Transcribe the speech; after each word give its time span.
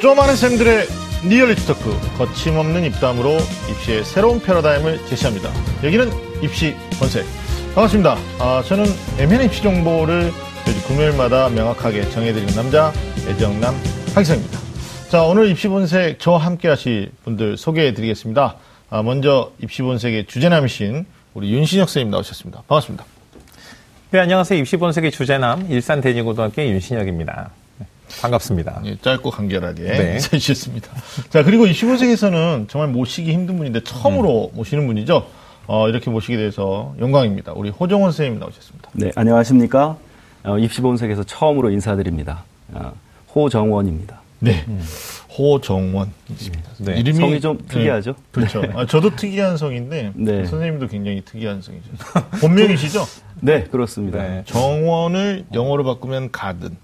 좀 0.00 0.18
아는 0.20 0.36
쌤들의 0.36 0.86
리얼리티 1.24 1.66
토크 1.66 1.90
거침없는 2.18 2.84
입담으로 2.84 3.36
입시의 3.70 4.04
새로운 4.04 4.40
패러다임을 4.40 5.04
제시합니다. 5.06 5.50
여기는 5.82 6.08
입시 6.42 6.76
본색 6.98 7.26
반갑습니다. 7.74 8.16
아, 8.38 8.62
저는 8.64 8.84
애매한 9.18 9.46
입시 9.46 9.62
정보를 9.62 10.30
금요일마다 10.86 11.48
명확하게 11.48 12.08
정해드리는 12.10 12.54
남자 12.54 12.92
애정남 13.28 13.74
하기성입니다. 14.14 14.58
자 15.08 15.24
오늘 15.24 15.48
입시 15.48 15.66
본색 15.68 16.20
저와 16.20 16.38
함께 16.38 16.68
하실 16.68 17.10
분들 17.24 17.56
소개해드리겠습니다. 17.56 18.56
아, 18.90 19.02
먼저 19.02 19.50
입시 19.60 19.82
본색의 19.82 20.26
주제남이신 20.26 21.06
우리 21.34 21.52
윤신혁 21.52 21.88
선생님 21.88 22.10
나오셨습니다. 22.10 22.62
반갑습니다. 22.68 23.04
네, 24.10 24.20
안녕하세요. 24.20 24.58
입시본색의 24.60 25.10
주제남, 25.10 25.66
일산 25.70 26.00
대진고등학교의 26.00 26.70
윤신혁입니다. 26.70 27.50
네, 28.08 28.20
반갑습니다. 28.22 28.82
예, 28.86 28.96
짧고 29.00 29.30
간결하게 29.30 29.82
네. 29.82 30.12
인사해 30.14 30.38
주셨습니다. 30.38 30.88
자, 31.30 31.42
그리고 31.42 31.66
이 31.66 31.72
15세기에서는 31.72 32.68
정말 32.68 32.88
모시기 32.88 33.32
힘든 33.32 33.56
분인데 33.58 33.82
처음으로 33.84 34.52
모시는 34.54 34.86
분이죠. 34.86 35.26
어, 35.66 35.88
이렇게 35.88 36.10
모시게 36.10 36.36
돼서 36.36 36.94
영광입니다. 36.98 37.52
우리 37.52 37.70
호정원 37.70 38.10
선생님 38.10 38.40
나오셨습니다. 38.40 38.90
네, 38.94 39.12
안녕하십니까. 39.14 39.98
어, 40.44 40.58
입시본색에서 40.58 41.24
처음으로 41.24 41.70
인사드립니다. 41.70 42.44
어, 42.72 42.92
호정원입니다. 43.34 44.20
네. 44.40 44.64
호정원입니다. 45.36 46.70
네. 46.78 46.98
이름이 46.98 47.18
성이 47.18 47.40
좀 47.40 47.58
특이하죠? 47.68 48.12
네, 48.12 48.16
그렇죠. 48.32 48.62
아, 48.74 48.86
저도 48.86 49.14
특이한 49.14 49.56
성인데 49.56 50.12
네. 50.14 50.46
선생님도 50.46 50.88
굉장히 50.88 51.22
특이한 51.24 51.60
성이죠. 51.60 51.90
본명이시죠? 52.40 53.04
네, 53.40 53.64
그렇습니다. 53.64 54.22
네. 54.22 54.42
정원을 54.46 55.46
영어로 55.52 55.84
바꾸면 55.84 56.30
가든. 56.32 56.76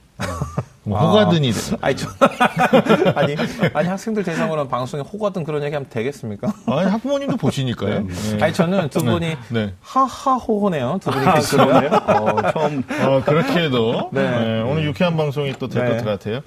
뭐 0.84 1.00
호가든이 1.00 1.50
되는. 1.50 1.78
아니, 1.80 1.96
저, 1.96 2.08
아니, 3.16 3.34
아니, 3.72 3.88
학생들 3.88 4.22
대상으로 4.22 4.68
방송에 4.68 5.02
호가든 5.02 5.44
그런 5.44 5.62
얘기 5.62 5.74
하면 5.74 5.88
되겠습니까? 5.88 6.52
아니, 6.66 6.90
학부모님도 6.90 7.36
보시니까요. 7.38 8.06
네. 8.06 8.42
아니, 8.42 8.52
저는 8.52 8.90
두 8.90 9.02
분이 9.02 9.36
네. 9.48 9.72
하하호호네요. 9.80 11.00
두 11.02 11.10
분이 11.10 11.26
아. 11.26 11.40
그러네요. 11.40 11.90
어, 12.06 12.52
처음. 12.52 12.82
어, 13.02 13.22
그렇게 13.24 13.64
해도 13.64 14.10
네. 14.12 14.22
네, 14.22 14.60
오늘 14.60 14.84
유쾌한 14.84 15.16
방송이 15.16 15.54
또 15.58 15.68
될것 15.68 15.98
네. 15.98 16.04
같아요. 16.04 16.40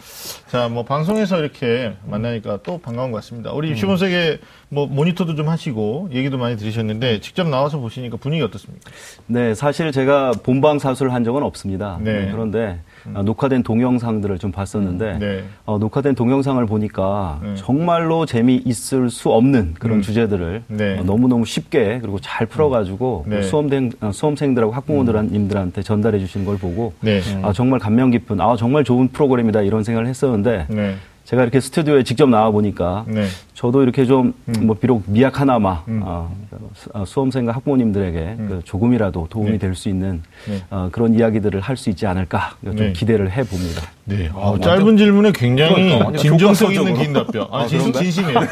자, 0.51 0.67
뭐 0.67 0.83
방송에서 0.83 1.39
이렇게 1.39 1.95
만나니까 2.05 2.59
또 2.63 2.77
반가운 2.77 3.11
것 3.11 3.17
같습니다. 3.17 3.51
우리 3.51 3.69
음. 3.69 3.73
입시본색에 3.73 4.39
뭐 4.69 4.85
모니터도 4.85 5.35
좀 5.35 5.49
하시고 5.49 6.09
얘기도 6.11 6.37
많이 6.37 6.57
들으셨는데 6.57 7.21
직접 7.21 7.47
나와서 7.47 7.79
보시니까 7.79 8.17
분위기 8.17 8.43
어떻습니까? 8.43 8.91
네, 9.25 9.55
사실 9.55 9.91
제가 9.91 10.31
본방 10.43 10.77
사수를 10.77 11.13
한 11.13 11.23
적은 11.23 11.41
없습니다. 11.41 11.97
네. 12.01 12.25
네, 12.25 12.31
그런데 12.31 12.79
어, 13.13 13.23
녹화된 13.23 13.63
동영상들을 13.63 14.37
좀 14.39 14.51
봤었는데 14.51 15.17
네. 15.19 15.43
어, 15.65 15.77
녹화된 15.77 16.15
동영상을 16.15 16.63
보니까 16.65 17.39
네. 17.43 17.55
정말로 17.55 18.25
재미있을 18.25 19.09
수 19.09 19.29
없는 19.29 19.75
그런 19.79 19.99
음. 19.99 20.01
주제들을 20.01 20.63
네. 20.67 20.99
어, 20.99 21.03
너무너무 21.03 21.45
쉽게 21.45 21.99
그리고 22.01 22.19
잘 22.19 22.47
풀어가지고 22.47 23.25
네. 23.27 23.37
음. 23.37 23.41
수험생, 23.41 23.91
어, 24.01 24.11
수험생들하고 24.11 24.73
학부모님들한테 24.73 25.81
전달해 25.81 26.19
주신 26.19 26.45
걸 26.45 26.57
보고 26.57 26.93
네. 27.01 27.21
아, 27.41 27.53
정말 27.53 27.79
감명 27.79 28.11
깊은, 28.11 28.39
아, 28.41 28.55
정말 28.55 28.83
좋은 28.83 29.07
프로그램이다 29.09 29.61
이런 29.61 29.83
생각을 29.83 30.07
했었는데 30.07 30.65
네. 30.69 30.95
제가 31.27 31.43
이렇게 31.43 31.59
스튜디오에 31.59 32.03
직접 32.03 32.29
나와 32.29 32.51
보니까 32.51 33.03
네. 33.05 33.25
저도 33.53 33.83
이렇게 33.83 34.05
좀뭐 34.05 34.75
비록 34.79 35.03
미약하나마 35.07 35.83
음. 35.89 35.99
어, 36.05 36.33
수- 36.73 36.89
어, 36.93 37.03
수험생과 37.03 37.51
학부모님들에게 37.51 38.35
그 38.47 38.61
조금이라도 38.63 39.27
도움이 39.29 39.51
네. 39.51 39.57
될수 39.57 39.89
있는 39.89 40.23
네. 40.47 40.63
어, 40.69 40.87
그런 40.89 41.13
이야기들을 41.13 41.59
할 41.59 41.75
수 41.75 41.89
있지 41.89 42.07
않을까 42.07 42.55
좀 42.63 42.75
네. 42.77 42.93
기대를 42.93 43.29
해 43.31 43.43
봅니다. 43.43 43.81
네. 44.09 44.29
아, 44.33 44.57
짧은 44.61 44.95
질문에 44.95 45.33
굉장히 45.33 45.73
그러니까, 45.73 46.05
완전 46.05 46.21
진정성 46.21 46.73
있는. 46.73 46.93
긴 46.93 47.11
답변. 47.11 47.45
아, 47.51 47.63
아, 47.63 47.67
진심, 47.67 47.91
그런가요? 47.91 48.03
진심이에요. 48.03 48.39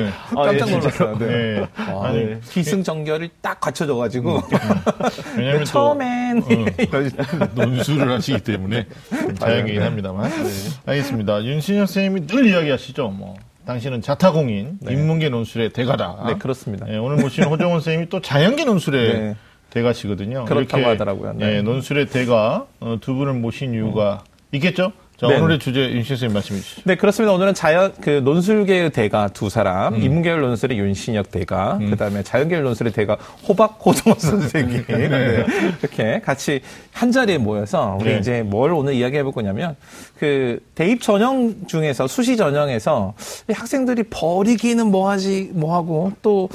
네. 0.00 0.10
깜짝 0.34 0.68
예, 0.68 0.76
놀랐어요. 0.76 1.18
네. 1.18 1.26
네. 1.26 1.66
아, 1.74 2.04
아니, 2.04 2.40
기승전결이 2.42 3.30
딱 3.42 3.58
갖춰져가지고. 3.58 4.36
음. 4.36 4.42
왜냐면 5.36 5.58
또 5.60 5.64
처음엔. 5.64 6.38
어, 6.38 6.46
논술을 7.54 8.12
하시기 8.12 8.38
때문에 8.40 8.86
좀 9.10 9.34
자연이긴 9.34 9.80
네. 9.80 9.84
합니다만. 9.84 10.30
알겠습니다. 10.86 11.42
윤신혁 11.42 11.88
선생님이 11.88 12.26
늘 12.28 12.46
이야기하시죠. 12.46 13.08
뭐 13.08 13.34
당신은 13.66 14.02
자타공인, 14.02 14.78
인문계 14.88 15.28
논술의 15.28 15.70
대가다. 15.70 16.24
네, 16.28 16.34
그렇습니다. 16.34 16.86
예, 16.88 16.98
오늘 16.98 17.16
모신 17.16 17.44
호정원 17.44 17.80
선생님이 17.80 18.08
또 18.10 18.20
자연계 18.20 18.64
논술의 18.64 19.12
네. 19.12 19.36
대가시거든요. 19.70 20.44
그렇다고 20.44 20.86
하더라고요. 20.86 21.32
네. 21.34 21.56
예, 21.56 21.62
논술의 21.62 22.06
대가 22.06 22.66
어, 22.78 22.98
두 23.00 23.14
분을 23.14 23.34
모신 23.34 23.74
이유가 23.74 24.22
있겠죠? 24.52 24.92
자, 25.20 25.26
네. 25.26 25.38
오늘의 25.38 25.58
주제 25.58 25.80
윤신혁 25.82 26.06
선생님 26.06 26.32
말씀해 26.32 26.60
주시죠. 26.60 26.82
네, 26.86 26.94
그렇습니다. 26.94 27.34
오늘은 27.34 27.52
자연, 27.52 27.92
그, 28.00 28.22
논술계의 28.24 28.88
대가 28.90 29.28
두 29.28 29.50
사람, 29.50 29.94
음. 29.94 30.02
인문계열 30.02 30.40
논술의 30.40 30.78
윤신혁 30.78 31.30
대가, 31.30 31.78
그 31.78 31.94
다음에 31.94 32.22
자연계열 32.22 32.62
논술의 32.62 32.94
대가 32.94 33.18
호박 33.46 33.78
호정원 33.84 34.16
선생님. 34.18 34.86
네. 34.86 35.44
이렇게 35.78 36.20
같이 36.20 36.62
한 36.92 37.12
자리에 37.12 37.36
모여서 37.36 37.98
우리 38.00 38.12
네. 38.12 38.18
이제 38.18 38.42
뭘 38.42 38.72
오늘 38.72 38.94
이야기해 38.94 39.22
볼 39.22 39.32
거냐면, 39.32 39.76
그, 40.18 40.58
대입 40.74 41.02
전형 41.02 41.66
중에서, 41.66 42.06
수시 42.06 42.38
전형에서 42.38 43.12
이 43.50 43.52
학생들이 43.52 44.04
버리기는 44.04 44.86
뭐하지, 44.86 45.50
뭐하고 45.52 46.12
또, 46.22 46.48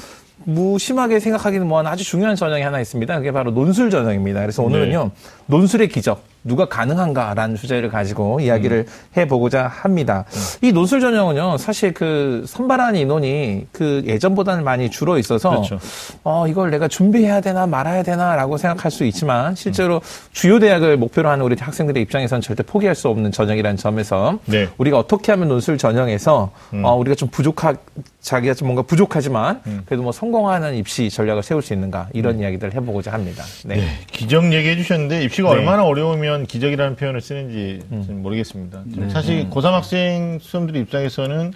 무심하게 0.48 1.18
생각하기는 1.18 1.66
뭐하는 1.66 1.90
아주 1.90 2.04
중요한 2.04 2.36
전형이 2.36 2.62
하나 2.62 2.80
있습니다. 2.80 3.16
그게 3.16 3.32
바로 3.32 3.50
논술 3.50 3.90
전형입니다. 3.90 4.40
그래서 4.40 4.62
오늘은요, 4.62 5.10
논술의 5.46 5.88
기적, 5.88 6.22
누가 6.46 6.66
가능한가라는 6.66 7.56
주제를 7.56 7.88
가지고 7.90 8.40
이야기를 8.40 8.86
해보고자 9.16 9.66
합니다. 9.66 10.24
이 10.62 10.72
논술 10.72 11.00
전형은요, 11.00 11.58
사실 11.58 11.92
그 11.92 12.44
선발한 12.46 12.96
인원이 12.96 13.66
그 13.72 14.02
예전보다는 14.06 14.62
많이 14.62 14.88
줄어 14.90 15.18
있어서, 15.18 15.50
그렇죠. 15.50 15.78
어, 16.22 16.46
이걸 16.46 16.70
내가 16.70 16.88
준비해야 16.88 17.40
되나 17.40 17.66
말아야 17.66 18.02
되나라고 18.02 18.56
생각할 18.56 18.90
수 18.90 19.04
있지만, 19.04 19.54
실제로 19.54 20.00
주요 20.32 20.58
대학을 20.58 20.96
목표로 20.96 21.28
하는 21.28 21.44
우리 21.44 21.56
학생들의 21.58 22.02
입장에서는 22.04 22.40
절대 22.40 22.62
포기할 22.62 22.94
수 22.94 23.08
없는 23.08 23.32
전형이라는 23.32 23.76
점에서, 23.76 24.38
네. 24.46 24.68
우리가 24.78 24.98
어떻게 24.98 25.32
하면 25.32 25.48
논술 25.48 25.78
전형에서, 25.78 26.52
어, 26.82 26.94
우리가 26.96 27.16
좀 27.16 27.28
부족하, 27.28 27.74
자기가 28.20 28.54
좀 28.54 28.68
뭔가 28.68 28.82
부족하지만, 28.82 29.60
그래도 29.86 30.02
뭐 30.02 30.12
성공하는 30.12 30.76
입시 30.76 31.10
전략을 31.10 31.42
세울 31.42 31.62
수 31.62 31.72
있는가, 31.72 32.08
이런 32.12 32.38
이야기들을 32.38 32.74
해보고자 32.74 33.12
합니다. 33.12 33.42
네. 33.64 33.76
네, 33.76 33.88
기적 34.12 34.52
얘기해 34.52 34.76
주셨는데 34.76 35.22
입시가 35.24 35.48
네. 35.50 35.56
얼마나 35.56 35.84
어려우면 35.84 36.35
기적이라는 36.44 36.96
표현을 36.96 37.20
쓰는지 37.20 37.80
음. 37.90 38.04
좀 38.06 38.22
모르겠습니다. 38.22 38.82
네. 38.84 39.08
사실 39.08 39.48
고3 39.48 39.70
학생 39.70 40.38
수험들 40.40 40.76
입장에서는 40.76 41.52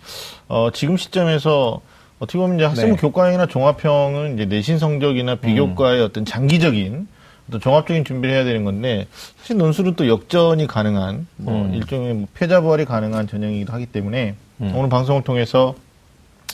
어, 0.48 0.70
지금 0.72 0.96
시점에서 0.96 1.80
어떻게 2.18 2.38
보면 2.38 2.56
이제 2.56 2.64
학생부 2.64 2.96
네. 2.96 3.00
교과형이나 3.00 3.46
종합형은 3.46 4.34
이제 4.34 4.44
내신 4.46 4.78
성적이나 4.78 5.36
비교과의 5.36 6.00
음. 6.00 6.04
어떤 6.04 6.24
장기적인 6.24 7.08
어떤 7.48 7.60
종합적인 7.60 8.04
준비를 8.04 8.34
해야 8.34 8.44
되는 8.44 8.64
건데 8.64 9.06
사실 9.38 9.56
논술은 9.56 9.96
또 9.96 10.06
역전이 10.06 10.66
가능한 10.66 11.26
뭐 11.36 11.62
음. 11.62 11.74
일종의 11.74 12.14
뭐 12.14 12.28
패자 12.34 12.60
부활이 12.60 12.84
가능한 12.84 13.26
전형이기도 13.26 13.72
하기 13.72 13.86
때문에 13.86 14.34
오늘 14.60 14.88
방송을 14.88 15.22
통해서 15.22 15.74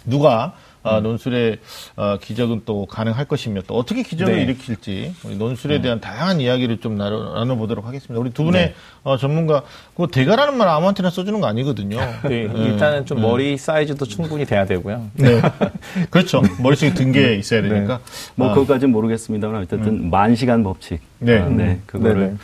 누가 0.04 0.54
음. 0.56 0.65
아, 0.86 1.00
논술의 1.00 1.58
어, 1.96 2.18
기적은 2.20 2.62
또 2.64 2.86
가능할 2.86 3.26
것이며 3.26 3.62
또 3.66 3.74
어떻게 3.74 4.02
기적을 4.02 4.36
네. 4.36 4.42
일으킬지 4.42 5.14
우리 5.24 5.36
논술에 5.36 5.80
대한 5.80 6.00
다양한 6.00 6.40
이야기를 6.40 6.78
좀 6.78 6.96
나눠, 6.96 7.34
나눠보도록 7.34 7.86
하겠습니다. 7.86 8.20
우리 8.20 8.30
두 8.30 8.44
분의 8.44 8.74
어, 9.02 9.16
전문가 9.16 9.62
그 9.96 10.06
대가라는 10.08 10.56
말 10.56 10.68
아무한테나 10.68 11.10
써주는 11.10 11.40
거 11.40 11.46
아니거든요. 11.46 11.98
네, 12.28 12.42
일단은 12.42 13.06
좀 13.06 13.20
머리 13.20 13.56
사이즈도 13.56 14.04
충분히 14.04 14.44
돼야 14.44 14.64
되고요. 14.66 15.10
네. 15.14 15.40
그렇죠. 16.10 16.42
머릿속에 16.60 16.94
든게 16.94 17.36
있어야 17.36 17.62
되니까. 17.62 18.00
뭐 18.34 18.50
아, 18.50 18.54
그것까지는 18.54 18.92
모르겠습니다만 18.92 19.62
어쨌든 19.62 20.10
만 20.10 20.34
시간 20.34 20.62
법칙. 20.62 21.00
네. 21.18 21.38
아, 21.38 21.48
네, 21.48 21.80
그거를 21.86 22.14
네네. 22.14 22.36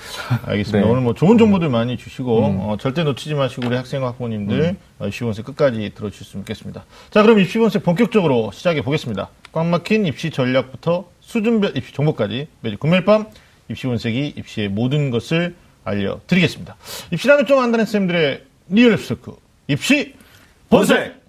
알겠습니다. 0.47 0.87
네. 0.87 0.91
오늘 0.91 1.03
뭐 1.03 1.15
좋은 1.15 1.37
정보들 1.37 1.69
많이 1.69 1.97
주시고 1.97 2.45
어, 2.45 2.77
절대 2.81 3.05
놓치지 3.05 3.35
마시고 3.35 3.67
우리 3.67 3.77
학생 3.77 4.05
학부모님들 4.05 4.71
어, 4.71 4.75
입시본색 5.07 5.45
끝까지 5.47 5.93
들어주셨으면 5.95 6.45
좋겠습니다. 6.45 6.85
자 7.11 7.23
그럼 7.23 7.39
입시본색 7.39 7.83
본격적으로 7.83 8.51
시작해 8.53 8.83
보겠습니다. 8.83 9.29
꽉 9.53 9.67
막힌 9.67 10.07
입시 10.07 10.31
전략부터 10.31 11.09
수준별 11.21 11.77
입시 11.77 11.93
정보까지 11.93 12.49
매주 12.61 12.79
금요일 12.79 13.05
밤 13.05 13.27
입시본색이 13.69 14.35
입시의 14.37 14.69
모든 14.69 15.11
것을 15.11 15.55
알려드리겠습니다. 15.85 16.77
입시라면 17.13 17.47
좀 17.47 17.59
안다는 17.59 17.87
쌤들의 17.87 18.45
리얼 18.69 18.99
토크 18.99 19.37
입시 19.69 20.15
본색! 20.69 21.22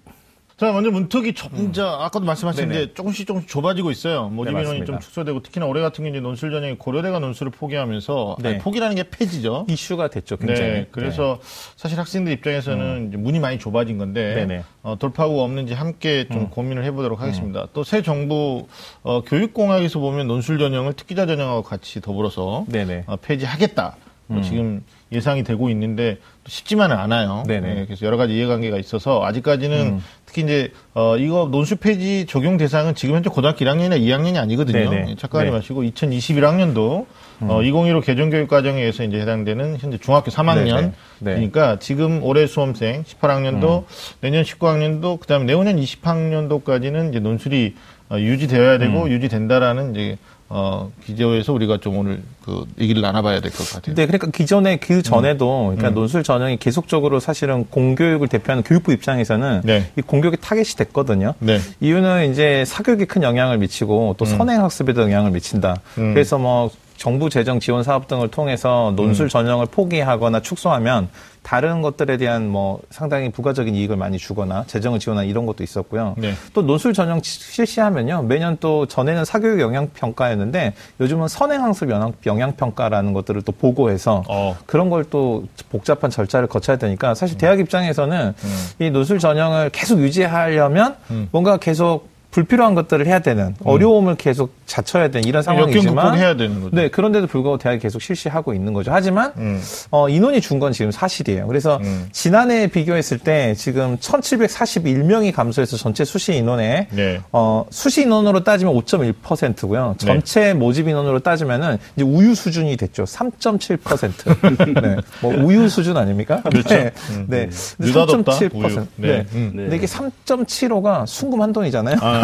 자, 0.64 0.72
먼저 0.72 0.90
문턱이 0.90 1.34
점점, 1.34 2.00
아까도 2.00 2.24
말씀하셨는데 2.24 2.74
네네. 2.78 2.94
조금씩 2.94 3.26
조금씩 3.26 3.48
좁아지고 3.48 3.90
있어요. 3.90 4.28
모집 4.28 4.54
네, 4.54 4.60
인원이 4.60 4.78
맞습니다. 4.80 4.86
좀 4.86 5.00
축소되고 5.00 5.42
특히나 5.42 5.66
올해 5.66 5.80
같은 5.82 6.04
경우는 6.04 6.22
논술 6.22 6.50
전형이 6.50 6.76
고려대가 6.78 7.18
논술을 7.18 7.52
포기하면서 7.52 8.36
네. 8.40 8.48
아니, 8.48 8.58
포기라는 8.58 8.96
게 8.96 9.04
폐지죠. 9.10 9.66
이슈가 9.68 10.08
됐죠, 10.08 10.36
굉장히. 10.36 10.60
네, 10.70 10.88
그래서 10.90 11.38
사실 11.76 11.98
학생들 11.98 12.32
입장에서는 12.32 13.08
이제 13.08 13.16
문이 13.16 13.38
많이 13.40 13.58
좁아진 13.58 13.98
건데. 13.98 14.64
어, 14.82 14.96
돌파구가 14.98 15.42
없는지 15.42 15.72
함께 15.72 16.26
좀 16.30 16.50
고민을 16.50 16.84
해보도록 16.84 17.20
하겠습니다. 17.20 17.68
또 17.72 17.84
새 17.84 18.02
정부 18.02 18.66
어, 19.02 19.20
교육공학에서 19.22 19.98
보면 19.98 20.26
논술 20.26 20.58
전형을 20.58 20.94
특기자 20.94 21.26
전형하고 21.26 21.62
같이 21.62 22.00
더불어서. 22.00 22.64
어, 23.06 23.16
폐지하겠다. 23.16 23.96
뭐 24.26 24.40
지금 24.42 24.82
예상이 25.12 25.44
되고 25.44 25.68
있는데 25.68 26.16
또 26.44 26.48
쉽지만은 26.50 26.96
않아요. 26.96 27.44
네네. 27.46 27.80
예, 27.80 27.84
그래서 27.84 28.06
여러 28.06 28.16
가지 28.16 28.34
이해관계가 28.34 28.78
있어서 28.78 29.22
아직까지는 29.24 29.86
음. 29.86 30.02
특히 30.34 30.42
이제 30.42 30.72
어 30.94 31.16
이거 31.16 31.48
논술 31.48 31.76
폐지 31.76 32.26
적용 32.26 32.56
대상은 32.56 32.96
지금 32.96 33.14
현재 33.14 33.30
고등학교 33.30 33.64
1학년이나 33.64 34.00
2학년이 34.00 34.36
아니거든요. 34.36 34.90
네네. 34.90 35.10
예, 35.10 35.14
착각하지 35.14 35.44
네. 35.44 35.50
음. 35.50 35.54
마시고 35.54 35.82
2021학년도 35.84 37.06
어2015 37.40 38.04
개정교육 38.04 38.48
과정에서 38.48 39.04
이제 39.04 39.20
해당되는 39.20 39.78
현재 39.78 39.96
중학교 39.98 40.32
3학년 40.32 40.64
네네. 40.64 40.80
네. 40.80 40.90
음. 40.90 40.94
그러니까 41.20 41.78
지금 41.78 42.22
올해 42.24 42.48
수험생 42.48 43.04
18학년도 43.04 43.84
내년 44.20 44.42
19학년도 44.42 45.20
그다음에 45.20 45.44
내후년 45.44 45.76
20학년도까지는 45.76 47.10
이제 47.10 47.20
논술이 47.20 47.76
어, 48.10 48.18
유지되어야 48.18 48.78
되고 48.78 49.04
음. 49.04 49.08
유지된다라는 49.08 49.92
이제 49.92 50.18
어 50.50 50.90
기저에서 51.06 51.52
우리가 51.54 51.78
좀 51.80 51.96
오늘 51.98 52.22
그 52.44 52.64
얘기를 52.78 53.00
나눠봐야 53.00 53.40
될 53.40 53.50
것 53.50 53.68
같아요. 53.70 53.94
네, 53.94 54.06
그러니까 54.06 54.28
기존에 54.30 54.76
그 54.76 55.02
전에도 55.02 55.70
음. 55.70 55.76
그러니까 55.76 55.98
논술 55.98 56.22
전형이 56.22 56.58
계속적으로 56.58 57.18
사실은 57.18 57.64
공교육을 57.70 58.28
대표하는 58.28 58.62
교육부 58.62 58.92
입장에서는 58.92 59.62
네. 59.64 59.90
이 59.96 60.02
공교육이 60.02 60.36
타겟이 60.42 60.76
됐거든요. 60.76 61.34
네. 61.38 61.60
이유는 61.80 62.30
이제 62.30 62.64
사교육에 62.66 63.06
큰 63.06 63.22
영향을 63.22 63.56
미치고 63.58 64.16
또 64.18 64.24
선행 64.26 64.62
학습에도 64.62 65.00
영향을 65.02 65.30
미친다. 65.30 65.76
음. 65.98 66.12
그래서 66.12 66.36
뭐 66.38 66.70
정부 66.96 67.28
재정 67.28 67.60
지원 67.60 67.82
사업 67.82 68.08
등을 68.08 68.28
통해서 68.28 68.90
음. 68.90 68.96
논술 68.96 69.28
전형을 69.28 69.66
포기하거나 69.66 70.40
축소하면 70.40 71.08
다른 71.42 71.82
것들에 71.82 72.16
대한 72.16 72.48
뭐 72.48 72.80
상당히 72.90 73.30
부가적인 73.30 73.74
이익을 73.74 73.96
많이 73.96 74.16
주거나 74.16 74.64
재정을 74.66 74.98
지원하는 74.98 75.28
이런 75.28 75.44
것도 75.44 75.62
있었고요. 75.62 76.14
네. 76.16 76.32
또 76.54 76.62
논술 76.62 76.94
전형 76.94 77.20
시- 77.22 77.38
실시하면요. 77.52 78.22
매년 78.22 78.56
또 78.60 78.86
전에는 78.86 79.26
사교육 79.26 79.60
영향 79.60 79.90
평가였는데 79.92 80.72
요즘은 81.00 81.28
선행 81.28 81.62
학습 81.62 81.90
영향, 81.90 82.52
평가라는 82.56 83.12
것들을 83.12 83.42
또 83.42 83.52
보고해서 83.52 84.22
어. 84.28 84.56
그런 84.66 84.88
걸 84.88 85.04
또 85.10 85.44
복잡한 85.68 86.08
절차를 86.10 86.48
거쳐야 86.48 86.76
되니까 86.76 87.14
사실 87.14 87.36
대학 87.36 87.60
입장에서는 87.60 88.32
이 88.78 88.88
논술 88.90 89.18
전형을 89.18 89.68
계속 89.70 90.00
유지하려면 90.00 90.96
뭔가 91.30 91.58
계속 91.58 92.08
불필요한 92.34 92.74
것들을 92.74 93.06
해야 93.06 93.20
되는 93.20 93.54
어려움을 93.64 94.16
계속 94.16 94.54
자쳐야 94.66 95.06
되는 95.08 95.28
이런 95.28 95.42
상황이지만 95.44 95.94
극복해야 96.06 96.36
되는 96.36 96.60
거죠. 96.60 96.74
네 96.74 96.88
그런데도 96.88 97.28
불구하고 97.28 97.58
대학이 97.58 97.78
계속 97.80 98.02
실시하고 98.02 98.54
있는 98.54 98.72
거죠. 98.72 98.90
하지만 98.92 99.32
음. 99.36 99.60
어, 99.92 100.08
인원이 100.08 100.40
준 100.40 100.58
건 100.58 100.72
지금 100.72 100.90
사실이에요. 100.92 101.46
그래서 101.48 101.78
음. 101.82 102.08
지난해 102.12 102.66
비교했을 102.68 103.18
때 103.18 103.54
지금 103.56 103.96
1,741명이 103.98 105.32
감소해서 105.32 105.76
전체 105.76 106.04
수시 106.04 106.32
인원에 106.34 106.88
네. 106.92 107.20
어, 107.32 107.66
수시 107.70 108.02
인원으로 108.02 108.42
따지면 108.44 108.72
5.1%고요. 108.74 109.94
전체 109.98 110.54
모집 110.54 110.88
인원으로 110.88 111.20
따지면은 111.20 111.78
이제 111.96 112.04
우유 112.04 112.34
수준이 112.34 112.76
됐죠. 112.76 113.04
3.7%. 113.04 114.74
네. 114.82 114.96
뭐 115.22 115.34
우유 115.34 115.68
수준 115.68 115.96
아닙니까? 115.96 116.40
그렇죠. 116.42 116.68
네. 116.68 116.92
음. 117.10 117.26
네. 117.28 117.48
느닷없다, 117.78 118.32
3.7%. 118.32 118.54
우유. 118.54 118.74
네. 118.96 119.08
네. 119.08 119.26
음. 119.34 119.52
네. 119.54 119.62
근데 119.62 119.76
이게 119.76 119.86
3.75가 119.86 121.06
순금 121.06 121.40
한 121.42 121.52
돈이잖아요. 121.52 121.96
아, 122.00 122.23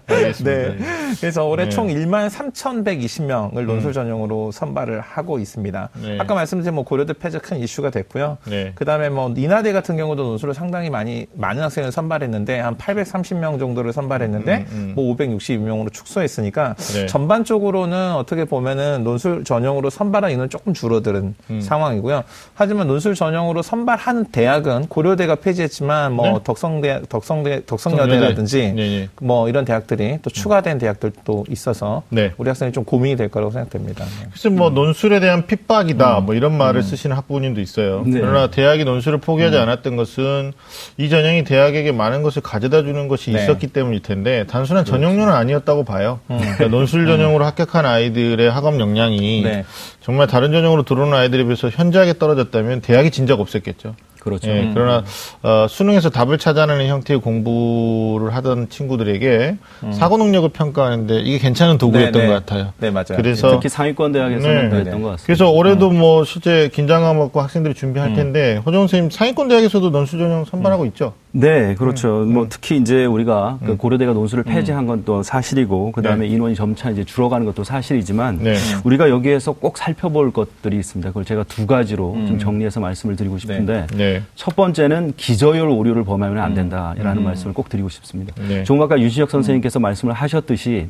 알겠습니다. 0.21 0.51
네. 0.51 0.77
그래서 1.19 1.45
올해 1.45 1.65
네. 1.65 1.69
총 1.69 1.87
1만 1.87 2.29
3,120명을 2.29 3.65
논술 3.65 3.93
전형으로 3.93 4.51
선발을 4.51 5.01
하고 5.01 5.39
있습니다. 5.39 5.89
네. 6.01 6.17
아까 6.19 6.33
말씀드린 6.33 6.73
뭐 6.73 6.83
고려대 6.83 7.13
폐지 7.13 7.39
큰 7.39 7.59
이슈가 7.59 7.89
됐고요. 7.89 8.37
네. 8.47 8.71
그다음에 8.75 9.09
뭐 9.09 9.33
인하대 9.35 9.71
같은 9.73 9.97
경우도 9.97 10.23
논술을 10.23 10.53
상당히 10.53 10.89
많이 10.89 11.27
많은 11.33 11.63
학생을 11.63 11.91
선발했는데 11.91 12.59
한 12.59 12.77
830명 12.77 13.59
정도를 13.59 13.93
선발했는데 13.93 14.65
음, 14.71 14.71
음. 14.71 14.93
뭐 14.95 15.15
562명으로 15.15 15.91
축소했으니까 15.91 16.75
네. 16.93 17.05
전반적으로는 17.05 18.13
어떻게 18.13 18.45
보면은 18.45 19.03
논술 19.03 19.43
전형으로 19.43 19.89
선발한 19.89 20.31
인원 20.31 20.49
조금 20.49 20.73
줄어드는 20.73 21.35
상황이고요. 21.61 22.23
하지만 22.53 22.87
논술 22.87 23.15
전형으로 23.15 23.61
선발하는 23.61 24.25
대학은 24.25 24.87
고려대가 24.87 25.35
폐지했지만 25.35 26.13
뭐 26.13 26.27
네. 26.27 26.39
덕성대 26.43 27.01
덕성대 27.09 27.65
덕성여대라든지 27.65 28.73
네, 28.73 28.73
네. 28.73 29.09
뭐 29.21 29.49
이런 29.49 29.65
대학들이 29.65 30.10
또 30.21 30.29
추가된 30.29 30.77
대학들도 30.77 31.45
있어서 31.49 32.03
네. 32.09 32.33
우리 32.37 32.49
학생이 32.49 32.71
좀 32.71 32.83
고민이 32.83 33.15
될 33.15 33.29
거라고 33.29 33.51
생각됩니다. 33.51 34.05
네. 34.05 34.27
글쎄 34.31 34.49
뭐 34.49 34.69
논술에 34.69 35.19
대한 35.19 35.45
핍박이다 35.45 36.19
음. 36.19 36.25
뭐 36.25 36.35
이런 36.35 36.57
말을 36.57 36.83
쓰시는 36.83 37.15
학부모님도 37.15 37.61
있어요. 37.61 38.03
네. 38.05 38.19
그러나 38.19 38.47
대학이 38.47 38.83
논술을 38.83 39.19
포기하지 39.19 39.57
음. 39.57 39.61
않았던 39.61 39.95
것은 39.95 40.53
이 40.97 41.09
전형이 41.09 41.43
대학에게 41.43 41.91
많은 41.91 42.23
것을 42.23 42.41
가져다 42.41 42.83
주는 42.83 43.07
것이 43.07 43.31
네. 43.31 43.43
있었기 43.43 43.67
때문일 43.67 44.01
텐데 44.01 44.45
단순한 44.47 44.85
전형료는 44.85 45.33
아니었다고 45.33 45.83
봐요. 45.83 46.19
그러니까 46.27 46.67
논술 46.67 47.05
전형으로 47.05 47.45
합격한 47.45 47.85
아이들의 47.85 48.49
학업 48.49 48.79
역량이 48.79 49.39
음. 49.39 49.43
네. 49.43 49.65
정말 50.01 50.27
다른 50.27 50.51
전형으로 50.51 50.83
들어오는 50.83 51.13
아이들에 51.15 51.43
비해서 51.43 51.69
현저하게 51.69 52.17
떨어졌다면 52.17 52.81
대학이 52.81 53.11
진작 53.11 53.39
없었겠죠. 53.39 53.95
그렇죠. 54.21 54.49
예, 54.49 54.71
그러나 54.73 55.03
어, 55.43 55.67
수능에서 55.69 56.09
답을 56.09 56.37
찾아내는 56.37 56.87
형태의 56.87 57.19
공부를 57.21 58.33
하던 58.35 58.69
친구들에게 58.69 59.57
사고 59.91 60.17
능력을 60.17 60.47
평가하는데 60.49 61.19
이게 61.19 61.37
괜찮은 61.37 61.77
도구였던 61.77 62.13
음. 62.13 62.19
네, 62.21 62.27
네. 62.27 62.27
것 62.33 62.45
같아요. 62.45 62.73
네, 62.79 62.89
맞아요. 62.89 63.17
그래서 63.17 63.51
특히 63.51 63.67
상위권 63.67 64.13
대학에서는 64.13 64.63
네. 64.63 64.69
그랬던 64.69 65.01
것 65.01 65.09
같습니다. 65.09 65.25
그래서 65.25 65.51
올해도 65.51 65.89
뭐 65.91 66.23
실제 66.23 66.69
긴장감 66.73 67.19
갖고 67.19 67.41
학생들이 67.41 67.73
준비할 67.73 68.11
음. 68.11 68.15
텐데 68.15 68.61
호정 68.65 68.83
선생님 68.83 69.09
상위권 69.09 69.49
대학에서도 69.49 69.89
논술 69.89 70.19
전형 70.19 70.45
선발하고 70.45 70.85
있죠. 70.87 71.13
네, 71.33 71.75
그렇죠. 71.75 72.23
음. 72.23 72.33
뭐 72.33 72.47
특히 72.49 72.77
이제 72.77 73.05
우리가 73.05 73.59
그 73.65 73.77
고려대가 73.77 74.13
논술을 74.13 74.43
폐지한 74.45 74.87
건 74.87 75.01
또 75.05 75.23
사실이고 75.23 75.91
그 75.93 76.01
다음에 76.01 76.27
네. 76.27 76.33
인원이 76.33 76.55
점차 76.55 76.89
이제 76.91 77.03
줄어가는 77.03 77.45
것도 77.45 77.63
사실이지만 77.63 78.39
네. 78.43 78.55
우리가 78.83 79.09
여기에서 79.09 79.53
꼭 79.53 79.77
살펴볼 79.77 80.31
것들이 80.31 80.77
있습니다. 80.77 81.09
그걸 81.09 81.25
제가 81.25 81.43
두 81.45 81.65
가지로 81.65 82.13
좀 82.27 82.37
정리해서 82.37 82.79
말씀을 82.79 83.15
드리고 83.15 83.37
싶은데 83.39 83.87
네. 84.11 84.23
첫 84.35 84.55
번째는 84.55 85.13
기저율 85.17 85.67
오류를 85.69 86.03
범하면 86.03 86.39
안 86.43 86.53
된다라는 86.53 87.23
말씀을 87.23 87.53
꼭 87.53 87.69
드리고 87.69 87.89
싶습니다. 87.89 88.33
네. 88.47 88.63
조금 88.63 88.81
아까 88.81 88.99
유진혁 88.99 89.29
선생님께서 89.29 89.79
말씀을 89.79 90.13
하셨듯이 90.13 90.87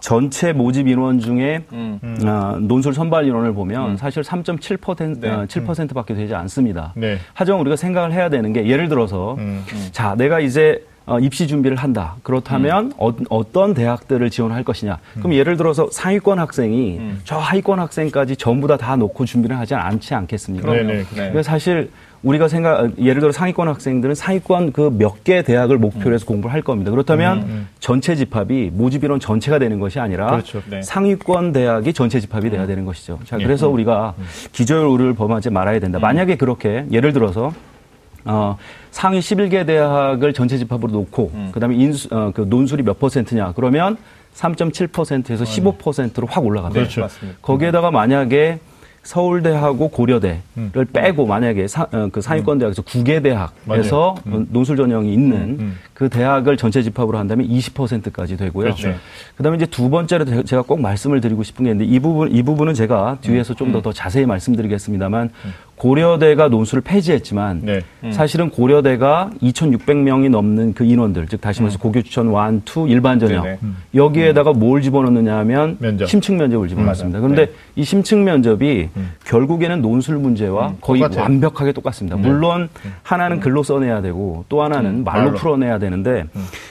전체 0.00 0.52
모집 0.52 0.88
인원 0.88 1.18
중에 1.18 1.64
음. 1.72 1.98
아, 2.24 2.58
논술 2.60 2.94
선발 2.94 3.26
인원을 3.26 3.52
보면 3.54 3.96
사실 3.96 4.22
3.7% 4.22 5.20
네. 5.20 5.30
아, 5.30 5.46
7%밖에 5.46 6.14
되지 6.14 6.34
않습니다. 6.34 6.92
네. 6.96 7.18
하지만 7.34 7.60
우리가 7.60 7.76
생각을 7.76 8.12
해야 8.12 8.28
되는 8.28 8.52
게 8.52 8.66
예를 8.66 8.88
들어서 8.88 9.34
음. 9.38 9.64
자 9.92 10.14
내가 10.16 10.40
이제 10.40 10.84
어, 11.04 11.18
입시 11.18 11.48
준비를 11.48 11.76
한다. 11.76 12.14
그렇다면 12.22 12.92
음. 13.00 13.24
어, 13.28 13.52
떤 13.52 13.74
대학들을 13.74 14.30
지원할 14.30 14.62
것이냐. 14.62 14.98
그럼 15.18 15.34
예를 15.34 15.56
들어서 15.56 15.88
상위권 15.90 16.38
학생이 16.38 16.98
음. 16.98 17.20
저 17.24 17.38
하위권 17.38 17.80
학생까지 17.80 18.36
전부 18.36 18.68
다 18.68 18.76
다 18.76 18.94
놓고 18.96 19.24
준비를 19.24 19.58
하지 19.58 19.74
않지 19.74 20.14
않겠습니까? 20.14 20.72
네네. 20.72 21.04
네. 21.32 21.42
사실 21.42 21.90
우리가 22.22 22.46
생각 22.48 22.98
예를 23.00 23.20
들어 23.20 23.32
상위권 23.32 23.66
학생들은 23.68 24.14
상위권 24.14 24.72
그 24.72 24.90
몇 24.90 25.24
개 25.24 25.42
대학을 25.42 25.78
목표로 25.78 26.14
해서 26.14 26.24
공부를 26.26 26.52
할 26.52 26.62
겁니다. 26.62 26.90
그렇다면 26.90 27.66
전체 27.80 28.14
집합이 28.14 28.70
모집 28.72 29.02
인원 29.04 29.18
전체가 29.20 29.58
되는 29.58 29.80
것이 29.80 29.98
아니라 29.98 30.30
그렇죠. 30.30 30.62
네. 30.70 30.82
상위권 30.82 31.52
대학이 31.52 31.92
전체 31.92 32.20
집합이 32.20 32.50
돼야 32.50 32.66
되는 32.66 32.84
것이죠. 32.84 33.18
자, 33.24 33.38
예. 33.40 33.42
그래서 33.44 33.68
우리가 33.68 34.14
기저율 34.52 34.86
오류를 34.86 35.14
범하지 35.14 35.50
말아야 35.50 35.80
된다. 35.80 35.98
만약에 35.98 36.36
그렇게 36.36 36.86
예를 36.92 37.12
들어서 37.12 37.52
어, 38.24 38.56
상위 38.92 39.18
11개 39.18 39.66
대학을 39.66 40.32
전체 40.32 40.56
집합으로 40.58 40.92
놓고 40.92 41.32
그다음에 41.52 41.74
인수 41.74 42.08
어, 42.12 42.30
그 42.32 42.42
논술이 42.42 42.84
몇 42.84 43.00
퍼센트냐? 43.00 43.52
그러면 43.56 43.96
3.7%에서 44.34 45.44
15%로 45.44 46.26
확 46.28 46.44
올라갑니다. 46.46 46.80
그렇죠. 46.80 47.08
거기에다가 47.42 47.90
만약에 47.90 48.60
서울대하고 49.02 49.88
고려대를 49.88 50.84
빼고 50.92 51.26
만약에 51.26 51.66
사, 51.66 51.86
어, 51.92 52.08
그 52.12 52.20
상위권 52.20 52.58
대학에서 52.58 52.82
9개 52.82 53.22
대학에서 53.22 54.14
어, 54.26 54.44
논술 54.50 54.76
전형이 54.76 55.12
있는 55.12 55.74
그 55.94 56.08
대학을 56.08 56.56
전체 56.56 56.82
집합으로 56.82 57.18
한다면 57.18 57.46
20%까지 57.48 58.36
되고요. 58.36 58.64
그렇죠. 58.64 58.98
그다음에 59.36 59.56
이제 59.56 59.66
두 59.66 59.90
번째로 59.90 60.24
제- 60.24 60.42
제가 60.44 60.62
꼭 60.62 60.80
말씀을 60.80 61.20
드리고 61.20 61.42
싶은 61.42 61.64
게 61.64 61.70
있는데 61.72 61.92
이 61.92 61.98
부분 61.98 62.30
이 62.32 62.42
부분은 62.42 62.74
제가 62.74 63.18
뒤에서 63.20 63.54
좀 63.54 63.72
더더 63.72 63.92
자세히 63.92 64.24
말씀드리겠습니다만 64.26 65.30
고려대가 65.82 66.46
논술을 66.46 66.80
폐지했지만 66.80 67.62
네. 67.64 68.12
사실은 68.12 68.50
고려대가 68.50 69.30
2,600명이 69.42 70.30
넘는 70.30 70.74
그 70.74 70.84
인원들, 70.84 71.26
즉 71.26 71.40
다시 71.40 71.60
말해서 71.60 71.80
고교 71.80 72.02
추천 72.02 72.28
1, 72.28 72.60
2 72.86 72.88
일반 72.88 73.18
전형 73.18 73.42
네네. 73.42 73.58
여기에다가 73.96 74.52
뭘 74.52 74.80
집어넣느냐 74.80 75.36
하면 75.38 75.78
면접. 75.80 76.06
심층 76.06 76.36
면접을 76.36 76.68
집어넣습니다. 76.68 77.18
그런데 77.18 77.50
이 77.74 77.82
심층 77.82 78.22
면접이 78.22 78.90
결국에는 79.24 79.82
논술 79.82 80.18
문제와 80.18 80.74
거의 80.80 81.00
똑같아요. 81.00 81.24
완벽하게 81.24 81.72
똑같습니다. 81.72 82.16
물론 82.16 82.68
하나는 83.02 83.40
글로 83.40 83.64
써내야 83.64 84.02
되고 84.02 84.44
또 84.48 84.62
하나는 84.62 85.02
말로 85.02 85.24
말로. 85.24 85.36
풀어내야 85.36 85.80
되는데 85.80 86.26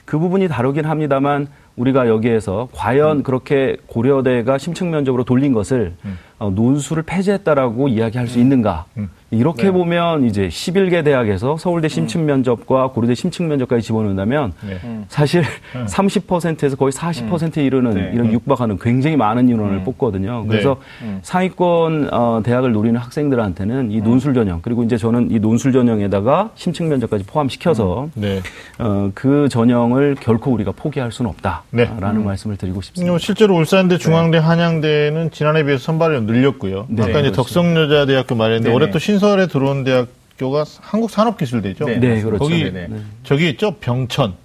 그 0.06 0.20
부분이 0.20 0.48
다르긴 0.48 0.86
합니다만 0.86 1.50
우리가 1.76 2.08
여기에서 2.08 2.68
과연 2.74 3.24
그렇게 3.24 3.78
고려대가 3.88 4.58
심층 4.58 4.92
면접으로 4.92 5.24
돌린 5.24 5.54
것을 5.54 5.96
어, 6.04 6.10
논술을 6.50 7.04
폐지했다라고 7.04 7.88
이야기할 7.90 8.28
수 8.28 8.40
있는가? 8.40 8.86
이렇게 9.32 9.64
네. 9.64 9.72
보면 9.72 10.26
이제 10.26 10.48
11개 10.50 11.04
대학에서 11.04 11.58
서울대 11.58 11.88
심층 11.88 12.26
면접과 12.26 12.90
고려대 12.90 13.16
심층 13.16 13.48
면접까지 13.48 13.82
집어넣는다면 13.82 14.54
네. 14.68 14.78
사실 15.08 15.44
30%에서 15.74 16.76
거의 16.76 16.92
40%에 16.92 17.64
이르는 17.64 17.94
네. 17.94 18.12
이런 18.14 18.32
육박하는 18.32 18.78
굉장히 18.80 19.16
많은 19.16 19.50
인원을 19.50 19.84
뽑거든요. 19.84 20.46
그래서 20.48 20.78
상위권 21.22 22.10
어, 22.12 22.42
대학을 22.44 22.72
노리는 22.74 23.00
학생들한테는 23.00 23.92
이 23.92 24.02
논술 24.02 24.34
전형 24.34 24.60
그리고 24.62 24.84
이제 24.84 24.98
저는 24.98 25.32
이 25.32 25.40
논술 25.40 25.72
전형에다가 25.72 26.52
심층 26.56 26.90
면접까지 26.90 27.24
포함시켜서 27.26 28.10
네. 28.16 28.42
어, 28.80 29.12
그 29.14 29.48
전형을 29.50 30.16
결코 30.20 30.52
우리가 30.52 30.72
포기할 30.74 31.12
수는 31.12 31.32
네. 31.72 31.84
없다라는 31.84 32.26
말씀을 32.26 32.58
드리고 32.58 32.82
싶습니다. 32.82 33.14
어, 33.14 33.18
실제로 33.18 33.56
울산대, 33.56 33.98
중앙대, 33.98 34.40
한양대는 34.40 35.32
지난해 35.32 35.64
비해서 35.64 35.84
선발이 35.84 36.22
늘렸고요. 36.22 36.88
네, 36.90 37.04
아까 37.04 37.20
이제. 37.20 37.32
덕성여자대학교 37.32 38.36
말했는데. 38.36 38.74
올해 38.76 38.90
또 38.92 39.00
신 39.00 39.21
설에 39.22 39.48
들어온 39.48 39.84
대학교가 39.86 40.66
한국산업기술대죠. 40.82 41.86
네, 41.86 42.00
네, 42.00 42.22
그렇죠. 42.22 42.44
거기 42.44 42.64
네네. 42.72 42.90
저기 43.24 43.50
있죠 43.52 43.76
병천. 43.80 44.36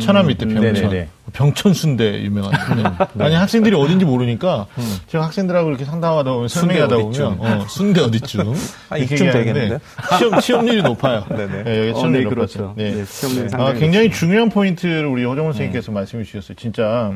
천안 0.00 0.26
밑에 0.26 0.46
병천. 0.46 0.72
네네네. 0.72 1.08
병천순대 1.34 2.22
유명한데. 2.22 3.04
아니 3.22 3.34
학생들이 3.34 3.76
어딘지 3.76 4.04
모르니까 4.04 4.66
제가 5.08 5.24
학생들하고 5.26 5.68
이렇게 5.68 5.84
상담하다 5.84 6.32
보면 6.32 6.48
설명하다? 6.48 6.96
보면 6.96 7.38
어, 7.40 7.66
순대 7.68 8.00
어디쯤 8.00 8.54
아, 8.88 8.96
이쯤 8.96 9.30
되겠는데? 9.30 9.78
시험 10.18 10.40
취업률이 10.40 10.82
높아요. 10.82 11.24
네네. 11.28 11.62
네, 11.64 11.78
여기 11.80 11.90
어, 11.90 11.94
취업률이 11.94 12.24
네, 12.24 12.30
높았죠. 12.30 12.58
그렇죠. 12.58 12.74
네. 12.76 12.92
네, 12.92 13.04
시험률이 13.04 13.48
아, 13.52 13.72
굉장히 13.74 14.10
중요한 14.10 14.48
포인트를 14.48 15.06
우리 15.06 15.24
허정원 15.24 15.52
선생님께서 15.52 15.92
음. 15.92 15.94
말씀해 15.94 16.24
주셨어요. 16.24 16.56
진짜 16.56 17.12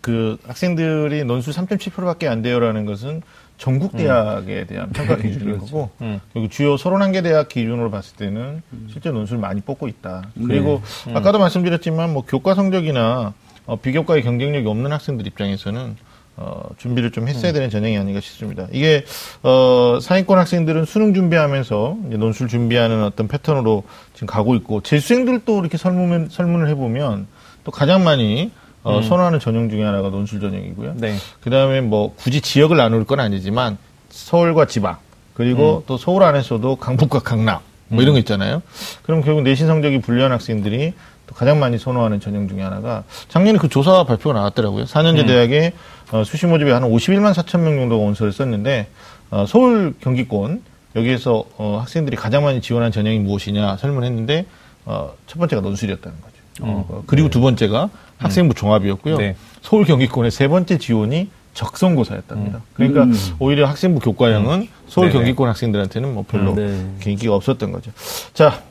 그 0.00 0.36
학생들이 0.46 1.24
논술 1.24 1.52
3.7%밖에 1.52 2.28
안 2.28 2.42
돼요라는 2.42 2.86
것은 2.86 3.22
전국 3.62 3.96
대학에 3.96 4.64
대한 4.64 4.90
평가 4.90 5.16
기준인 5.16 5.56
거고 5.56 5.88
음. 6.00 6.18
그리고 6.32 6.48
주요 6.48 6.74
31개 6.74 7.22
대학 7.22 7.48
기준으로 7.48 7.92
봤을 7.92 8.16
때는 8.16 8.60
실제 8.90 9.12
논술 9.12 9.38
많이 9.38 9.60
뽑고 9.60 9.86
있다. 9.86 10.30
그리고 10.34 10.82
아까도 11.14 11.38
말씀드렸지만 11.38 12.12
뭐 12.12 12.24
교과 12.26 12.56
성적이나 12.56 13.34
어, 13.66 13.76
비교과의 13.76 14.24
경쟁력이 14.24 14.66
없는 14.66 14.90
학생들 14.90 15.28
입장에서는 15.28 15.96
어, 16.38 16.70
준비를 16.76 17.12
좀 17.12 17.28
했어야 17.28 17.52
되는 17.52 17.70
전형이 17.70 17.96
아닌가 17.96 18.20
싶습니다. 18.20 18.66
이게 18.72 19.04
어, 19.44 20.00
상위권 20.02 20.40
학생들은 20.40 20.84
수능 20.84 21.14
준비하면서 21.14 21.98
이제 22.08 22.16
논술 22.16 22.48
준비하는 22.48 23.04
어떤 23.04 23.28
패턴으로 23.28 23.84
지금 24.12 24.26
가고 24.26 24.56
있고 24.56 24.80
재수생들도 24.80 25.60
이렇게 25.60 25.76
설문 25.76 26.30
설문을 26.30 26.68
해보면 26.70 27.28
또 27.62 27.70
가장 27.70 28.02
많이 28.02 28.50
어, 28.84 29.00
선호하는 29.02 29.38
전형 29.40 29.70
중에 29.70 29.82
하나가 29.82 30.10
논술 30.10 30.40
전형이고요. 30.40 30.94
네. 30.96 31.16
그 31.40 31.50
다음에 31.50 31.80
뭐 31.80 32.14
굳이 32.16 32.40
지역을 32.40 32.76
나눌 32.76 33.04
건 33.04 33.20
아니지만 33.20 33.78
서울과 34.10 34.66
지방 34.66 34.96
그리고 35.34 35.84
또 35.86 35.96
서울 35.96 36.22
안에서도 36.24 36.76
강북과 36.76 37.20
강남 37.20 37.60
뭐 37.88 38.02
이런 38.02 38.14
거 38.14 38.18
있잖아요. 38.20 38.62
그럼 39.02 39.22
결국 39.22 39.42
내신 39.42 39.66
성적이 39.66 40.00
불리한 40.00 40.32
학생들이 40.32 40.92
또 41.26 41.34
가장 41.34 41.60
많이 41.60 41.78
선호하는 41.78 42.20
전형 42.20 42.48
중에 42.48 42.62
하나가 42.62 43.04
작년에 43.28 43.58
그 43.58 43.68
조사 43.68 44.04
발표가 44.04 44.34
나왔더라고요. 44.38 44.84
4년제 44.84 45.26
대학에 45.26 45.72
어, 46.10 46.24
수시 46.24 46.46
모집에 46.46 46.72
한 46.72 46.82
51만 46.82 47.32
4천 47.34 47.60
명 47.60 47.76
정도가 47.76 48.02
원서를 48.04 48.32
썼는데 48.32 48.88
어, 49.30 49.44
서울 49.46 49.94
경기권 50.00 50.62
여기에서 50.96 51.44
어, 51.56 51.78
학생들이 51.80 52.16
가장 52.16 52.44
많이 52.44 52.60
지원한 52.60 52.92
전형이 52.92 53.20
무엇이냐 53.20 53.76
설문했는데 53.78 54.46
어, 54.84 55.14
첫 55.26 55.38
번째가 55.38 55.62
논술이었다는 55.62 56.18
거죠. 56.20 56.32
어, 56.60 57.02
그리고 57.06 57.30
두 57.30 57.40
번째가 57.40 57.88
학생부 58.22 58.54
종합이었고요. 58.54 59.16
네. 59.18 59.36
서울 59.60 59.84
경기권의 59.84 60.30
세 60.30 60.48
번째 60.48 60.78
지원이 60.78 61.28
적성고사였답니다. 61.54 62.62
그러니까 62.74 63.06
오히려 63.38 63.66
학생부 63.66 64.00
교과형은 64.00 64.68
서울 64.88 65.08
네네. 65.08 65.18
경기권 65.18 65.48
학생들한테는 65.48 66.14
뭐 66.14 66.24
별로 66.26 66.52
음, 66.52 66.96
네. 67.00 67.10
인기가 67.10 67.34
없었던 67.34 67.72
거죠. 67.72 67.90
자, 68.32 68.62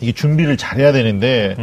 이게 0.00 0.12
준비를 0.12 0.56
잘해야 0.56 0.92
되는데 0.92 1.56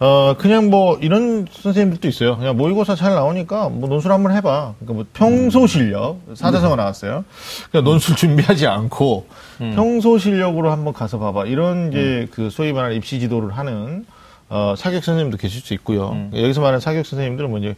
어 0.00 0.34
그냥 0.38 0.70
뭐 0.70 0.98
이런 1.02 1.46
선생님들도 1.50 2.08
있어요. 2.08 2.36
그냥 2.38 2.56
모의고사 2.56 2.96
잘 2.96 3.14
나오니까 3.14 3.68
뭐 3.68 3.88
논술 3.88 4.12
한번 4.12 4.32
해봐. 4.34 4.74
그러니까 4.80 4.94
뭐 4.94 5.04
평소 5.12 5.66
실력 5.66 6.18
사자성어 6.34 6.74
나왔어요. 6.76 7.24
그러니까 7.70 7.90
논술 7.90 8.16
준비하지 8.16 8.66
않고 8.66 9.26
평소 9.74 10.18
실력으로 10.18 10.70
한번 10.72 10.94
가서 10.94 11.18
봐봐. 11.18 11.44
이런 11.46 11.92
이제 11.92 12.26
그 12.32 12.48
소위 12.50 12.72
말하는 12.72 12.96
입시 12.96 13.20
지도를 13.20 13.56
하는 13.56 14.06
어 14.48 14.74
사격 14.76 15.02
선생님도 15.04 15.38
계실 15.38 15.60
수 15.60 15.74
있고요. 15.74 16.28
여기서 16.34 16.60
말하는 16.60 16.80
사격 16.80 17.04
선생님들은 17.06 17.50
뭐 17.50 17.58
이제 17.58 17.74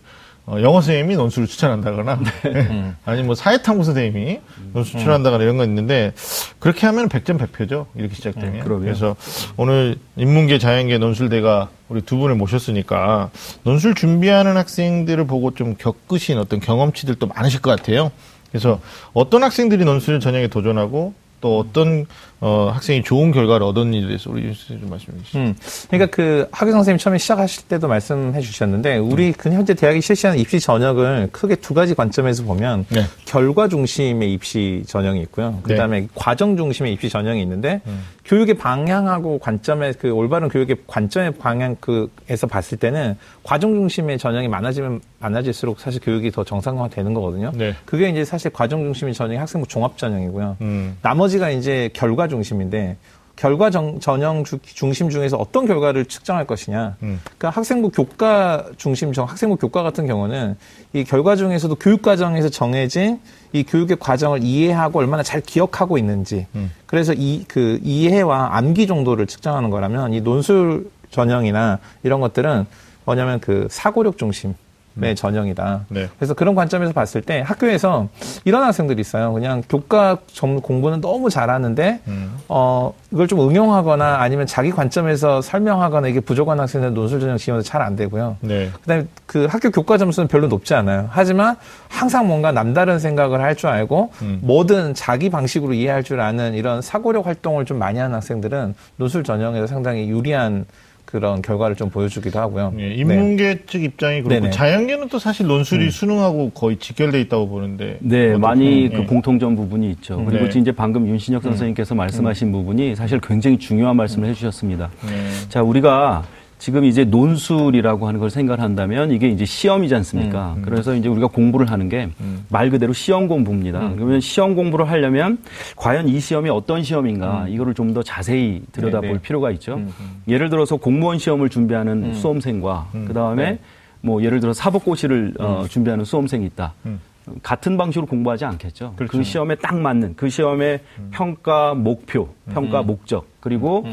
어, 0.48 0.62
영어 0.62 0.80
선생님이 0.80 1.16
논술을 1.16 1.46
추천한다거나 1.46 2.20
아니면 3.04 3.26
뭐 3.26 3.34
사회탐구 3.34 3.84
선생님이 3.84 4.40
논술 4.72 4.98
추천한다거나 4.98 5.44
이런 5.44 5.58
거 5.58 5.64
있는데 5.64 6.12
그렇게 6.58 6.87
하면 6.87 7.10
100점 7.10 7.38
100표죠. 7.38 7.84
이렇게 7.94 8.14
시작되면. 8.14 8.64
그럼요. 8.64 8.80
그래서 8.80 9.14
오늘 9.58 9.96
인문계 10.16 10.58
자연계 10.58 10.96
논술대가 10.98 11.68
우리 11.90 12.00
두 12.00 12.16
분을 12.16 12.34
모셨으니까 12.34 13.30
논술 13.64 13.94
준비하는 13.94 14.56
학생들을 14.56 15.26
보고 15.26 15.52
좀 15.52 15.75
겪으신 15.76 16.38
어떤 16.38 16.60
경험치들도 16.60 17.26
많으실 17.26 17.60
것 17.60 17.76
같아요. 17.76 18.10
그래서 18.50 18.80
어떤 19.12 19.44
학생들이 19.44 19.84
논술 19.84 20.18
전형에 20.18 20.48
도전하고 20.48 21.12
또 21.40 21.59
어떤 21.59 22.07
어, 22.40 22.71
학생이 22.73 23.02
좋은 23.02 23.33
결과를 23.33 23.66
얻었는지에 23.66 24.07
대해서 24.07 24.30
우리 24.30 24.54
좀 24.54 24.88
말씀해 24.88 25.18
주시죠. 25.18 25.38
음. 25.38 25.57
그러니까 25.88 26.14
그 26.14 26.49
학교 26.52 26.71
선생님 26.71 26.99
처음에 26.99 27.18
시작하실 27.18 27.64
때도 27.64 27.88
말씀해 27.88 28.40
주셨는데 28.40 28.99
우리 28.99 29.33
그 29.33 29.50
현재 29.50 29.75
대학이 29.75 30.00
실시하는 30.00 30.40
입시 30.40 30.61
전형을 30.61 31.30
크게 31.33 31.57
두 31.57 31.75
가지 31.75 31.95
관점에서 31.95 32.45
보면 32.45 32.87
네. 32.90 33.04
결과 33.25 33.68
중심의 33.68 34.33
입시 34.33 34.85
전형이 34.87 35.21
있고요. 35.23 35.59
그다음에 35.62 36.07
과정 36.14 36.57
중심의 36.57 36.92
입시 36.92 37.09
전형이 37.09 37.42
있는데 37.42 37.80
교육의 38.28 38.58
방향하고 38.58 39.38
관점의 39.38 39.94
그 39.94 40.11
올바른 40.11 40.49
교육의 40.50 40.76
관점의 40.87 41.32
방향 41.32 41.76
그에서 41.80 42.47
봤을 42.47 42.76
때는 42.76 43.16
과정 43.42 43.75
중심의 43.75 44.18
전형이 44.18 44.49
많아지면 44.49 45.00
많아질수록 45.18 45.80
사실 45.80 46.00
교육이 46.02 46.30
더 46.30 46.44
정상화 46.44 46.88
되는 46.88 47.14
거거든요. 47.14 47.52
네. 47.54 47.75
그게 47.87 48.11
이제 48.11 48.26
사실 48.26 48.52
과정 48.52 48.85
중심의 48.85 49.14
전형이 49.14 49.38
학생부 49.38 49.66
종합 49.66 49.97
전형이고요. 49.97 50.58
음. 50.61 50.99
나머지가 51.00 51.49
이제 51.49 51.88
결과 51.94 52.28
중심인데 52.28 52.99
결과 53.38 53.71
정- 53.71 54.00
전형 54.00 54.42
주- 54.42 54.59
중심 54.62 55.11
중에서 55.11 55.37
어떤 55.37 55.64
결과를 55.64 56.07
측정할 56.07 56.45
것이냐. 56.45 56.97
음. 57.04 57.21
그러니까 57.23 57.50
학생부 57.50 57.90
교과 57.90 58.66
중심 58.76 59.12
정 59.12 59.26
학생부 59.28 59.57
교과 59.57 59.85
같은 59.85 60.09
경우는 60.09 60.57
이 60.92 61.04
결과 61.04 61.37
중에서도 61.37 61.73
교육 61.76 62.02
과정에서 62.02 62.49
정해진 62.49 63.21
이 63.52 63.62
교육의 63.62 63.99
과정을 64.00 64.42
이해하고 64.42 64.99
얼마나 64.99 65.23
잘 65.23 65.40
기억하고 65.40 65.99
있는지. 65.99 66.49
음. 66.57 66.73
그래서 66.87 67.12
이 67.14 67.45
그 67.47 67.78
이해와 67.85 68.57
암기 68.57 68.88
정도를 68.88 69.28
측정하는 69.28 69.71
거라면 69.71 70.12
이 70.14 70.21
논술 70.21 70.90
전형이나 71.11 71.78
이런 72.02 72.21
것들은 72.21 72.66
뭐냐면 73.04 73.38
그 73.38 73.68
사고력 73.71 74.18
중심 74.18 74.54
의 75.00 75.14
전형이다. 75.14 75.87
네. 75.88 76.09
그래서 76.19 76.35
그런 76.35 76.55
관점에서 76.55 76.93
봤을 76.93 77.23
때 77.23 77.40
학교에서 77.40 78.09
이런 78.45 78.62
학생들이 78.64 79.00
있어요. 79.00 79.33
그냥 79.33 79.62
교과 79.69 80.19
점 80.33 80.61
공부는 80.61 81.00
너무 81.00 81.31
잘하는데 81.31 82.00
음. 82.09 82.37
어 82.49 82.93
이걸 83.12 83.28
좀 83.28 83.40
응용하거나 83.40 84.17
아니면 84.21 84.47
자기 84.47 84.71
관점에서 84.71 85.40
설명하거나 85.40 86.09
이게 86.09 86.21
부족한 86.21 86.59
학생들은 86.59 86.95
논술 86.95 87.21
전형 87.21 87.37
지원도 87.37 87.62
잘 87.62 87.78
안 87.78 87.95
되고요. 87.95 88.37
네. 88.40 88.71
그다음에 88.83 89.07
그 89.26 89.47
학교 89.49 89.71
교과 89.71 89.99
점수는 89.99 90.26
별로 90.26 90.49
높지 90.49 90.75
않아요. 90.75 91.07
하지만 91.11 91.55
항상 91.88 92.26
뭔가 92.26 92.50
남다른 92.50 92.99
생각을 92.99 93.40
할 93.40 93.55
줄 93.55 93.69
알고 93.71 94.12
음. 94.23 94.38
뭐든 94.43 94.95
자기 94.95 95.31
방식으로 95.31 95.73
이해할 95.75 96.02
줄 96.05 96.21
아는 96.21 96.55
이런 96.55 96.81
사고력 96.83 97.26
활동을 97.26 97.64
좀 97.64 97.78
많이 97.78 97.99
하는 97.99 98.14
학생들은 98.14 98.75
논술 98.97 99.25
전형에서 99.25 99.67
상당히 99.67 100.09
유리한 100.09 100.64
그런 101.10 101.40
결과를 101.40 101.74
좀 101.74 101.88
보여주기도 101.88 102.38
하고요. 102.38 102.74
예, 102.78 102.88
네. 102.88 102.94
인문계 102.96 103.64
측 103.66 103.82
입장이 103.82 104.22
그렇고 104.22 104.34
네네. 104.34 104.48
음. 104.48 104.50
자연계는 104.50 105.08
또 105.08 105.18
사실 105.18 105.46
논술이 105.46 105.90
수능하고 105.90 106.50
거의 106.50 106.76
직결돼 106.76 107.18
있다고 107.22 107.48
보는데 107.48 107.96
네, 108.00 108.36
많이 108.36 108.84
예. 108.84 108.88
그 108.90 109.06
공통점 109.06 109.56
부분이 109.56 109.90
있죠. 109.92 110.22
그리고 110.26 110.48
네. 110.50 110.58
이제 110.58 110.70
방금 110.70 111.08
윤신혁 111.08 111.42
선생님께서 111.42 111.94
말씀하신 111.94 112.52
부분이 112.52 112.94
사실 112.94 113.20
굉장히 113.20 113.56
중요한 113.58 113.96
말씀을 113.96 114.28
해주셨습니다. 114.28 114.90
네. 115.06 115.48
자, 115.48 115.62
우리가 115.62 116.24
지금 116.58 116.84
이제 116.84 117.04
논술이라고 117.04 118.08
하는 118.08 118.18
걸 118.20 118.30
생각한다면 118.30 119.12
이게 119.12 119.28
이제 119.28 119.44
시험이지 119.44 119.94
않습니까? 119.94 120.56
그래서 120.62 120.94
이제 120.94 121.08
우리가 121.08 121.28
공부를 121.28 121.70
하는 121.70 121.88
게 121.88 122.10
말 122.50 122.70
그대로 122.70 122.92
시험 122.92 123.28
공부입니다. 123.28 123.92
그러면 123.94 124.20
시험 124.20 124.54
공부를 124.54 124.88
하려면 124.90 125.38
과연 125.76 126.08
이 126.08 126.18
시험이 126.20 126.50
어떤 126.50 126.82
시험인가 126.82 127.46
이거를 127.48 127.74
좀 127.74 127.88
더 127.88 128.02
자세히 128.02 128.60
들여다볼 128.72 129.08
네, 129.08 129.14
네. 129.14 129.22
필요가 129.22 129.50
있죠. 129.52 129.80
예를 130.28 130.50
들어서 130.50 130.76
공무원 130.76 131.18
시험을 131.18 131.48
준비하는 131.48 132.04
음. 132.04 132.12
수험생과 132.14 132.88
그 133.06 133.14
다음에 133.14 133.52
네. 133.52 133.58
뭐 134.02 134.22
예를 134.22 134.40
들어 134.40 134.52
사법고시를 134.52 135.34
어, 135.38 135.64
준비하는 135.68 136.04
수험생이 136.04 136.44
있다. 136.46 136.74
음. 136.84 137.00
같은 137.42 137.76
방식으로 137.76 138.06
공부하지 138.06 138.44
않겠죠. 138.44 138.92
그 138.96 139.06
그렇죠. 139.06 139.22
시험에 139.22 139.54
딱 139.56 139.78
맞는 139.78 140.14
그 140.16 140.28
시험의 140.28 140.80
평가 141.10 141.74
목표, 141.74 142.28
평가 142.50 142.82
목적 142.82 143.26
그리고 143.40 143.86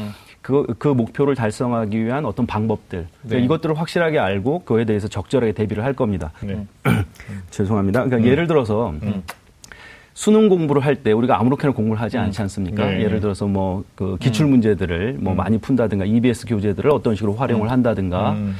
그, 0.46 0.64
그 0.78 0.86
목표를 0.86 1.34
달성하기 1.34 2.04
위한 2.04 2.24
어떤 2.24 2.46
방법들 2.46 3.08
그러니까 3.22 3.36
네. 3.36 3.44
이것들을 3.44 3.76
확실하게 3.76 4.20
알고 4.20 4.60
그에 4.60 4.84
대해서 4.84 5.08
적절하게 5.08 5.50
대비를 5.50 5.82
할 5.82 5.92
겁니다. 5.92 6.30
네. 6.40 6.64
죄송합니다. 7.50 8.04
그러니까 8.04 8.30
예를 8.30 8.46
들어서 8.46 8.94
수능 10.14 10.48
공부를 10.48 10.84
할 10.84 10.94
때 11.02 11.10
우리가 11.10 11.40
아무렇게나 11.40 11.72
공부를 11.74 12.00
하지 12.00 12.16
않지 12.18 12.40
않습니까? 12.42 12.86
네. 12.86 13.02
예를 13.02 13.18
들어서 13.18 13.48
뭐 13.48 13.82
그 13.96 14.18
기출 14.20 14.46
문제들을 14.46 15.16
뭐 15.18 15.34
많이 15.34 15.58
푼다든가 15.58 16.04
EBS 16.04 16.46
교재들을 16.46 16.92
어떤 16.92 17.16
식으로 17.16 17.34
활용을 17.34 17.72
한다든가 17.72 18.34
음. 18.34 18.54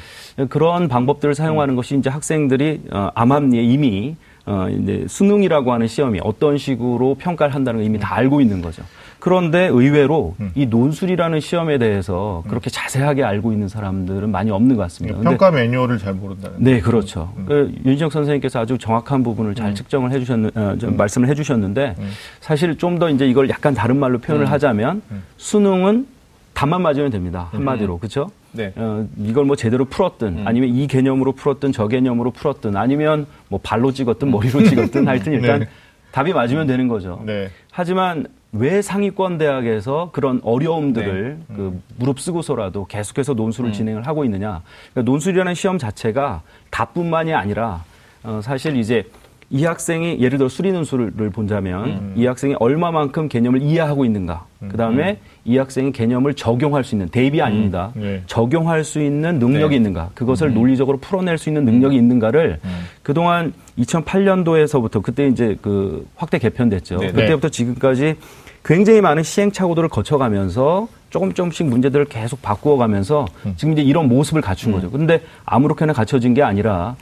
그런 0.49 0.88
방법들을 0.88 1.37
사용하는 1.37 1.76
것이 1.76 1.97
이제 1.97 2.11
학생들이 2.11 2.83
어, 2.90 3.11
암암리에 3.14 3.62
이미 3.62 4.16
어, 4.47 4.69
이제 4.69 5.05
수능이라고 5.09 5.73
하는 5.73 5.87
시험이 5.88 6.21
어떤 6.23 6.57
식으로 6.57 7.17
평가를 7.19 7.55
한다는 7.55 7.81
걸 7.81 7.87
이미 7.87 7.99
다 7.99 8.15
알고 8.15 8.41
있는 8.41 8.62
거죠. 8.62 8.83
그런데 9.19 9.67
의외로 9.67 10.37
이 10.55 10.67
논술이라는 10.67 11.41
시험에 11.41 11.79
대해서 11.79 12.45
그렇게 12.49 12.71
자세하게 12.71 13.25
알고 13.25 13.50
있는 13.53 13.67
사람들은 13.67 14.31
많이 14.31 14.53
없는 14.53 14.76
것 14.76 14.83
같습니다. 14.83 15.17
근데 15.17 15.31
평가 15.31 15.50
매뉴얼을 15.50 15.99
잘 15.99 16.15
모른다는. 16.15 16.57
네, 16.61 16.81
그렇죠. 16.81 17.33
그 17.47 17.75
윤지영 17.85 18.11
선생님께서 18.11 18.61
아주 18.61 18.79
정확한 18.79 19.25
부분을 19.25 19.55
잘 19.57 19.75
측정을 19.75 20.12
해주셨는, 20.12 20.50
어, 20.55 20.76
좀 20.79 20.97
말씀을 20.97 21.29
해주셨는데 21.29 21.97
사실 22.41 22.76
좀 22.79 22.97
더 23.00 23.11
이제 23.11 23.26
이걸 23.26 23.50
약간 23.50 23.75
다른 23.75 23.97
말로 23.99 24.19
표현을 24.19 24.50
하자면 24.53 25.03
수능은 25.38 26.07
답만 26.55 26.81
맞으면 26.83 27.11
됩니다. 27.11 27.49
한마디로. 27.53 27.99
그렇죠? 27.99 28.31
네. 28.56 28.72
어, 28.76 29.06
이걸 29.18 29.44
뭐 29.44 29.54
제대로 29.54 29.84
풀었든 29.84 30.46
아니면 30.46 30.70
이 30.70 30.86
개념으로 30.86 31.32
풀었든 31.32 31.72
저 31.72 31.86
개념으로 31.86 32.30
풀었든 32.30 32.76
아니면 32.76 33.26
뭐 33.48 33.60
발로 33.62 33.92
찍었든 33.92 34.30
머리로 34.30 34.64
찍었든 34.64 35.06
하여튼 35.06 35.34
일단 35.34 35.60
네. 35.60 35.68
답이 36.10 36.32
맞으면 36.32 36.66
되는 36.66 36.88
거죠. 36.88 37.22
네. 37.26 37.50
하지만 37.70 38.26
왜 38.52 38.80
상위권 38.80 39.38
대학에서 39.38 40.10
그런 40.12 40.40
어려움들을 40.42 41.38
네. 41.38 41.54
그 41.54 41.80
무릎 41.98 42.20
쓰고서라도 42.20 42.86
계속해서 42.86 43.34
음. 43.34 43.36
논술을 43.36 43.72
진행을 43.72 44.06
하고 44.06 44.25
있느냐? 44.25 44.62
그러니까 44.92 45.10
논술이라는 45.10 45.54
시험 45.54 45.78
자체가 45.78 46.42
답뿐만이 46.70 47.34
아니라 47.34 47.84
어, 48.22 48.40
사실 48.42 48.76
이제 48.76 49.04
이 49.49 49.65
학생이 49.65 50.19
예를 50.21 50.38
들어 50.38 50.49
수리 50.49 50.73
논술을 50.73 51.31
본다면 51.31 51.85
음. 51.85 52.15
이 52.17 52.26
학생이 52.26 52.57
얼마만큼 52.59 53.29
개념을 53.29 53.62
이해하고 53.62 54.05
있는가? 54.05 54.45
그 54.69 54.76
다음에 54.76 55.19
이 55.45 55.57
학생이 55.57 55.93
개념을 55.93 56.35
적용할 56.35 56.83
수 56.83 56.95
있는 56.95 57.09
대입이 57.09 57.41
아닙니다. 57.41 57.93
네. 57.95 58.23
적용할 58.26 58.83
수 58.83 59.00
있는 59.00 59.38
능력이 59.38 59.71
네. 59.71 59.76
있는가? 59.76 60.11
그것을 60.15 60.53
논리적으로 60.53 60.99
풀어낼 60.99 61.38
수 61.38 61.49
있는 61.49 61.65
능력이 61.65 61.97
있는가를 61.97 62.59
그동안 63.03 63.53
2008년도에서부터 63.79 65.03
그때 65.03 65.29
이제 65.29 65.57
그 65.62 66.07
확대 66.17 66.38
개편됐죠. 66.38 66.99
네. 66.99 67.12
그때부터 67.12 67.49
지금까지 67.49 68.17
굉장히 68.65 69.00
많은 69.00 69.23
시행착오들을 69.23 69.88
거쳐가면서 69.88 70.88
조금 71.11 71.33
조금씩 71.33 71.67
문제들을 71.67 72.07
계속 72.07 72.43
바꾸어가면서 72.43 73.26
지금 73.57 73.75
이제 73.75 73.83
이런 73.83 74.09
모습을 74.09 74.43
갖춘 74.43 74.73
거죠. 74.73 74.91
근데 74.91 75.23
아무렇게나 75.45 75.93
갖춰진 75.93 76.35
게 76.35 76.43
아니라 76.43 76.97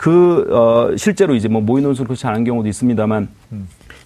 그, 0.00 0.46
어, 0.50 0.96
실제로 0.96 1.34
이제 1.34 1.46
뭐 1.46 1.60
모의 1.60 1.82
논술을 1.82 2.06
그렇지 2.06 2.26
않은 2.26 2.44
경우도 2.44 2.66
있습니다만 2.70 3.28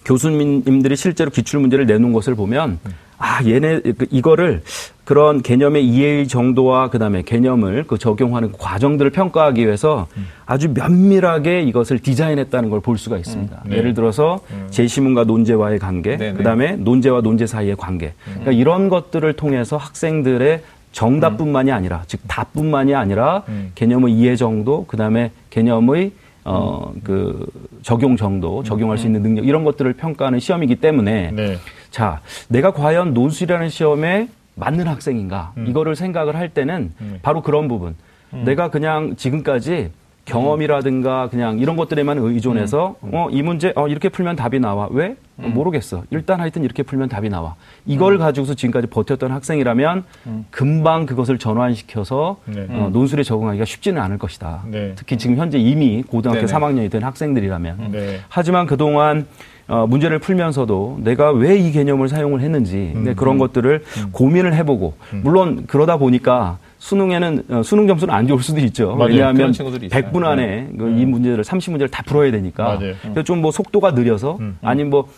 교수님들이 0.03 0.93
실제로 0.97 1.31
기출 1.31 1.61
문제를 1.61 1.85
내놓은 1.85 2.11
것을 2.11 2.35
보면 2.35 2.79
아 3.17 3.41
얘네 3.45 3.79
그 3.97 4.05
이거를 4.11 4.61
그런 5.05 5.41
개념의 5.41 5.87
이해 5.87 6.25
정도와 6.27 6.89
그다음에 6.89 7.21
개념을 7.21 7.85
그 7.87 7.97
적용하는 7.97 8.51
과정들을 8.51 9.11
평가하기 9.11 9.65
위해서 9.65 10.07
아주 10.45 10.69
면밀하게 10.73 11.61
이것을 11.61 11.99
디자인했다는 11.99 12.69
걸 12.69 12.81
볼 12.81 12.97
수가 12.97 13.17
있습니다. 13.17 13.63
네. 13.67 13.77
예를 13.77 13.93
들어서 13.93 14.41
제시문과 14.71 15.23
논제와의 15.23 15.79
관계, 15.79 16.17
네, 16.17 16.31
네. 16.31 16.37
그다음에 16.37 16.75
논제와 16.75 17.21
논제 17.21 17.47
사이의 17.47 17.77
관계. 17.77 18.13
그러니까 18.25 18.51
이런 18.51 18.89
것들을 18.89 19.31
통해서 19.33 19.77
학생들의 19.77 20.61
정답뿐만이 20.95 21.73
아니라 21.73 22.03
즉 22.07 22.21
답뿐만이 22.25 22.95
아니라 22.95 23.43
음. 23.49 23.71
개념의 23.75 24.13
이해 24.13 24.37
정도, 24.37 24.85
그다음에 24.85 25.31
개념의 25.49 26.13
어, 26.47 26.93
그, 27.03 27.45
적용 27.81 28.15
정도, 28.15 28.61
적용할 28.61 28.99
수 28.99 29.07
있는 29.07 29.23
능력, 29.23 29.47
이런 29.47 29.63
것들을 29.63 29.91
평가하는 29.93 30.39
시험이기 30.39 30.75
때문에, 30.75 31.31
네. 31.31 31.57
자, 31.89 32.21
내가 32.49 32.71
과연 32.71 33.15
논술이라는 33.15 33.69
시험에 33.69 34.29
맞는 34.53 34.87
학생인가, 34.87 35.53
음. 35.57 35.65
이거를 35.67 35.95
생각을 35.95 36.35
할 36.35 36.49
때는 36.49 36.93
바로 37.23 37.41
그런 37.41 37.67
부분. 37.67 37.95
내가 38.29 38.69
그냥 38.69 39.15
지금까지 39.15 39.89
경험이라든가 40.25 41.29
그냥 41.29 41.59
이런 41.59 41.75
것들에만 41.75 42.17
의존해서 42.17 42.95
음. 43.03 43.11
어이 43.13 43.41
문제 43.41 43.71
어 43.75 43.87
이렇게 43.87 44.09
풀면 44.09 44.35
답이 44.35 44.59
나와 44.59 44.87
왜 44.91 45.15
어, 45.37 45.47
모르겠어 45.47 46.03
일단 46.09 46.39
하여튼 46.39 46.63
이렇게 46.63 46.81
풀면 46.83 47.09
답이 47.09 47.29
나와 47.29 47.55
이걸 47.85 48.13
음. 48.13 48.19
가지고서 48.19 48.55
지금까지 48.55 48.87
버텼던 48.87 49.31
학생이라면 49.31 50.03
금방 50.49 51.05
그것을 51.05 51.37
전환시켜서 51.37 52.37
네. 52.45 52.65
어, 52.69 52.89
논술에 52.91 53.23
적응하기가 53.23 53.65
쉽지는 53.65 54.01
않을 54.01 54.17
것이다 54.17 54.63
네. 54.67 54.93
특히 54.95 55.17
지금 55.17 55.37
현재 55.37 55.57
이미 55.59 56.01
고등학교 56.03 56.45
네네. 56.45 56.51
3학년이 56.51 56.91
된 56.91 57.03
학생들이라면 57.03 57.91
네. 57.91 58.19
하지만 58.27 58.65
그동안 58.65 59.27
어, 59.67 59.87
문제를 59.87 60.19
풀면서도 60.19 60.99
내가 61.01 61.31
왜 61.31 61.55
이 61.55 61.71
개념을 61.71 62.09
사용을 62.09 62.41
했는지 62.41 62.93
음. 62.95 63.03
네, 63.05 63.13
그런 63.13 63.37
것들을 63.37 63.83
고민을 64.11 64.53
해보고 64.55 64.93
물론 65.23 65.65
그러다 65.67 65.97
보니까 65.97 66.57
수능에는 66.85 67.43
어, 67.49 67.63
수능 67.63 67.87
점수는 67.87 68.13
안 68.13 68.27
좋을 68.27 68.41
수도 68.43 68.59
있죠. 68.59 68.95
맞아요. 68.95 69.11
왜냐하면 69.11 69.35
그런 69.37 69.53
친구들이 69.53 69.87
있어요. 69.87 70.03
100분 70.03 70.23
안에 70.23 70.69
그이 70.77 71.05
문제를 71.05 71.43
30문제를 71.43 71.89
다 71.89 72.03
풀어야 72.05 72.29
되니까 72.29 72.77
네. 72.79 72.93
맞아요. 73.03 73.23
좀뭐 73.23 73.49
속도가 73.49 73.91
느려서 73.91 74.37
아니면 74.61 74.91
뭐 74.91 75.09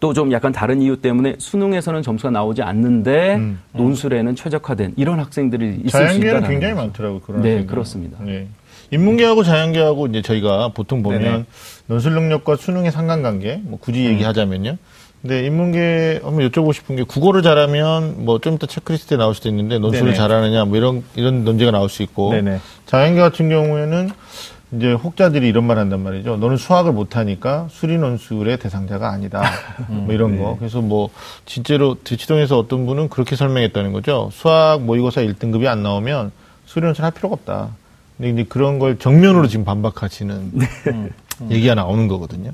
또좀 0.00 0.30
약간 0.32 0.52
다른 0.52 0.80
이유 0.80 0.96
때문에 1.00 1.36
수능에서는 1.38 2.02
점수가 2.02 2.30
나오지 2.30 2.62
않는데 2.62 3.34
음. 3.36 3.60
논술에는 3.72 4.36
최적화된 4.36 4.94
이런 4.96 5.18
학생들이 5.18 5.82
있을 5.84 5.90
수 5.90 5.90
자연계는 5.90 6.28
있다는 6.28 6.48
굉장히 6.48 6.74
거죠. 6.74 6.86
많더라고요. 6.86 7.20
그런 7.20 7.42
네, 7.42 7.48
학생들은. 7.48 7.66
그렇습니다. 7.66 8.18
네. 8.24 8.46
인문계하고 8.92 9.42
자연계하고 9.42 10.06
이제 10.08 10.22
저희가 10.22 10.68
보통 10.68 11.02
보면 11.02 11.20
네네. 11.20 11.44
논술 11.86 12.12
능력과 12.12 12.56
수능의 12.56 12.92
상관관계, 12.92 13.62
뭐 13.64 13.78
굳이 13.80 14.04
얘기하자면요. 14.04 14.76
근데 15.22 15.46
인문계 15.46 16.20
한번 16.24 16.48
여쭤보고 16.50 16.72
싶은 16.72 16.96
게 16.96 17.04
국어를 17.04 17.42
잘하면 17.42 18.24
뭐 18.24 18.38
좀 18.40 18.54
이따 18.54 18.66
체크리스트에 18.66 19.16
나올 19.16 19.34
수도 19.36 19.48
있는데 19.50 19.78
논술을 19.78 20.06
네네. 20.06 20.16
잘하느냐 20.16 20.64
뭐 20.64 20.76
이런 20.76 21.04
이런 21.14 21.44
논제가 21.44 21.70
나올 21.70 21.88
수 21.88 22.02
있고 22.02 22.32
네네. 22.32 22.58
자연계 22.86 23.20
같은 23.20 23.48
경우에는 23.48 24.10
이제 24.72 24.92
혹자들이 24.92 25.46
이런 25.46 25.64
말 25.64 25.78
한단 25.78 26.02
말이죠. 26.02 26.38
너는 26.38 26.56
수학을 26.56 26.92
못하니까 26.92 27.68
수리 27.70 27.98
논술의 27.98 28.58
대상자가 28.58 29.10
아니다. 29.10 29.42
뭐 29.86 30.12
이런 30.14 30.38
거. 30.40 30.56
그래서 30.58 30.80
뭐, 30.80 31.10
진짜로 31.44 31.94
대치동에서 32.02 32.58
어떤 32.58 32.86
분은 32.86 33.10
그렇게 33.10 33.36
설명했다는 33.36 33.92
거죠. 33.92 34.30
수학 34.32 34.80
모의고사 34.80 35.20
1등급이 35.20 35.66
안 35.66 35.82
나오면 35.82 36.32
수리 36.64 36.86
논술 36.86 37.04
할 37.04 37.10
필요가 37.12 37.34
없다. 37.34 37.68
근데 38.16 38.30
이제 38.30 38.46
그런 38.48 38.78
걸 38.78 38.98
정면으로 38.98 39.46
지금 39.46 39.66
반박하시는 39.66 40.52
얘기가 41.50 41.74
나오는 41.74 42.08
거거든요. 42.08 42.52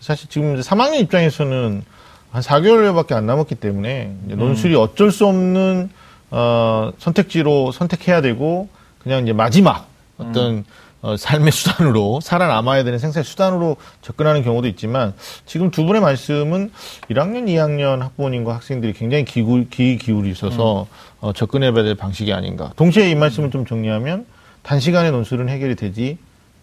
사실 0.00 0.30
지금 0.30 0.56
이제 0.58 0.66
3학년 0.66 1.00
입장에서는 1.00 1.82
한 2.30 2.42
4개월밖에 2.42 3.12
안 3.12 3.26
남았기 3.26 3.54
때문에 3.56 4.14
논술이 4.26 4.74
어쩔 4.74 5.10
수 5.10 5.26
없는 5.26 5.90
어, 6.30 6.92
선택지로 6.98 7.72
선택해야 7.72 8.20
되고 8.20 8.68
그냥 8.98 9.22
이제 9.22 9.32
마지막 9.32 9.86
어떤 10.18 10.64
어, 11.00 11.16
삶의 11.16 11.52
수단으로 11.52 12.20
살아남아야 12.20 12.82
되는 12.82 12.98
생사의 12.98 13.24
수단으로 13.24 13.76
접근하는 14.02 14.42
경우도 14.42 14.66
있지만 14.68 15.14
지금 15.46 15.70
두 15.70 15.84
분의 15.84 16.02
말씀은 16.02 16.72
1학년, 17.10 17.46
2학년 17.46 18.00
학부모님과 18.00 18.54
학생들이 18.56 18.92
굉장히 18.94 19.24
기울, 19.24 19.70
기 19.70 19.96
기울이 19.96 20.30
있어서 20.30 20.86
어, 21.20 21.32
접근해봐야 21.32 21.84
될 21.84 21.94
방식이 21.94 22.32
아닌가. 22.32 22.72
동시에 22.76 23.10
이 23.10 23.14
말씀을 23.14 23.50
좀 23.50 23.64
정리하면 23.64 24.26
단시간에 24.62 25.10
논술은 25.12 25.48
해결이 25.48 25.76
되지 25.76 26.18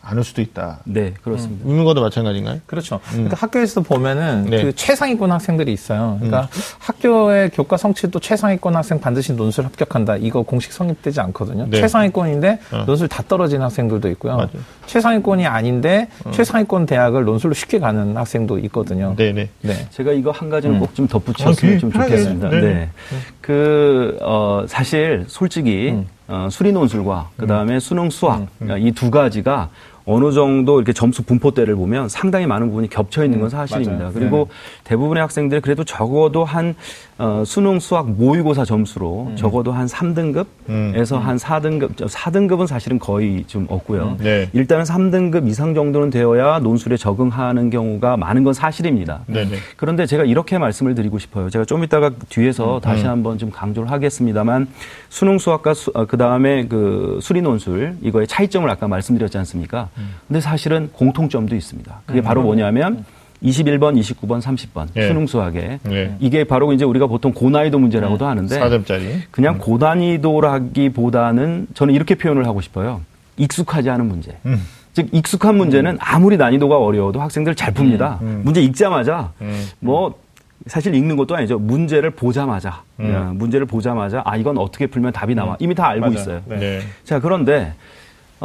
않을 0.07 0.23
수도 0.23 0.41
있다. 0.41 0.79
네, 0.83 1.13
그렇습니다. 1.23 1.67
의문과도 1.67 2.01
마찬가지인가요? 2.01 2.59
그렇죠. 2.67 2.99
그러니까 3.11 3.35
학교에서 3.39 3.81
보면은 3.81 4.45
네. 4.45 4.63
그 4.63 4.75
최상위권 4.75 5.31
학생들이 5.31 5.73
있어요. 5.73 6.17
그러니까 6.19 6.47
학교의 6.79 7.49
교과 7.49 7.77
성취도 7.77 8.19
최상위권 8.19 8.75
학생 8.75 8.99
반드시 8.99 9.33
논술 9.33 9.65
합격한다. 9.65 10.17
이거 10.17 10.43
공식 10.43 10.71
성립되지 10.73 11.19
않거든요. 11.21 11.65
네. 11.69 11.79
최상위권인데 11.81 12.59
어. 12.71 12.83
논술 12.85 13.07
다 13.07 13.23
떨어진 13.27 13.61
학생들도 13.61 14.07
있고요. 14.11 14.35
맞아요. 14.35 14.49
최상위권이 14.85 15.47
아닌데 15.47 16.07
최상위권 16.31 16.85
대학을 16.85 17.25
논술로 17.25 17.53
쉽게 17.55 17.79
가는 17.79 18.15
학생도 18.15 18.59
있거든요. 18.59 19.15
네 19.17 19.33
네. 19.33 19.49
네. 19.61 19.87
제가 19.89 20.11
이거 20.11 20.29
한 20.31 20.49
가지는 20.49 20.75
음. 20.75 20.79
꼭좀 20.81 21.05
아, 21.05 21.07
덧붙였으면 21.07 21.73
그- 21.75 21.79
좀 21.79 21.91
좋겠습니다. 21.91 22.49
해요. 22.49 22.61
네. 22.61 22.73
네. 22.73 22.89
그, 23.41 24.17
어, 24.21 24.65
사실 24.67 25.25
솔직히, 25.27 25.91
음. 25.91 26.07
어, 26.27 26.47
수리 26.51 26.71
논술과 26.71 27.29
그 27.37 27.45
다음에 27.47 27.79
수능 27.79 28.09
수학, 28.09 28.47
이 28.79 28.91
두 28.91 29.11
가지가 29.11 29.69
어느 30.05 30.31
정도 30.31 30.79
이렇게 30.79 30.93
점수 30.93 31.23
분포대를 31.23 31.75
보면 31.75 32.09
상당히 32.09 32.45
많은 32.45 32.67
부분이 32.67 32.89
겹쳐 32.89 33.23
있는 33.25 33.39
건 33.39 33.49
사실입니다. 33.49 33.97
맞아요. 33.97 34.13
그리고 34.13 34.49
대부분의 34.83 35.21
학생들이 35.21 35.61
그래도 35.61 35.83
적어도 35.83 36.45
한 36.45 36.75
어, 37.17 37.43
수능 37.45 37.79
수학 37.79 38.11
모의고사 38.11 38.65
점수로 38.65 39.31
적어도 39.35 39.71
한 39.71 39.85
3등급에서 39.85 40.47
음. 40.67 41.19
한 41.21 41.37
4등급, 41.37 41.95
4등급은 41.95 42.67
사실은 42.67 42.99
거의 42.99 43.45
좀 43.47 43.65
없고요. 43.69 44.17
네. 44.19 44.49
일단은 44.51 44.83
3등급 44.83 45.47
이상 45.47 45.73
정도는 45.73 46.09
되어야 46.09 46.59
논술에 46.59 46.97
적응하는 46.97 47.69
경우가 47.69 48.17
많은 48.17 48.43
건 48.43 48.53
사실입니다. 48.53 49.21
네네. 49.27 49.55
그런데 49.77 50.05
제가 50.05 50.25
이렇게 50.25 50.57
말씀을 50.57 50.93
드리고 50.93 51.17
싶어요. 51.17 51.49
제가 51.49 51.63
좀 51.63 51.85
이따가 51.85 52.11
뒤에서 52.27 52.81
다시 52.81 53.05
한번 53.05 53.37
좀 53.37 53.49
강조를 53.49 53.89
하겠습니다만 53.91 54.67
수능 55.07 55.37
수학과 55.37 55.73
그 56.09 56.17
다음에 56.17 56.67
그 56.67 57.19
수리 57.21 57.41
논술 57.41 57.95
이거의 58.01 58.27
차이점을 58.27 58.69
아까 58.69 58.89
말씀드렸지 58.89 59.37
않습니까? 59.37 59.87
근데 60.27 60.41
사실은 60.41 60.89
공통점도 60.91 61.55
있습니다. 61.55 62.01
그게 62.05 62.21
바로 62.21 62.41
뭐냐면 62.41 63.05
21번, 63.45 63.97
29번, 63.99 64.41
30번 64.41 64.87
예. 64.95 65.07
수능 65.07 65.27
수학에 65.27 65.79
네. 65.83 66.15
이게 66.19 66.43
바로 66.43 66.73
이제 66.73 66.83
우리가 66.83 67.05
보통 67.07 67.31
고난이도 67.31 67.77
문제라고도 67.79 68.25
하는데 68.25 68.59
4점짜리. 68.59 69.19
그냥 69.31 69.57
고난이도라기보다는 69.59 71.67
저는 71.73 71.93
이렇게 71.93 72.15
표현을 72.15 72.45
하고 72.47 72.59
싶어요. 72.61 73.01
익숙하지 73.37 73.89
않은 73.89 74.07
문제. 74.07 74.37
음. 74.45 74.61
즉 74.93 75.09
익숙한 75.11 75.57
문제는 75.57 75.97
아무리 75.99 76.37
난이도가 76.37 76.77
어려워도 76.77 77.19
학생들 77.21 77.55
잘 77.55 77.73
풉니다. 77.73 78.21
음, 78.21 78.27
음. 78.27 78.41
문제 78.45 78.61
읽자마자 78.61 79.31
음. 79.41 79.67
뭐 79.79 80.13
사실 80.67 80.95
읽는 80.95 81.17
것도 81.17 81.35
아니죠. 81.35 81.59
문제를 81.59 82.11
보자마자 82.11 82.81
음. 83.01 83.13
야, 83.13 83.31
문제를 83.35 83.65
보자마자 83.65 84.21
아 84.25 84.37
이건 84.37 84.57
어떻게 84.57 84.87
풀면 84.87 85.11
답이 85.11 85.35
나와 85.35 85.57
이미 85.59 85.75
다 85.75 85.87
알고 85.89 86.05
맞아요. 86.05 86.15
있어요. 86.17 86.41
네. 86.45 86.55
네. 86.57 86.79
자 87.03 87.19
그런데 87.19 87.73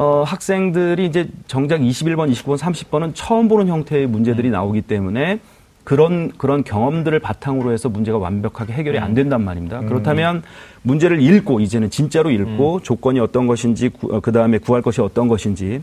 어, 0.01 0.23
학생들이 0.23 1.05
이제 1.05 1.29
정작 1.47 1.83
21번, 1.83 2.33
29번, 2.33 2.57
30번은 2.57 3.11
처음 3.13 3.49
보는 3.49 3.69
형태의 3.69 4.07
문제들이 4.07 4.49
음. 4.49 4.53
나오기 4.53 4.81
때문에 4.81 5.41
그런 5.85 6.33
그런 6.39 6.65
경험들을 6.65 7.19
바탕으로 7.19 7.71
해서 7.73 7.91
문제가 7.91 8.17
완벽하게 8.17 8.73
해결이 8.73 8.97
음. 8.97 9.03
안 9.03 9.13
된단 9.13 9.45
말입니다. 9.45 9.81
그렇다면 9.81 10.43
문제를 10.81 11.21
읽고 11.21 11.61
이제는 11.61 11.91
진짜로 11.91 12.31
읽고 12.31 12.77
음. 12.77 12.81
조건이 12.81 13.21
어떤 13.21 13.47
것인지 13.47 13.91
그 14.23 14.33
다음에 14.33 14.57
구할 14.57 14.81
것이 14.81 15.03
어떤 15.03 15.29
것인지 15.29 15.83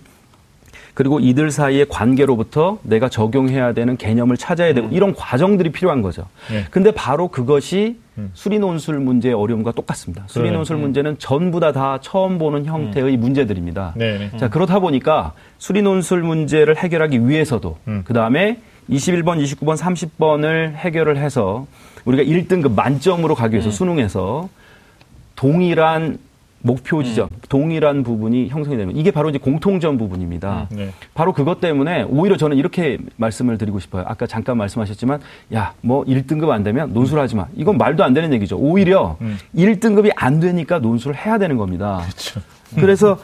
그리고 0.97 1.19
이들 1.19 1.51
사이의 1.51 1.85
관계로부터 1.89 2.79
내가 2.81 3.07
적용해야 3.07 3.73
되는 3.73 3.97
개념을 3.97 4.35
찾아야 4.35 4.73
되고 4.73 4.87
이런 4.89 5.13
과정들이 5.13 5.71
필요한 5.71 6.01
거죠. 6.01 6.23
음. 6.49 6.55
네. 6.55 6.65
근데 6.71 6.89
바로 6.89 7.27
그것이 7.27 7.99
음. 8.17 8.31
수리 8.33 8.57
수리 8.57 8.59
논술 8.59 8.99
문제의 8.99 9.35
어려움과 9.35 9.73
똑같습니다. 9.73 10.23
수리 10.25 10.43
그러네. 10.43 10.57
논술 10.57 10.77
문제는 10.77 11.19
전부 11.19 11.59
다 11.59 11.71
다 11.71 11.99
처음 12.01 12.39
보는 12.39 12.65
형태의 12.65 13.17
문제들입니다. 13.17 13.93
네. 13.95 14.29
네. 14.31 14.37
자, 14.37 14.49
그렇다 14.49 14.79
보니까 14.79 15.33
수리 15.59 15.81
논술 15.83 16.23
문제를 16.23 16.77
해결하기 16.77 17.27
위해서도 17.27 17.77
음. 17.87 18.01
그다음에 18.03 18.59
21번, 18.89 19.43
29번, 19.43 19.77
30번을 19.77 20.73
해결을 20.75 21.17
해서 21.17 21.67
우리가 22.05 22.23
1등급 22.23 22.73
만점으로 22.73 23.35
가기 23.35 23.51
음. 23.51 23.59
위해서 23.59 23.69
수능에서 23.69 24.49
동일한 25.35 26.17
목표 26.61 27.03
지점, 27.03 27.29
동일한 27.49 28.03
부분이 28.03 28.49
형성이 28.49 28.77
되는 28.77 28.95
이게 28.95 29.11
바로 29.11 29.29
이제 29.29 29.37
공통점 29.37 29.97
부분입니다. 29.97 30.67
네. 30.71 30.91
바로 31.13 31.33
그것 31.33 31.59
때문에 31.61 32.03
오히려 32.03 32.35
저는 32.37 32.57
이렇게 32.57 32.97
말씀을 33.17 33.57
드리고 33.57 33.79
싶어요. 33.79 34.03
아까 34.07 34.27
잠깐 34.27 34.57
말씀하셨지만 34.57 35.19
야, 35.53 35.73
뭐 35.81 36.03
1등급 36.05 36.49
안 36.49 36.63
되면 36.63 36.93
논술하지 36.93 37.35
마. 37.35 37.47
이건 37.55 37.77
말도 37.77 38.03
안 38.03 38.13
되는 38.13 38.33
얘기죠. 38.33 38.57
오히려 38.57 39.17
음. 39.21 39.37
1등급이 39.55 40.11
안 40.15 40.39
되니까 40.39 40.79
논술을 40.79 41.15
해야 41.15 41.37
되는 41.37 41.57
겁니다. 41.57 42.01
그렇죠. 42.03 42.41
그래서 42.75 43.17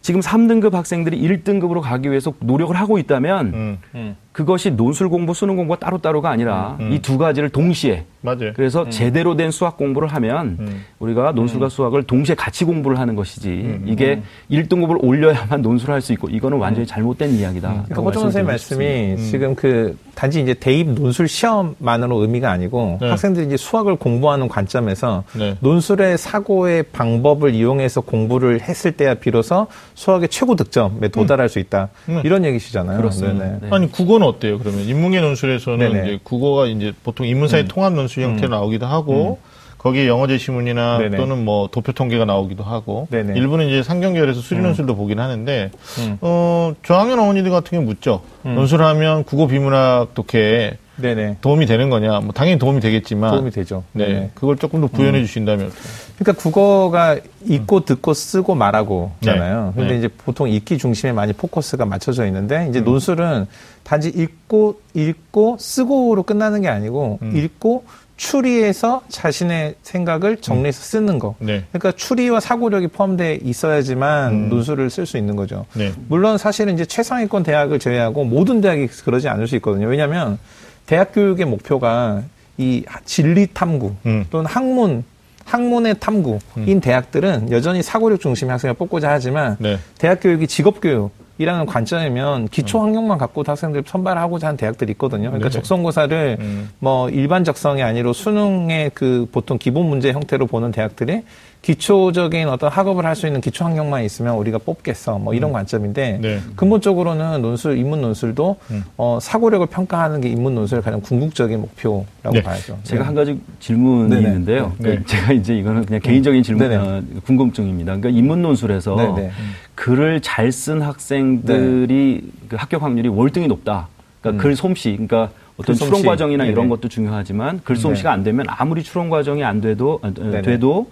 지금 0.00 0.20
3등급 0.20 0.72
학생들이 0.72 1.20
1등급으로 1.20 1.80
가기 1.80 2.08
위해서 2.08 2.32
노력을 2.40 2.74
하고 2.74 2.98
있다면 2.98 3.46
음. 3.46 3.78
음. 3.94 4.16
그것이 4.38 4.70
논술 4.70 5.08
공부, 5.08 5.34
수능 5.34 5.56
공부가 5.56 5.80
따로따로가 5.80 6.30
아니라 6.30 6.76
음. 6.78 6.92
이두 6.92 7.18
가지를 7.18 7.48
동시에 7.48 8.04
맞아요. 8.20 8.52
그래서 8.54 8.88
제대로 8.88 9.34
된 9.34 9.50
수학 9.50 9.76
공부를 9.76 10.08
하면 10.08 10.56
음. 10.60 10.84
우리가 11.00 11.32
논술과 11.32 11.68
수학을 11.68 12.04
동시에 12.04 12.36
같이 12.36 12.64
공부를 12.64 13.00
하는 13.00 13.16
것이지 13.16 13.48
음. 13.48 13.84
이게 13.86 14.22
1등급을 14.48 15.02
올려야만 15.02 15.60
논술을 15.62 15.92
할 15.94 15.98
수 16.00 16.12
있고 16.12 16.28
이거는 16.28 16.58
완전히 16.58 16.86
잘못된 16.86 17.30
이야기다. 17.32 17.68
음. 17.68 17.82
그러니까 17.86 18.02
호정 18.02 18.22
선생님 18.22 18.46
말씀이. 18.46 18.86
음. 18.86 19.16
지금 19.16 19.54
그 19.56 19.98
단지 20.14 20.40
이제 20.40 20.54
대입 20.54 20.88
논술 20.90 21.26
시험만으로 21.26 22.20
의미가 22.22 22.48
아니고 22.50 22.98
네. 23.00 23.10
학생들이 23.10 23.46
이제 23.46 23.56
수학을 23.56 23.96
공부하는 23.96 24.46
관점에서 24.48 25.24
네. 25.36 25.56
논술의 25.60 26.16
사고의 26.18 26.84
방법을 26.92 27.54
이용해서 27.54 28.00
공부를 28.02 28.60
했을 28.60 28.92
때야 28.92 29.14
비로소 29.14 29.66
수학의 29.94 30.28
최고 30.28 30.54
득점에 30.54 31.08
도달할 31.08 31.48
수 31.48 31.58
있다. 31.58 31.88
음. 32.08 32.22
이런 32.24 32.44
얘기시잖아요. 32.44 32.96
그렇습니다. 32.98 33.44
네. 33.60 33.68
아니 33.70 33.90
국어는 33.90 34.27
어때요? 34.28 34.58
그러면 34.58 34.82
인문계 34.82 35.20
논술에서는 35.20 35.78
네네. 35.78 36.08
이제 36.08 36.18
국어가 36.22 36.66
이제 36.66 36.92
보통 37.02 37.26
인문사의 37.26 37.68
통합 37.68 37.92
논술 37.92 38.22
형태로 38.22 38.48
나오기도 38.48 38.86
하고 38.86 39.38
거기에 39.78 40.08
영어 40.08 40.26
제 40.26 40.38
시문이나 40.38 40.98
네네. 40.98 41.16
또는 41.16 41.44
뭐 41.44 41.68
도표 41.70 41.92
통계가 41.92 42.24
나오기도 42.24 42.64
하고 42.64 43.06
네네. 43.10 43.38
일부는 43.38 43.68
이제 43.68 43.82
상경계열에서 43.82 44.40
수리 44.40 44.60
논술도 44.60 44.96
보긴 44.96 45.20
하는데 45.20 45.70
음. 45.98 46.18
어 46.20 46.74
저학년 46.84 47.18
어머니들 47.20 47.50
같은 47.50 47.78
경우 47.78 47.84
묻죠. 47.84 48.22
논술하면 48.42 49.24
국어 49.24 49.46
비문학 49.46 50.14
독해에 50.14 50.78
네네. 51.00 51.36
도움이 51.40 51.66
되는 51.66 51.90
거냐? 51.90 52.20
뭐 52.20 52.32
당연히 52.32 52.58
도움이 52.58 52.80
되겠지만 52.80 53.30
도움이 53.32 53.50
되죠. 53.50 53.84
네, 53.92 54.06
네네. 54.06 54.30
그걸 54.34 54.56
조금 54.56 54.80
더 54.80 54.86
부연해 54.86 55.20
주신다면 55.24 55.66
어때요? 55.66 55.80
그러니까 56.18 56.42
국어가 56.42 57.16
읽고 57.46 57.84
듣고 57.84 58.14
쓰고 58.14 58.54
말하고잖아요. 58.54 59.66
네. 59.66 59.80
근데 59.80 59.92
네. 59.94 59.98
이제 59.98 60.08
보통 60.08 60.48
읽기 60.48 60.78
중심에 60.78 61.12
많이 61.12 61.32
포커스가 61.32 61.84
맞춰져 61.84 62.26
있는데 62.26 62.66
이제 62.68 62.80
논술은 62.80 63.46
단지 63.84 64.08
읽고 64.08 64.80
읽고 64.94 65.56
쓰고로 65.58 66.24
끝나는 66.24 66.62
게 66.62 66.68
아니고 66.68 67.20
읽고 67.34 67.84
추리해서 68.18 69.02
자신의 69.08 69.76
생각을 69.82 70.38
정리해서 70.38 70.82
쓰는 70.82 71.18
거. 71.18 71.36
네. 71.38 71.64
그러니까 71.70 71.92
추리와 71.92 72.40
사고력이 72.40 72.88
포함되어 72.88 73.38
있어야지만 73.42 74.32
음. 74.32 74.48
논술을 74.50 74.90
쓸 74.90 75.06
수 75.06 75.16
있는 75.16 75.36
거죠. 75.36 75.64
네. 75.72 75.92
물론 76.08 76.36
사실은 76.36 76.74
이제 76.74 76.84
최상위권 76.84 77.44
대학을 77.44 77.78
제외하고 77.78 78.24
모든 78.24 78.60
대학이 78.60 78.88
그러지 78.88 79.28
않을 79.28 79.46
수 79.46 79.54
있거든요. 79.56 79.86
왜냐하면 79.86 80.38
대학 80.88 81.12
교육의 81.12 81.44
목표가 81.44 82.22
이 82.56 82.82
진리 83.04 83.46
탐구 83.46 83.94
음. 84.06 84.24
또는 84.30 84.46
학문 84.46 85.04
학문의 85.44 85.94
탐구인 86.00 86.80
대학들은 86.80 87.50
여전히 87.52 87.82
사고력 87.82 88.20
중심의 88.20 88.52
학생을 88.52 88.74
뽑고자 88.74 89.10
하지만 89.10 89.56
네. 89.60 89.78
대학 89.98 90.20
교육이 90.20 90.46
직업 90.46 90.80
교육이라는 90.80 91.66
관점이면 91.66 92.48
기초 92.48 92.80
환경만 92.80 93.18
갖고 93.18 93.44
학생들 93.46 93.84
선발하고자 93.86 94.48
하는 94.48 94.56
대학들이 94.56 94.92
있거든요. 94.92 95.28
그러니까 95.28 95.48
음. 95.48 95.50
네네. 95.50 95.52
적성고사를 95.52 96.36
음. 96.40 96.70
뭐 96.78 97.10
일반 97.10 97.44
적성이 97.44 97.82
아니로 97.82 98.14
수능의 98.14 98.92
그 98.94 99.28
보통 99.30 99.58
기본 99.58 99.90
문제 99.90 100.12
형태로 100.12 100.46
보는 100.46 100.72
대학들이 100.72 101.22
기초적인 101.62 102.48
어떤 102.48 102.70
학업을 102.70 103.04
할 103.04 103.18
수 103.18 103.26
있는 103.26 103.40
기초 103.40 103.64
환경만 103.64 104.04
있으면 104.04 104.36
우리가 104.36 104.58
뽑겠어. 104.58 105.18
뭐 105.18 105.34
이런 105.34 105.52
관점인데 105.52 106.18
네. 106.22 106.40
근본적으로는 106.54 107.42
논술, 107.42 107.76
인문 107.76 108.00
논술도 108.00 108.56
음. 108.70 108.84
어, 108.96 109.18
사고력을 109.20 109.66
평가하는 109.66 110.20
게 110.20 110.28
인문 110.28 110.54
논술의 110.54 110.82
가장 110.84 111.00
궁극적인 111.00 111.60
목표라고 111.60 112.06
네. 112.32 112.42
봐야죠. 112.42 112.78
제가 112.84 113.02
네. 113.02 113.06
한 113.06 113.14
가지 113.16 113.40
질문이 113.58 114.08
네네. 114.08 114.20
있는데요. 114.28 114.72
네. 114.78 114.96
그 114.98 115.04
제가 115.06 115.32
이제 115.32 115.56
이거는 115.58 115.84
그냥 115.84 116.00
개인적인 116.00 116.42
질문, 116.44 116.68
네네. 116.68 116.76
어, 116.76 117.02
궁금증입니다. 117.24 117.96
그러니까 117.96 118.10
인문 118.18 118.40
논술에서 118.42 118.94
네네. 118.94 119.30
글을 119.74 120.20
잘 120.20 120.52
쓴 120.52 120.80
학생들이 120.80 122.22
그 122.48 122.56
합격 122.56 122.82
확률이 122.82 123.08
월등히 123.08 123.48
높다. 123.48 123.88
그러니까 124.20 124.42
글 124.42 124.54
솜씨, 124.56 124.90
그러니까 124.92 125.30
어떤 125.56 125.74
글 125.74 125.74
솜씨. 125.76 125.86
추론 125.86 126.02
과정이나 126.06 126.44
이런 126.44 126.54
네네. 126.64 126.68
것도 126.68 126.88
중요하지만 126.88 127.60
글 127.64 127.76
솜씨가 127.76 128.12
안 128.12 128.22
되면 128.22 128.46
아무리 128.48 128.82
추론 128.84 129.10
과정이 129.10 129.42
안 129.44 129.60
돼도 129.60 130.00
어, 130.02 130.14
네네. 130.14 130.42
돼도 130.42 130.88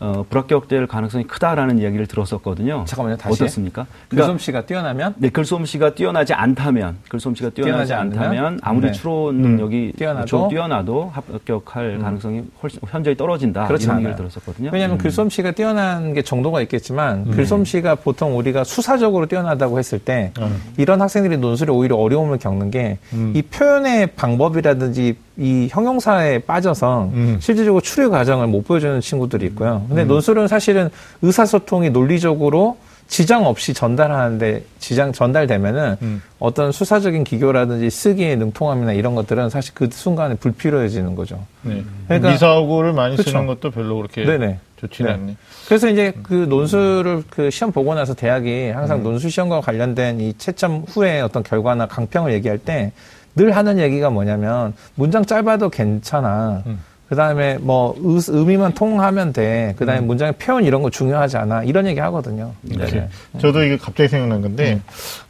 어, 0.00 0.24
불합격될 0.30 0.86
가능성이 0.86 1.24
크다라는 1.24 1.78
이야기를 1.80 2.06
들었었거든요. 2.06 2.84
잠깐만요, 2.86 3.16
다시. 3.16 3.42
어떻습니까? 3.42 3.86
글솜씨가 4.10 4.64
뛰어나면 4.66 5.14
네, 5.18 5.28
글솜씨가 5.28 5.94
뛰어나지 5.94 6.34
않다면, 6.34 6.98
글솜씨가 7.08 7.50
뛰어나지, 7.50 7.88
뛰어나지? 7.88 7.94
않다면 7.94 8.60
아무리 8.62 8.86
네. 8.86 8.92
추론 8.92 9.36
능력이 9.42 9.94
뛰어나도? 9.96 10.26
좀 10.26 10.48
뛰어나도 10.48 11.10
합격할 11.12 11.98
가능성이 11.98 12.44
훨씬 12.62 12.78
현저히 12.88 13.16
떨어진다. 13.16 13.66
그렇지 13.66 13.86
이런. 13.86 13.98
얘기를 13.98 14.16
들었었거든요. 14.16 14.70
왜냐하면 14.72 14.96
음. 14.96 14.98
글솜씨가 14.98 15.50
뛰어난 15.52 16.14
게 16.14 16.22
정도가 16.22 16.62
있겠지만 16.62 17.30
글솜씨가 17.32 17.96
보통 17.96 18.38
우리가 18.38 18.62
수사적으로 18.64 19.26
뛰어나다고 19.26 19.78
했을 19.80 19.98
때 19.98 20.32
음. 20.38 20.62
이런 20.76 21.00
학생들이 21.02 21.38
논술에 21.38 21.72
오히려 21.72 21.96
어려움을 21.96 22.38
겪는 22.38 22.70
게 22.70 22.98
이 23.34 23.42
표현의 23.42 24.08
방법이라든지 24.16 25.16
이 25.38 25.68
형용사에 25.70 26.40
빠져서 26.40 27.10
음. 27.14 27.38
실질적으로 27.40 27.80
추리 27.80 28.08
과정을 28.08 28.48
못 28.48 28.66
보여주는 28.66 29.00
친구들이 29.00 29.46
있고요. 29.46 29.84
근데 29.88 30.04
논술은 30.04 30.48
사실은 30.48 30.90
의사소통이 31.22 31.90
논리적으로 31.90 32.76
지장 33.06 33.46
없이 33.46 33.72
전달하는데 33.72 34.64
지장 34.80 35.12
전달되면은 35.12 35.96
음. 36.02 36.22
어떤 36.40 36.72
수사적인 36.72 37.24
기교라든지 37.24 37.88
쓰기의 37.88 38.36
능통함이나 38.36 38.92
이런 38.92 39.14
것들은 39.14 39.48
사실 39.48 39.72
그 39.74 39.88
순간에 39.90 40.34
불필요해지는 40.34 41.14
거죠. 41.14 41.38
네. 41.62 41.82
그러니까- 42.06 42.32
미사오구를 42.32 42.92
많이 42.92 43.16
그쵸. 43.16 43.30
쓰는 43.30 43.46
것도 43.46 43.70
별로 43.70 43.96
그렇게 43.96 44.24
네네. 44.24 44.58
좋지는 44.80 45.10
네. 45.10 45.14
않네. 45.16 45.36
그래서 45.68 45.88
이제 45.88 46.12
그 46.22 46.34
논술을 46.34 47.22
그 47.30 47.50
시험 47.50 47.72
보고 47.72 47.94
나서 47.94 48.12
대학이 48.12 48.70
항상 48.70 49.02
논술 49.02 49.30
시험과 49.30 49.60
관련된 49.62 50.20
이 50.20 50.34
채점 50.36 50.84
후에 50.88 51.20
어떤 51.20 51.42
결과나 51.42 51.86
강평을 51.86 52.32
얘기할 52.34 52.58
때 52.58 52.92
늘 53.38 53.56
하는 53.56 53.78
얘기가 53.78 54.10
뭐냐면 54.10 54.74
문장 54.96 55.24
짧아도 55.24 55.70
괜찮아. 55.70 56.64
음. 56.66 56.80
그 57.08 57.16
다음에 57.16 57.56
뭐 57.56 57.94
의, 58.02 58.20
의미만 58.28 58.74
통하면 58.74 59.32
돼. 59.32 59.74
그 59.78 59.86
다음에 59.86 60.00
문장의 60.00 60.34
표현 60.34 60.64
이런 60.64 60.82
거 60.82 60.90
중요하지 60.90 61.38
않아. 61.38 61.62
이런 61.62 61.86
얘기 61.86 62.00
하거든요. 62.00 62.52
네. 62.62 63.08
저도 63.40 63.62
이게 63.62 63.78
갑자기 63.78 64.08
생각난 64.08 64.42
건데 64.42 64.80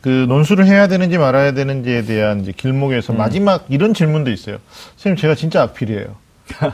그 0.01 0.09
논술을 0.27 0.67
해야 0.67 0.89
되는지 0.89 1.19
말아야 1.19 1.53
되는지에 1.53 2.03
대한 2.03 2.41
이제 2.41 2.53
길목에서 2.57 3.13
마지막 3.13 3.67
이런 3.69 3.95
질문도 3.95 4.33
있어요. 4.33 4.57
선생님 4.97 5.21
제가 5.21 5.35
진짜 5.37 5.63
악필이에요. 5.63 6.17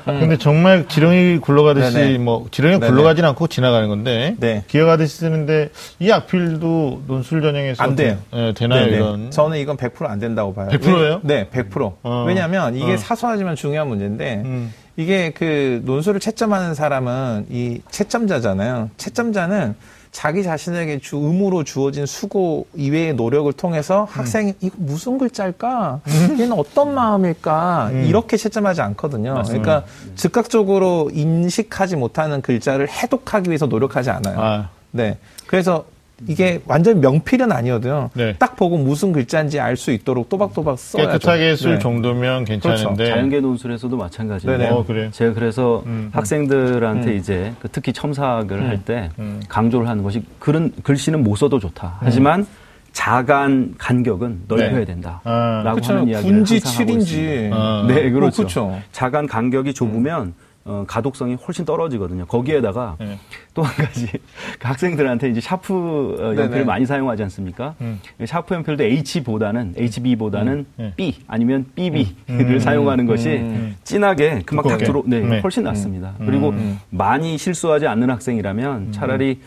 근데 0.05 0.37
정말 0.39 0.87
지렁이 0.89 1.39
굴러가듯이 1.39 1.95
네네. 1.97 2.19
뭐 2.19 2.47
지렁이. 2.51 2.79
굴러가진 2.81 3.25
않고 3.25 3.49
지나가는 3.49 3.89
건데 3.89 4.37
네. 4.39 4.65
기어가듯이 4.69 5.17
쓰는데 5.19 5.71
이 5.99 6.11
악필도 6.11 7.03
논술 7.07 7.43
전형에서 7.43 7.83
안 7.83 7.97
돼요. 7.97 8.19
예, 8.33 8.53
되나요 8.55 8.85
네네. 8.87 8.97
이런? 8.97 9.31
저는 9.31 9.59
이건 9.59 9.77
100%안 9.77 10.19
된다고 10.19 10.55
봐요. 10.55 10.69
100% 10.69 11.05
예요? 11.05 11.21
네, 11.23 11.49
100%. 11.49 11.95
어. 12.03 12.25
왜냐하면 12.27 12.77
이게 12.77 12.95
어. 12.95 12.97
사소하지만 12.97 13.57
중요한 13.57 13.89
문제인데 13.89 14.43
음. 14.45 14.73
이게 14.97 15.31
그 15.31 15.83
논술을 15.85 16.21
채점하는 16.21 16.75
사람은 16.75 17.47
이 17.51 17.81
채점자잖아요. 17.91 18.91
채점자는 18.97 19.75
자기 20.15 20.45
자신에게 20.45 21.01
주, 21.01 21.17
의무로 21.17 21.65
주어진 21.65 22.07
수고 22.07 22.69
이외의 22.77 23.15
노력을 23.15 23.53
통해서 23.53 24.07
학생이 24.09 24.55
이거 24.61 24.77
무슨 24.79 25.19
글자일까? 25.19 26.03
얘는 26.39 26.53
어떤 26.53 26.95
마음일까? 26.95 27.91
이렇게 27.91 28.37
채점하지 28.37 28.81
않거든요. 28.81 29.43
그러니까 29.45 29.85
즉각적으로 30.15 31.11
인식하지 31.13 31.97
못하는 31.97 32.43
글자를 32.43 32.89
해독하기 32.89 33.51
위해서 33.51 33.67
노력하지 33.67 34.11
않아요. 34.11 34.41
아. 34.41 34.69
네. 34.93 35.19
그래서 35.49 35.85
이게 36.29 36.61
완전 36.67 37.01
명필은 37.01 37.51
아니어도요. 37.51 38.11
네. 38.15 38.35
딱 38.39 38.57
보고 38.57 38.77
무슨 38.79 39.13
글자인지 39.13 39.59
알 39.61 39.77
수 39.77 39.91
있도록 39.91 40.29
또박또박 40.29 40.79
써야죠. 40.79 41.11
깨끗하게 41.19 41.57
쓸 41.57 41.73
네. 41.75 41.79
정도면 41.81 42.45
괜찮은데 42.45 43.07
자연계 43.07 43.41
논술에서도 43.41 43.97
마찬가지예요. 43.97 44.57
네네. 44.57 44.71
어, 44.71 44.85
그래요? 44.87 45.11
제가 45.11 45.35
그래서 45.35 45.83
음. 45.87 46.11
학생들한테 46.13 47.11
음. 47.11 47.17
이제 47.17 47.53
그 47.61 47.69
특히 47.73 47.93
첨삭을 47.93 48.69
할때 48.69 49.11
음. 49.19 49.43
강조를 49.49 49.89
하는 49.89 50.05
것이 50.05 50.23
글은 50.39 50.73
글씨는 50.85 51.25
못 51.25 51.35
써도 51.37 51.59
좋다. 51.59 51.97
하지만 51.99 52.47
자간 52.93 53.75
간격은 53.77 54.43
넓혀야 54.47 54.71
네. 54.79 54.85
된다. 54.85 55.21
아. 55.25 55.63
라고. 55.65 55.81
하는 55.85 56.07
이야기를 56.09 56.23
군지 56.33 56.61
항상 56.63 56.83
하고 56.85 56.93
7인지. 56.93 57.01
있습니다. 57.01 57.57
아. 57.57 57.85
네, 57.89 58.11
그렇죠. 58.11 58.43
어, 58.43 58.45
그쵸. 58.47 58.81
자간 58.93 59.27
간격이 59.27 59.75
좁으면 59.75 60.33
어, 60.67 60.85
가독성이 60.87 61.35
훨씬 61.35 61.67
떨어지거든요. 61.67 62.25
거기에다가 62.25 62.97
네. 62.99 63.19
또한 63.53 63.73
가지 63.75 64.07
그 64.59 64.67
학생들한테 64.67 65.29
이제 65.29 65.41
샤프 65.41 66.17
어, 66.19 66.25
연필을 66.29 66.51
네네. 66.51 66.65
많이 66.65 66.87
사용하지 66.87 67.23
않습니까? 67.25 67.75
음. 67.83 68.01
샤프 68.25 68.55
연필도 68.55 68.83
H보다는 68.83 69.75
HB보다는 69.77 70.65
네. 70.77 70.93
B 70.97 71.17
아니면 71.27 71.67
BB를 71.75 72.15
음. 72.31 72.59
사용하는 72.59 73.05
것이 73.05 73.29
음. 73.29 73.77
진하게 73.85 74.41
금방 74.47 74.69
탁. 74.69 74.79
들어 74.79 75.03
네, 75.05 75.21
네. 75.21 75.41
훨씬 75.41 75.65
낫습니다. 75.65 76.15
음. 76.21 76.27
그리고 76.27 76.49
음. 76.51 76.81
많이 76.89 77.37
실수하지 77.37 77.87
않는 77.87 78.09
학생이라면 78.09 78.93
차라리 78.93 79.41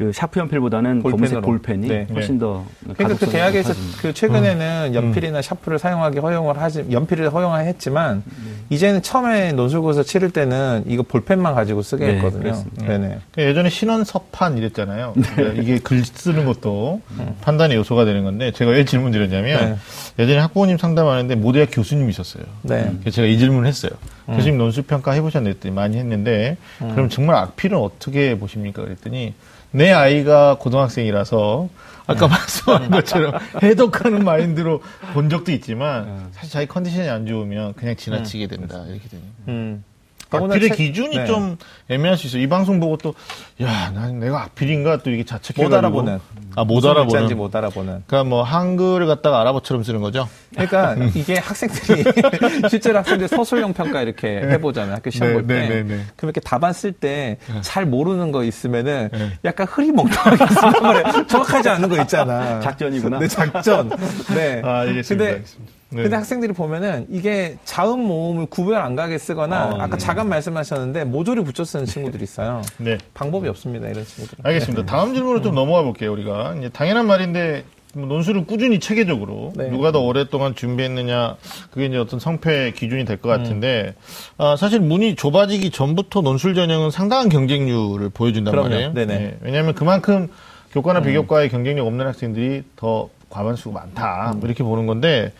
그 0.00 0.12
샤프 0.14 0.40
연필보다는 0.40 1.02
볼펜으로. 1.02 1.16
검은색 1.16 1.42
볼펜이 1.42 1.88
네. 1.88 2.06
훨씬 2.10 2.38
더 2.38 2.64
그러니까 2.96 3.18
그 3.18 3.30
대학에서 3.30 3.68
높아집니다. 3.68 3.98
그 4.00 4.14
최근에는 4.14 4.94
연필이나 4.94 5.42
샤프를 5.42 5.78
사용하기 5.78 6.20
허용을 6.20 6.58
하지 6.58 6.86
연필을 6.90 7.30
허용했지만 7.30 8.22
이제는 8.70 9.02
처음에 9.02 9.52
논술고사 9.52 10.02
치를 10.04 10.30
때는 10.30 10.84
이거 10.86 11.02
볼펜만 11.02 11.54
가지고 11.54 11.82
쓰게 11.82 12.06
네, 12.06 12.14
했거든요. 12.14 12.64
네네. 12.78 13.18
그 13.32 13.42
예전에 13.42 13.68
신언서판 13.68 14.56
이랬잖아요. 14.56 15.12
네. 15.16 15.22
그러니까 15.34 15.62
이게 15.62 15.78
글 15.78 16.02
쓰는 16.02 16.46
것도 16.46 17.02
판단의 17.42 17.76
요소가 17.76 18.06
되는 18.06 18.24
건데 18.24 18.52
제가 18.52 18.70
왜 18.70 18.86
질문 18.86 19.12
드렸냐면 19.12 19.78
예전에 20.18 20.38
학부모님 20.38 20.78
상담하는데 20.78 21.34
모대학 21.34 21.68
교수님이 21.70 22.08
있었어요. 22.08 22.44
네. 22.62 22.90
그래서 23.00 23.16
제가 23.16 23.28
이 23.28 23.36
질문을 23.36 23.68
했어요. 23.68 23.92
교수님 24.28 24.56
논술 24.56 24.84
평가 24.84 25.12
해보셨는데 25.12 25.70
많이 25.72 25.98
했는데 25.98 26.56
그럼 26.78 27.10
정말 27.10 27.36
악필은 27.36 27.76
어떻게 27.76 28.38
보십니까? 28.38 28.82
그랬더니 28.82 29.34
내 29.72 29.92
아이가 29.92 30.56
고등학생이라서 30.58 31.68
아까 32.06 32.26
말씀하신 32.28 32.90
것처럼 32.90 33.32
해독하는 33.62 34.24
마인드로 34.24 34.82
본 35.12 35.28
적도 35.28 35.52
있지만 35.52 36.28
사실 36.32 36.50
자기 36.50 36.66
컨디션이 36.66 37.08
안 37.08 37.26
좋으면 37.26 37.74
그냥 37.74 37.94
지나치게 37.96 38.48
된다 38.48 38.84
이렇게 38.88 39.08
되는. 39.08 39.24
음. 39.48 39.84
악필의 40.30 40.68
책- 40.68 40.76
기준이 40.76 41.16
네. 41.16 41.26
좀 41.26 41.56
애매할 41.88 42.16
수 42.16 42.26
있어요. 42.26 42.42
이 42.42 42.48
방송 42.48 42.78
보고 42.80 42.96
또, 42.96 43.14
야, 43.62 43.90
난 43.94 44.18
내가 44.20 44.42
악필인가 44.44 44.98
또 45.02 45.10
이게 45.10 45.24
자책해가지고. 45.24 45.68
못 45.68 45.76
알아보는. 45.76 46.20
아, 46.56 46.64
못 46.64 46.84
알아보는. 46.84 47.36
못 47.36 47.54
알아보는. 47.54 48.02
그러니까 48.06 48.24
뭐 48.28 48.42
한글을 48.42 49.06
갖다가 49.06 49.40
아랍어처럼 49.40 49.82
쓰는 49.82 50.00
거죠. 50.00 50.28
그러니까 50.52 50.96
이게 51.14 51.36
학생들이 51.38 52.04
실제로 52.70 52.98
학생들 52.98 53.28
서술형 53.28 53.72
평가 53.72 54.02
이렇게 54.02 54.40
해보잖아요. 54.40 54.94
학교 54.94 55.10
시험 55.10 55.28
네, 55.28 55.34
볼 55.34 55.46
때. 55.46 55.54
네, 55.60 55.68
네, 55.68 55.82
네. 55.82 55.86
그럼 56.16 56.28
이렇게 56.30 56.40
답안 56.40 56.72
쓸 56.72 56.92
때 56.92 57.38
잘 57.62 57.86
모르는 57.86 58.32
거 58.32 58.44
있으면은 58.44 59.08
네. 59.12 59.30
약간 59.44 59.66
흐리멍텅하게 59.66 60.46
쓰는 60.54 60.72
거래. 60.72 61.02
정확하지 61.26 61.68
않은 61.70 61.88
거 61.88 62.00
있잖아. 62.02 62.60
작전이구나. 62.60 63.18
네, 63.18 63.28
작전. 63.28 63.88
네. 64.34 64.60
아, 64.64 64.80
알겠습니다. 64.80 65.24
근데 65.24 65.32
알겠습니다. 65.36 65.72
네. 65.90 66.02
근데 66.02 66.16
학생들이 66.16 66.52
보면은 66.52 67.06
이게 67.10 67.56
자음 67.64 68.00
모음을 68.00 68.46
구별 68.46 68.80
안 68.80 68.94
가게 68.94 69.18
쓰거나 69.18 69.56
아, 69.56 69.74
아까 69.80 69.96
네. 69.96 69.98
자간 69.98 70.28
말씀하셨는데 70.28 71.04
모조리 71.04 71.42
붙여 71.42 71.64
쓰는 71.64 71.84
친구들이 71.84 72.22
있어요. 72.22 72.62
네. 72.78 72.96
방법이 73.14 73.48
없습니다 73.48 73.88
이런 73.88 74.04
친구들은. 74.04 74.44
알겠습니다. 74.44 74.86
다음 74.86 75.14
질문으로 75.14 75.42
좀 75.42 75.54
넘어가 75.54 75.82
볼게요, 75.82 76.12
우리가. 76.12 76.54
이제 76.58 76.68
당연한 76.68 77.06
말인데, 77.06 77.64
뭐 77.92 78.06
논술을 78.06 78.46
꾸준히 78.46 78.78
체계적으로 78.78 79.52
네. 79.56 79.68
누가 79.68 79.90
더 79.90 79.98
오랫동안 80.00 80.54
준비했느냐 80.54 81.34
그게 81.72 81.86
이제 81.86 81.96
어떤 81.96 82.20
성패 82.20 82.70
기준이 82.76 83.04
될 83.04 83.16
것 83.16 83.28
같은데 83.28 83.96
아, 84.38 84.54
사실 84.56 84.78
문이 84.78 85.16
좁아지기 85.16 85.72
전부터 85.72 86.20
논술 86.20 86.54
전형은 86.54 86.92
상당한 86.92 87.28
경쟁률을 87.28 88.10
보여준단 88.10 88.52
그럼요. 88.52 88.68
말이에요. 88.68 88.92
네네. 88.92 89.14
예, 89.14 89.36
왜냐하면 89.40 89.74
그만큼 89.74 90.28
교과나 90.70 91.00
비교과에 91.02 91.48
경쟁력 91.48 91.84
없는 91.88 92.06
학생들이 92.06 92.62
더 92.76 93.08
과반수가 93.28 93.74
많다 93.80 94.34
뭐 94.36 94.46
이렇게 94.48 94.62
보는 94.62 94.86
건데 94.86 95.32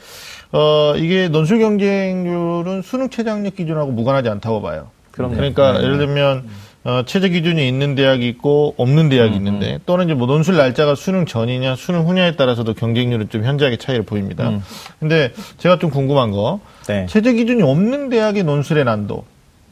어, 0.52 0.94
이게 0.96 1.28
논술 1.28 1.58
경쟁률은 1.58 2.82
수능 2.82 3.08
최저학력 3.08 3.56
기준하고 3.56 3.92
무관하지 3.92 4.28
않다고 4.28 4.62
봐요. 4.62 4.88
그럼요. 5.12 5.36
그러니까 5.36 5.72
네. 5.72 5.84
예를 5.84 5.98
들면 5.98 6.48
어, 6.82 7.02
최저 7.04 7.28
기준이 7.28 7.68
있는 7.68 7.94
대학이 7.94 8.26
있고 8.28 8.74
없는 8.78 9.10
대학이 9.10 9.36
있는데 9.36 9.78
또는 9.84 10.06
이제 10.06 10.14
뭐 10.14 10.26
논술 10.26 10.56
날짜가 10.56 10.94
수능 10.94 11.26
전이냐 11.26 11.76
수능 11.76 12.06
후냐에 12.06 12.36
따라서도 12.36 12.72
경쟁률은 12.74 13.28
좀 13.28 13.44
현저하게 13.44 13.76
차이를 13.76 14.04
보입니다. 14.04 14.50
근데 14.98 15.32
제가 15.58 15.78
좀 15.78 15.90
궁금한 15.90 16.30
거 16.30 16.60
네. 16.88 17.06
최저 17.08 17.32
기준이 17.32 17.62
없는 17.62 18.08
대학의 18.08 18.44
논술의 18.44 18.84
난도 18.84 19.24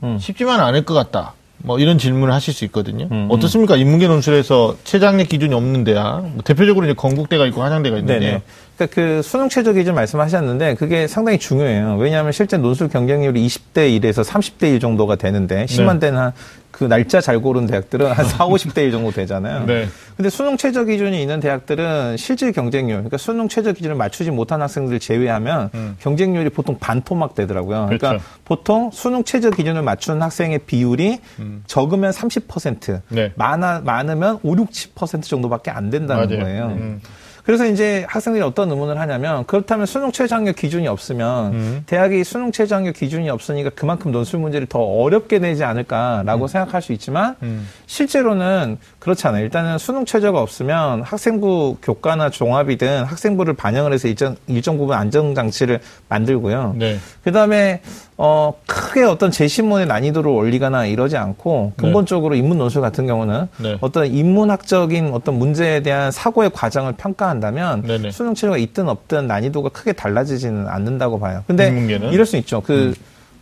음. 0.03 0.19
쉽지만 0.19 0.61
않을 0.61 0.85
것 0.85 0.95
같다. 0.95 1.35
뭐 1.61 1.79
이런 1.79 1.99
질문을 1.99 2.33
하실 2.33 2.55
수 2.55 2.65
있거든요. 2.67 3.09
음, 3.11 3.27
어떻습니까? 3.31 3.77
인문계 3.77 4.07
논술에서 4.07 4.77
최저학력 4.85 5.29
기준이 5.29 5.53
없는 5.55 5.85
대학, 5.85 6.25
뭐 6.29 6.43
대표적으로 6.45 6.87
이제 6.87 6.95
건국대가 6.95 7.47
있고 7.47 7.63
한양대가 7.63 7.99
있는데 7.99 8.21
네네. 8.21 8.43
그러니까 8.79 8.95
그 8.95 9.23
수능 9.23 9.49
최저 9.49 9.73
기 9.73 9.85
준 9.85 9.95
말씀하셨는데 9.95 10.75
그게 10.77 11.07
상당히 11.07 11.39
중요해요. 11.39 11.97
왜냐하면 11.99 12.33
실제 12.33 12.57
논술 12.57 12.89
경쟁률이 12.89 13.45
20대 13.47 14.01
1에서 14.01 14.25
30대 14.25 14.73
1 14.75 14.81
정도가 14.81 15.17
되는데 15.17 15.67
심한데는 15.67 16.19
한 16.19 16.33
그 16.71 16.85
날짜 16.85 17.21
잘 17.21 17.41
고른 17.41 17.67
대학들은 17.67 18.07
한 18.13 18.25
4, 18.25 18.47
50대 18.47 18.79
1 18.85 18.93
정도 18.93 19.11
되잖아요. 19.11 19.67
네. 19.67 19.89
근데 20.17 20.31
수능 20.31 20.57
최저 20.57 20.85
기준이 20.85 21.21
있는 21.21 21.41
대학들은 21.41 22.17
실질 22.17 22.53
경쟁률, 22.53 22.99
그러니까 22.99 23.17
수능 23.17 23.49
최저 23.49 23.73
기준을 23.73 23.97
맞추지 23.97 24.31
못한 24.31 24.63
학생들을 24.63 25.01
제외하면 25.01 25.71
경쟁률이 25.99 26.51
보통 26.51 26.79
반토막 26.79 27.35
되더라고요. 27.35 27.87
그러니까 27.87 28.11
음. 28.11 28.19
그렇죠. 28.19 28.25
보통 28.45 28.91
수능 28.93 29.25
최저 29.25 29.51
기준을 29.51 29.83
맞추는 29.83 30.23
학생의 30.23 30.61
비율이 30.67 31.19
적으면 31.67 32.13
30%, 32.13 32.89
음. 32.91 33.01
네. 33.09 33.33
많아, 33.35 33.81
많으면 33.85 34.39
5, 34.45 34.55
60% 34.55 35.23
정도밖에 35.25 35.73
안 35.73 35.91
된다는 35.91 36.29
맞아요. 36.29 36.45
거예요. 36.45 36.67
음. 36.79 37.01
그래서 37.49 37.65
이제 37.65 38.05
학생들이 38.11 38.45
어떤 38.45 38.71
의문을 38.71 39.01
하냐면 39.01 39.47
그렇다면 39.47 39.87
수능 39.87 40.13
최저학력 40.13 40.55
기준이 40.55 40.87
없으면 40.87 41.55
음. 41.55 41.83
대학이 41.87 42.23
수능 42.23 42.53
최저학력 42.53 42.95
기준이 42.95 43.31
없으니까 43.31 43.71
그만큼 43.71 44.13
논술 44.13 44.39
문제를 44.41 44.67
더 44.67 44.81
어렵게 44.81 45.39
내지 45.39 45.65
않을까라고 45.65 46.47
생각할 46.47 46.83
수 46.83 46.93
있지만 46.93 47.37
음. 47.43 47.67
실제로는 47.87 48.77
그렇잖아요. 48.99 49.45
일단은 49.45 49.79
수능 49.79 50.05
최저가 50.05 50.41
없으면 50.41 51.03
학생부 51.03 51.77
교과나 51.83 52.31
종합이든 52.31 53.05
학생부를 53.05 53.55
반영을 53.55 53.93
해서 53.93 54.09
일정, 54.09 54.35
일정 54.49 54.77
부분 54.77 54.97
안정 54.97 55.37
장치를 55.37 55.81
만들고요. 56.09 56.75
네. 56.77 56.99
그 57.23 57.31
다음에, 57.31 57.81
어, 58.17 58.55
크게 58.67 59.05
어떤 59.05 59.31
제시문의 59.31 59.87
난이도를 59.87 60.29
올리거나 60.29 60.87
이러지 60.87 61.17
않고, 61.17 61.75
근본적으로 61.77 62.35
인문 62.35 62.59
논술 62.59 62.83
같은 62.83 63.07
경우는 63.07 63.47
네. 63.59 63.79
어떤 63.81 64.07
인문학적인 64.07 65.13
어떤 65.15 65.39
문제에 65.39 65.81
대한 65.81 66.11
사고의 66.11 66.51
과정을 66.51 66.95
평가한다면, 66.95 67.83
네네. 67.83 68.11
수능 68.11 68.35
체제가 68.35 68.57
있든 68.59 68.89
없든 68.89 69.29
난이도가 69.29 69.69
크게 69.69 69.93
달라지지는 69.93 70.67
않는다고 70.67 71.21
봐요. 71.21 71.45
근데 71.47 71.69
인문계는? 71.69 72.13
이럴 72.13 72.27
수 72.27 72.37
있죠. 72.39 72.61
그, 72.63 72.95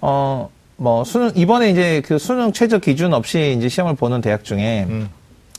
어, 0.02 0.50
뭐, 0.76 1.02
수능, 1.04 1.32
이번에 1.34 1.70
이제 1.70 2.02
그 2.04 2.18
수능 2.18 2.52
최저 2.52 2.78
기준 2.78 3.14
없이 3.14 3.54
이제 3.56 3.70
시험을 3.70 3.94
보는 3.94 4.20
대학 4.20 4.44
중에 4.44 4.84
음. 4.90 5.08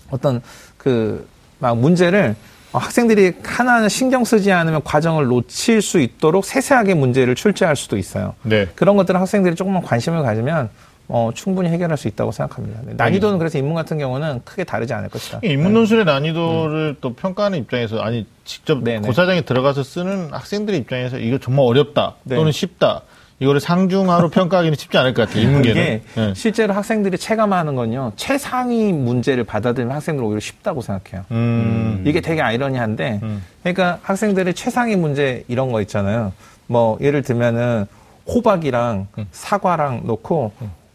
어떤 0.10 0.42
그, 0.78 1.28
막 1.60 1.78
문제를 1.78 2.36
어, 2.74 2.80
학생들이 2.80 3.34
하나는 3.44 3.90
신경 3.90 4.26
쓰지 4.26 4.52
않으면 4.52 4.84
과정을 4.84 5.28
놓칠 5.28 5.82
수 5.82 6.00
있도록 6.00 6.46
세세하게 6.46 6.96
문제를 6.96 7.36
출제할 7.36 7.76
수도 7.76 7.98
있어요. 7.98 8.36
네. 8.44 8.68
그런 8.76 8.98
것들은 8.98 9.20
학생들이 9.20 9.56
조금만 9.56 9.82
관심을 9.82 10.22
가지면 10.22 10.70
어, 11.10 11.32
충분히 11.34 11.70
해결할 11.70 11.98
수 11.98 12.10
있다고 12.10 12.34
생각합니다. 12.34 12.82
네, 12.84 12.94
난이도는 12.98 13.40
그래서 13.40 13.58
인문 13.58 13.76
같은 13.76 13.98
경우는 13.98 14.42
크게 14.44 14.66
다르지 14.66 14.94
않을 14.94 15.08
것이다. 15.08 15.40
인문 15.42 15.74
논술의 15.74 16.04
난이도를 16.04 16.98
또 17.00 17.14
평가하는 17.14 17.60
입장에서 17.60 18.00
아니 18.00 18.26
직접 18.44 18.84
네네. 18.84 19.08
고사장에 19.08 19.42
들어가서 19.42 19.84
쓰는 19.84 20.34
학생들의 20.34 20.78
입장에서 20.82 21.18
이거 21.18 21.38
정말 21.38 21.66
어렵다 21.66 22.16
네. 22.24 22.36
또는 22.36 22.52
쉽다 22.52 23.04
이거를 23.40 23.60
상중하로 23.60 24.30
평가하기는 24.30 24.76
쉽지 24.78 24.98
않을 24.98 25.14
것 25.14 25.28
같아요. 25.28 25.44
인문계는. 25.44 25.82
이게 25.82 26.02
네. 26.16 26.34
실제로 26.34 26.74
학생들이 26.74 27.18
체감하는 27.18 27.76
건요. 27.76 28.12
최상위 28.16 28.94
문제를 28.94 29.44
받아들이면 29.44 29.96
학생들 29.96 30.24
오히려 30.24 30.40
쉽다고 30.40 30.82
생각해요. 30.82 31.26
음. 31.32 32.04
이게 32.06 32.20
되게 32.20 32.42
아이러니한데, 32.42 33.20
음. 33.22 33.44
그러니까 33.62 34.00
학생들의 34.02 34.56
최상위 34.56 34.96
문제 34.96 35.44
이런 35.48 35.72
거 35.72 35.82
있잖아요. 35.82 36.34
뭐 36.66 36.98
예를 37.00 37.22
들면은 37.22 37.86
호박이랑 38.28 39.08
음. 39.20 39.28
사과랑 39.32 40.02
놓고 40.06 40.52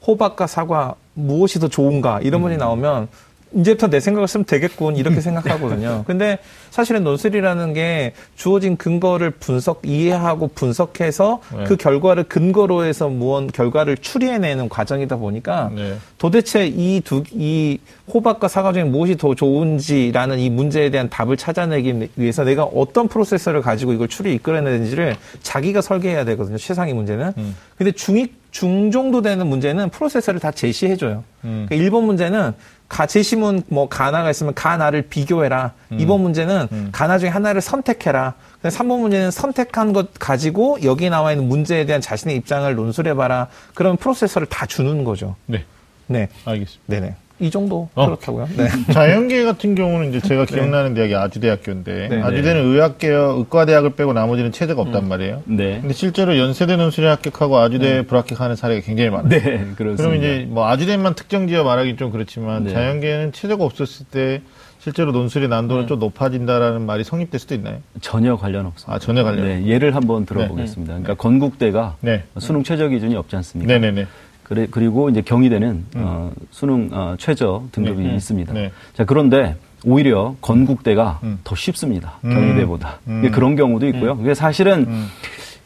호박과 0.07 0.49
사과 0.49 0.95
무엇이 1.15 1.61
더 1.61 1.69
좋은가 1.69 2.21
이런 2.23 2.41
음. 2.41 2.43
문제 2.43 2.57
나오면 2.57 3.09
이제부터 3.55 3.89
내 3.89 4.01
생각을 4.01 4.29
쓰면 4.29 4.45
되겠군 4.45 4.97
이렇게 4.97 5.21
생각하거든요. 5.21 6.05
근데 6.09 6.39
사실은 6.71 7.05
논술이라는 7.05 7.75
게 7.75 8.13
주어진 8.35 8.77
근거를 8.77 9.31
분석 9.31 9.83
이해하고 9.85 10.49
분석해서 10.49 11.41
네. 11.57 11.65
그 11.65 11.77
결과를 11.77 12.25
근거로 12.25 12.85
해서 12.85 13.09
무언 13.09 13.47
결과를 13.47 13.97
추리해내는 13.99 14.69
과정이다 14.69 15.17
보니까 15.17 15.71
네. 15.75 15.97
도대체 16.19 16.67
이 16.67 17.01
두, 17.05 17.23
이 17.33 17.79
호박과 18.13 18.49
사과 18.49 18.73
중에 18.73 18.85
무엇이 18.85 19.17
더 19.17 19.35
좋은지라는 19.35 20.39
이 20.39 20.51
문제에 20.51 20.91
대한 20.91 21.09
답을 21.09 21.37
찾아내기 21.37 22.09
위해서 22.17 22.45
내가 22.45 22.65
어떤 22.65 23.09
프로세서를 23.09 23.63
가지고 23.63 23.93
이걸 23.93 24.09
추리 24.09 24.35
이끌어내는지를 24.35 25.17
자기가 25.43 25.81
설계해야 25.81 26.25
되거든요. 26.25 26.59
최상위 26.59 26.93
문제는. 26.93 27.33
음. 27.37 27.57
근데 27.77 27.93
중위, 27.93 28.33
중 28.51 28.91
정도 28.91 29.23
되는 29.23 29.47
문제는 29.47 29.89
프로세서를 29.89 30.39
다 30.39 30.51
제시해줘요. 30.51 31.25
음. 31.45 31.67
그러니까 31.69 31.91
1번 31.91 32.05
문제는 32.05 32.53
가, 32.82 32.82
제시문 33.07 33.63
뭐 33.69 33.89
가나가 33.89 34.31
있으면 34.31 34.55
가나를 34.55 35.03
비교해라. 35.03 35.73
음. 35.93 35.99
2번 35.99 36.21
문제는 36.21 36.91
가나 36.93 37.19
중에 37.19 37.31
하나를 37.31 37.61
선택해라. 37.61 38.35
근데 38.61 38.77
3번 38.77 39.01
문제는 39.01 39.31
선택한 39.31 39.93
것 39.93 40.15
가지고 40.19 40.79
여기 40.85 41.09
나와 41.11 41.33
있는 41.33 41.49
문제에 41.49 41.87
대한 41.87 42.01
자신의 42.01 42.37
입장을 42.37 42.73
논술해봐라. 42.75 43.49
그러면 43.75 43.97
프로세서를 43.97 44.47
다 44.47 44.67
주는 44.67 45.05
거죠. 45.05 45.37
네. 45.47 45.65
네. 46.07 46.29
알겠습니다. 46.45 46.83
네네. 46.87 47.15
이 47.43 47.51
정도 47.51 47.89
어. 47.97 48.07
그렇다고요. 48.07 48.49
네. 48.57 48.69
자연계 48.93 49.45
같은 49.45 49.75
경우는 49.75 50.11
이제 50.11 50.21
제가 50.21 50.45
기억나는 50.47 50.95
대학이 50.95 51.15
아주대학교인데 51.17 52.09
네. 52.09 52.23
아주대는 52.23 52.65
의학계와 52.73 53.35
의과대학을 53.35 53.91
빼고 53.97 54.13
나머지는 54.13 54.53
체제가 54.53 54.81
없단 54.81 55.09
말이에요. 55.09 55.43
네. 55.47 55.81
근데 55.81 55.93
실제로 55.93 56.39
연세대 56.39 56.77
논술에 56.77 57.09
합격하고 57.09 57.59
아주대에 57.59 58.03
불합격하는 58.03 58.55
사례가 58.55 58.81
굉장히 58.87 59.11
많아요. 59.11 59.29
네, 59.29 59.41
그렇습니다. 59.77 59.97
그럼 59.97 60.15
이제 60.15 60.47
뭐 60.49 60.69
아주대만 60.69 61.15
특정 61.17 61.49
지어 61.49 61.65
말하기 61.65 61.97
좀 61.97 62.13
그렇지만 62.13 62.63
네. 62.65 62.71
자연계는 62.73 63.33
체제가 63.33 63.65
없었을 63.65 64.07
때 64.07 64.41
실제로 64.79 65.11
논술의 65.11 65.49
난도는 65.49 65.89
좀 65.89 65.99
높아진다라는 65.99 66.83
말이 66.83 67.03
성립될 67.03 67.41
수도 67.41 67.55
있나요? 67.57 67.79
전혀 68.01 68.37
관련 68.37 68.67
없습니다. 68.67 68.95
아 68.95 68.99
전혀 69.01 69.25
관련. 69.25 69.47
네, 69.47 69.67
예를 69.67 69.97
한번 69.97 70.27
들어보겠습니다. 70.27 70.93
그러니까 70.93 71.15
건국대가 71.15 71.97
네. 72.01 72.23
수능 72.39 72.63
최저 72.63 72.89
기준이 72.89 73.17
없지 73.17 73.35
않습니까? 73.35 73.73
네네네. 73.73 74.07
그래, 74.53 74.67
그리고 74.71 75.09
이제 75.09 75.23
경희대는 75.23 75.85
어, 75.97 76.31
수능 76.51 76.91
어, 76.93 77.15
최저 77.19 77.65
등급이 77.73 78.03
네. 78.03 78.15
있습니다. 78.17 78.53
네. 78.53 78.71
자 78.93 79.05
그런데 79.07 79.57
오히려 79.83 80.37
건국대가 80.43 81.21
음. 81.23 81.39
더 81.43 81.55
쉽습니다. 81.57 82.19
음. 82.25 82.35
경희대보다 82.35 82.99
음. 83.09 83.31
그런 83.33 83.57
경우도 83.57 83.87
있고요. 83.89 84.15
그게 84.19 84.35
사실은 84.35 84.85
음. 84.87 85.07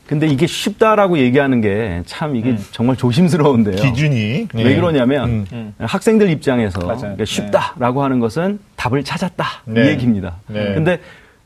근데 0.06 0.28
이게 0.28 0.46
쉽다라고 0.46 1.18
얘기하는 1.18 1.60
게 1.60 2.00
참 2.06 2.36
이게 2.36 2.56
정말 2.70 2.94
조심스러운데요. 2.94 3.74
기준이 3.82 4.46
왜 4.54 4.76
그러냐면 4.76 5.28
음. 5.28 5.46
음. 5.52 5.74
학생들 5.78 6.30
입장에서. 6.30 6.78
그러니까 6.78 7.24
쉽다라고 7.24 8.04
하는 8.04 8.20
것은 8.20 8.60
답을 8.76 9.02
찾았다 9.02 9.44
네. 9.64 9.84
이 9.84 9.88
얘기입니다. 9.88 10.36
네. 10.46 10.74
근데 10.74 11.00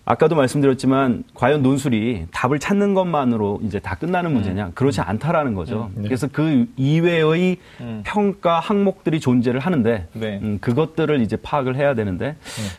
아까도 0.04 0.34
말씀드렸지만 0.34 1.24
과연 1.34 1.62
논술이 1.62 2.26
답을 2.32 2.58
찾는 2.58 2.94
것만으로 2.94 3.60
이제 3.62 3.78
다 3.78 3.94
끝나는 3.94 4.32
문제냐? 4.32 4.72
그렇지 4.74 5.00
않다라는 5.00 5.54
거죠. 5.54 5.90
네. 5.94 6.02
그래서 6.04 6.26
그 6.30 6.66
이외의 6.76 7.58
음. 7.80 8.02
평가 8.04 8.60
항목들이 8.60 9.20
존재를 9.20 9.60
하는데 9.60 10.08
네. 10.12 10.40
음, 10.42 10.58
그것들을 10.60 11.20
이제 11.20 11.36
파악을 11.36 11.76
해야 11.76 11.94
되는데 11.94 12.36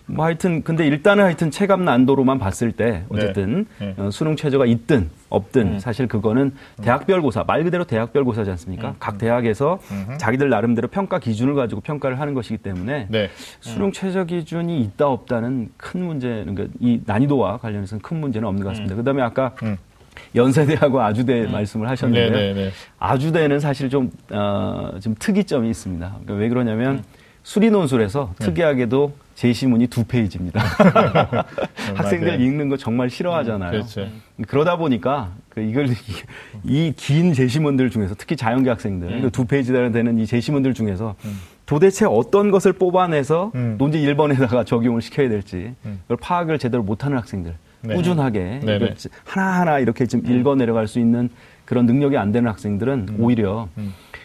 뭐 0.08 0.26
하여튼 0.26 0.64
근데 0.64 0.86
일단은 0.86 1.24
하여튼 1.24 1.52
체감 1.52 1.86
난도로만 1.86 2.40
봤을 2.40 2.72
때 2.72 3.04
어쨌든 3.10 3.66
네. 3.80 3.94
어, 3.98 4.10
수능 4.12 4.36
최저가 4.36 4.66
있든 4.66 5.10
없든 5.32 5.62
음. 5.62 5.80
사실 5.80 6.08
그거는 6.08 6.54
대학별 6.82 7.22
고사 7.22 7.44
말 7.48 7.64
그대로 7.64 7.86
대학별 7.86 8.24
고사지 8.24 8.52
않습니까? 8.52 8.96
각 9.00 9.18
대학에서 9.18 9.80
자기들 10.18 10.50
나름대로 10.50 10.88
평가 10.90 11.18
기준을 11.18 11.56
가지고 11.56 11.82
평가를 11.82 12.20
하는 12.20 12.34
것이기 12.36 12.58
때문에 12.58 13.08
네. 13.10 13.30
수능 13.62 13.92
최저 13.92 14.26
기준이 14.26 14.82
있다 14.82 15.08
없다는 15.08 15.72
큰 15.78 16.04
문제, 16.04 16.44
그러니까 16.46 16.66
이 16.80 17.02
난이도와 17.06 17.58
관련해서는 17.58 18.02
큰 18.02 18.20
문제는 18.20 18.48
없는 18.48 18.64
것 18.64 18.70
같습니다. 18.70 18.96
그다음에 18.96 19.22
아까 19.24 19.56
음. 19.64 19.78
연세대하고 20.36 21.02
아주대 21.02 21.48
말씀을 21.48 21.90
하셨는데 21.90 22.30
네네네. 22.30 22.72
아주대는 23.00 23.60
사실 23.60 23.90
좀, 23.90 24.12
어, 24.30 24.92
좀 25.02 25.16
특이점이 25.18 25.70
있습니다. 25.70 26.08
그러니까 26.08 26.34
왜 26.34 26.50
그러냐면 26.50 27.04
수리논술에서 27.44 28.34
특이하게도 28.38 29.14
제시문이 29.42 29.88
두 29.88 30.04
페이지입니다. 30.04 30.62
학생들 31.96 32.28
맞아요. 32.28 32.44
읽는 32.44 32.70
거 32.70 32.78
정말 32.78 33.10
싫어하잖아요. 33.10 33.72
그렇죠. 33.72 34.08
그러다 34.48 34.76
보니까 34.76 35.32
그 35.50 35.62
이걸 35.62 35.88
이 36.64 36.94
긴 36.96 37.34
제시문들 37.34 37.90
중에서 37.90 38.14
특히 38.16 38.36
자연계 38.36 38.70
학생들 38.70 39.22
그두 39.22 39.46
페이지 39.46 39.74
되는 39.74 40.20
이 40.20 40.28
제시문들 40.28 40.76
중에서 40.76 41.16
도대체 41.66 42.06
어떤 42.06 42.52
것을 42.52 42.74
뽑아내서 42.74 43.52
음. 43.56 43.76
논제 43.80 43.98
1번에다가 44.00 44.64
적용을 44.64 45.02
시켜야 45.02 45.28
될지 45.28 45.74
그걸 46.04 46.18
파악을 46.18 46.60
제대로 46.60 46.84
못하는 46.84 47.18
학생들 47.18 47.56
네. 47.82 47.96
꾸준하게 47.96 48.60
네네. 48.64 48.76
이걸 48.76 48.96
하나하나 49.24 49.80
이렇게 49.80 50.06
좀 50.06 50.24
읽어 50.24 50.54
내려갈 50.54 50.88
수 50.88 51.00
있는 51.00 51.30
그런 51.66 51.88
능력이 51.88 52.16
안 52.16 52.32
되는 52.32 52.48
학생들은 52.48 53.16
오히려 53.18 53.70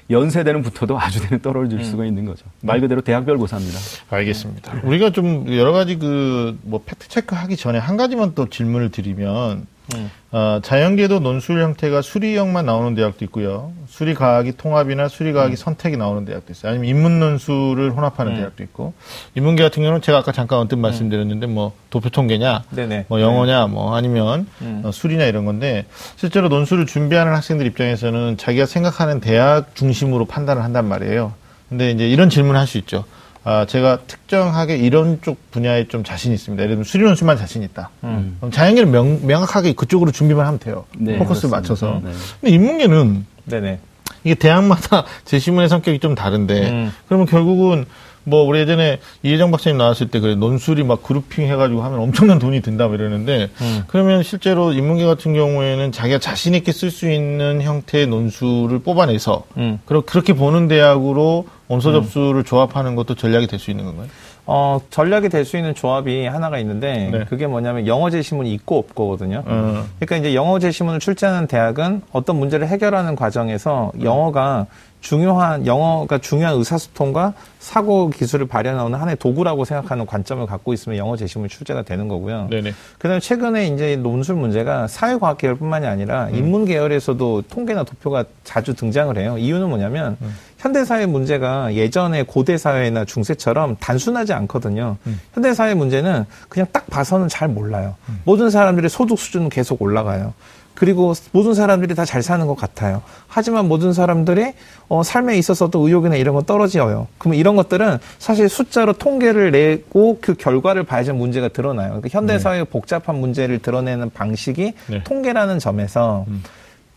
연세대는 0.09 0.63
붙어도 0.63 0.99
아주대는 1.01 1.41
떨어질 1.43 1.85
수가 1.85 2.05
있는 2.07 2.25
거죠. 2.27 2.45
말 2.63 2.81
그대로 2.81 3.01
대학별 3.01 3.39
고사입니다. 3.39 3.79
알겠습니다. 4.11 4.81
우리가 4.85 5.11
좀 5.11 5.47
여러 5.55 5.73
가지 5.73 5.97
그 5.99 6.57
뭐 6.63 6.81
팩트 6.85 7.09
체크 7.09 7.35
하기 7.35 7.57
전에 7.57 7.79
한 7.79 7.97
가지만 7.97 8.33
또 8.35 8.49
질문을 8.49 8.91
드리면 8.91 9.67
음. 9.95 10.11
어, 10.33 10.59
자연계도 10.63 11.21
논술 11.21 11.63
형태가 11.63 12.03
수리형만 12.03 12.67
나오는 12.67 12.95
대학도 12.95 13.25
있고요. 13.27 13.73
수리과학이 13.89 14.57
통합이나 14.57 15.09
수리과학이 15.09 15.55
음. 15.55 15.57
선택이 15.57 15.97
나오는 15.97 16.25
대학도 16.25 16.53
있어요. 16.53 16.73
아니면 16.73 16.89
인문논술을 16.89 17.93
혼합하는 17.93 18.35
대학도 18.37 18.63
있고 18.65 18.95
인문계 19.37 19.63
같은 19.63 19.83
경우는 19.83 20.03
제가 20.03 20.19
아까 20.19 20.33
잠깐 20.33 20.59
언뜻 20.59 20.77
말씀드렸는데 20.77 21.47
뭐 21.47 21.73
도표 21.91 22.11
통계냐, 22.11 22.65
네네. 22.71 23.07
뭐 23.09 23.21
영어냐, 23.21 23.69
뭐 23.69 23.95
아니면 23.95 24.47
음. 24.61 24.83
어, 24.85 24.91
수리냐 24.91 25.25
이런 25.25 25.45
건데 25.45 25.87
실제로 26.17 26.49
논술을 26.49 26.87
준비하는 26.87 27.33
학생들 27.33 27.65
입장에서는 27.67 28.37
자기가 28.39 28.67
생각하는 28.67 29.21
대학 29.21 29.75
중심으로 29.77 30.25
판단을 30.27 30.65
한단 30.65 30.87
말이에요. 30.87 31.33
근데 31.69 31.91
이제 31.93 32.09
이런 32.09 32.29
질문을 32.29 32.59
할 32.59 32.67
수 32.67 32.79
있죠. 32.79 33.05
아, 33.49 33.65
제가 33.65 34.01
특정하게 34.09 34.77
이런 34.77 35.21
쪽 35.23 35.53
분야에 35.53 35.87
좀 35.87 36.03
자신 36.03 36.33
있습니다. 36.33 36.61
예를 36.61 36.75
들면 36.75 36.85
수리논술만 36.85 37.37
자신 37.37 37.63
있다. 37.63 37.91
음. 38.03 38.39
그럼 38.41 38.51
자연계는 38.51 38.91
명, 38.91 39.25
명확하게 39.25 39.75
그쪽으로 39.75 40.11
준비만 40.11 40.45
하면 40.45 40.59
돼요. 40.59 40.85
네, 40.99 41.17
포커스를 41.17 41.51
그렇습니다. 41.51 41.57
맞춰서. 41.57 42.01
네. 42.05 42.11
근데 42.41 42.53
인문계는 42.53 43.25
네네. 43.45 43.79
이게 44.25 44.35
대학마다 44.35 45.05
제시문의 45.25 45.69
성격이 45.69 46.01
좀 46.01 46.17
다른데 46.17 46.71
음. 46.71 46.93
그러면 47.07 47.27
결국은 47.27 47.87
뭐 48.29 48.43
우리 48.43 48.59
예전에 48.59 48.99
이혜정 49.23 49.53
박사님 49.53 49.79
나왔을 49.79 50.09
때 50.09 50.19
그래 50.19 50.35
논술이 50.35 50.83
막 50.83 51.03
그룹핑 51.05 51.47
해가지고 51.47 51.83
하면 51.83 52.01
엄청난 52.01 52.41
돈이 52.41 52.61
든다 52.61 52.89
뭐 52.89 52.97
이러는데 52.97 53.49
음. 53.61 53.85
그러면 53.87 54.25
실제로 54.25 54.73
인문계 54.73 55.05
같은 55.07 55.33
경우에는 55.33 55.93
자기가 55.93 56.19
자신 56.19 56.55
있게 56.55 56.73
쓸 56.73 56.91
수 56.91 57.09
있는 57.09 57.63
형태의 57.63 58.09
논술을 58.09 58.81
뽑아내서 58.81 59.45
음. 59.59 59.79
그렇게 59.87 60.33
보는 60.33 60.67
대학으로 60.67 61.47
원서 61.69 61.93
접수를 61.93 62.43
조합하는 62.45 62.97
것도 62.97 63.15
전략이 63.15 63.47
될 63.47 63.59
수 63.61 63.71
있는 63.71 63.85
건가요? 63.85 64.09
어, 64.49 64.81
전략이 64.91 65.29
될 65.29 65.45
수 65.45 65.57
있는 65.57 65.75
조합이 65.75 66.27
하나가 66.27 66.59
있는데 66.59 67.09
네. 67.13 67.25
그게 67.29 67.47
뭐냐면 67.47 67.87
영어 67.87 68.11
제시문이 68.11 68.53
있고 68.55 68.79
없고거든요. 68.79 69.43
어. 69.45 69.85
그러니까 69.99 70.17
이제 70.17 70.35
영어 70.37 70.59
제시문을 70.59 71.01
출제하는 71.01 71.47
대학은 71.49 72.03
어떤 72.13 72.39
문제를 72.39 72.67
해결하는 72.69 73.17
과정에서 73.17 73.93
영어가 74.03 74.67
중요한 75.07 75.67
영어가 75.67 76.19
중요한 76.19 76.57
의사소통과 76.57 77.33
사고 77.61 78.11
기술을 78.11 78.49
발현하는 78.49 78.93
하나의 78.99 79.17
도구라고 79.19 79.65
생각하는 79.65 80.05
관점을 80.05 80.45
갖고 80.47 80.73
있으면 80.73 80.99
영어 80.99 81.17
제시문이 81.17 81.49
출제가 81.49 81.83
되는 81.83 82.09
거고요. 82.09 82.49
네네. 82.51 82.73
그다음에 82.99 83.21
최근에 83.21 83.69
이제 83.69 83.95
논술 83.95 84.35
문제가 84.35 84.89
사회과학 84.89 85.39
계열뿐만이 85.39 85.87
아니라 85.87 86.29
인문 86.31 86.65
계열에서도 86.65 87.43
통계나 87.43 87.85
도표가 87.85 88.25
자주 88.43 88.75
등장을 88.75 89.17
해요. 89.17 89.39
이유는 89.39 89.69
뭐냐면 89.69 90.17
현대 90.59 90.85
사회 90.85 91.07
문제가 91.07 91.73
예전에 91.73 92.25
고대 92.25 92.59
사회나 92.59 93.05
중세처럼 93.05 93.77
단순하지 93.79 94.33
않거든요. 94.33 94.97
현대 95.35 95.55
사회 95.55 95.75
문제는 95.75 96.25
그냥 96.49 96.67
딱 96.73 96.85
봐서는 96.91 97.29
잘 97.29 97.47
몰라요. 97.47 97.95
모든 98.25 98.51
사람들의 98.51 98.91
소득 98.91 99.21
수준은 99.21 99.51
계속 99.51 99.81
올라가요. 99.83 100.35
그리고 100.77 101.13
모든 101.33 101.55
사람들이 101.55 101.95
다 101.95 102.05
잘 102.07 102.23
사는 102.23 102.47
것 102.47 102.55
같아요. 102.55 103.03
하지만 103.27 103.67
모든 103.67 103.93
사람들이 103.93 104.53
어, 104.89 105.03
삶에 105.03 105.37
있어서도 105.39 105.81
의욕이나 105.89 106.15
이런 106.15 106.35
건 106.37 106.45
떨어져요. 106.45 107.09
그러면 107.19 107.39
이런 107.41 107.57
것들은 107.57 107.99
사실 108.21 108.49
숫자로 108.49 108.93
통계를 108.93 109.51
내고 109.51 110.19
그 110.21 110.35
결과를 110.35 110.85
봐야지 110.85 111.11
문제가 111.13 111.49
드러나요. 111.49 111.89
그러니까 111.89 112.09
현대 112.11 112.39
사회의 112.39 112.65
복잡한 112.65 113.17
문제를 113.17 113.59
드러내는 113.59 114.11
방식이 114.11 114.75
네. 114.87 115.03
통계라는 115.03 115.59
점에서 115.59 116.27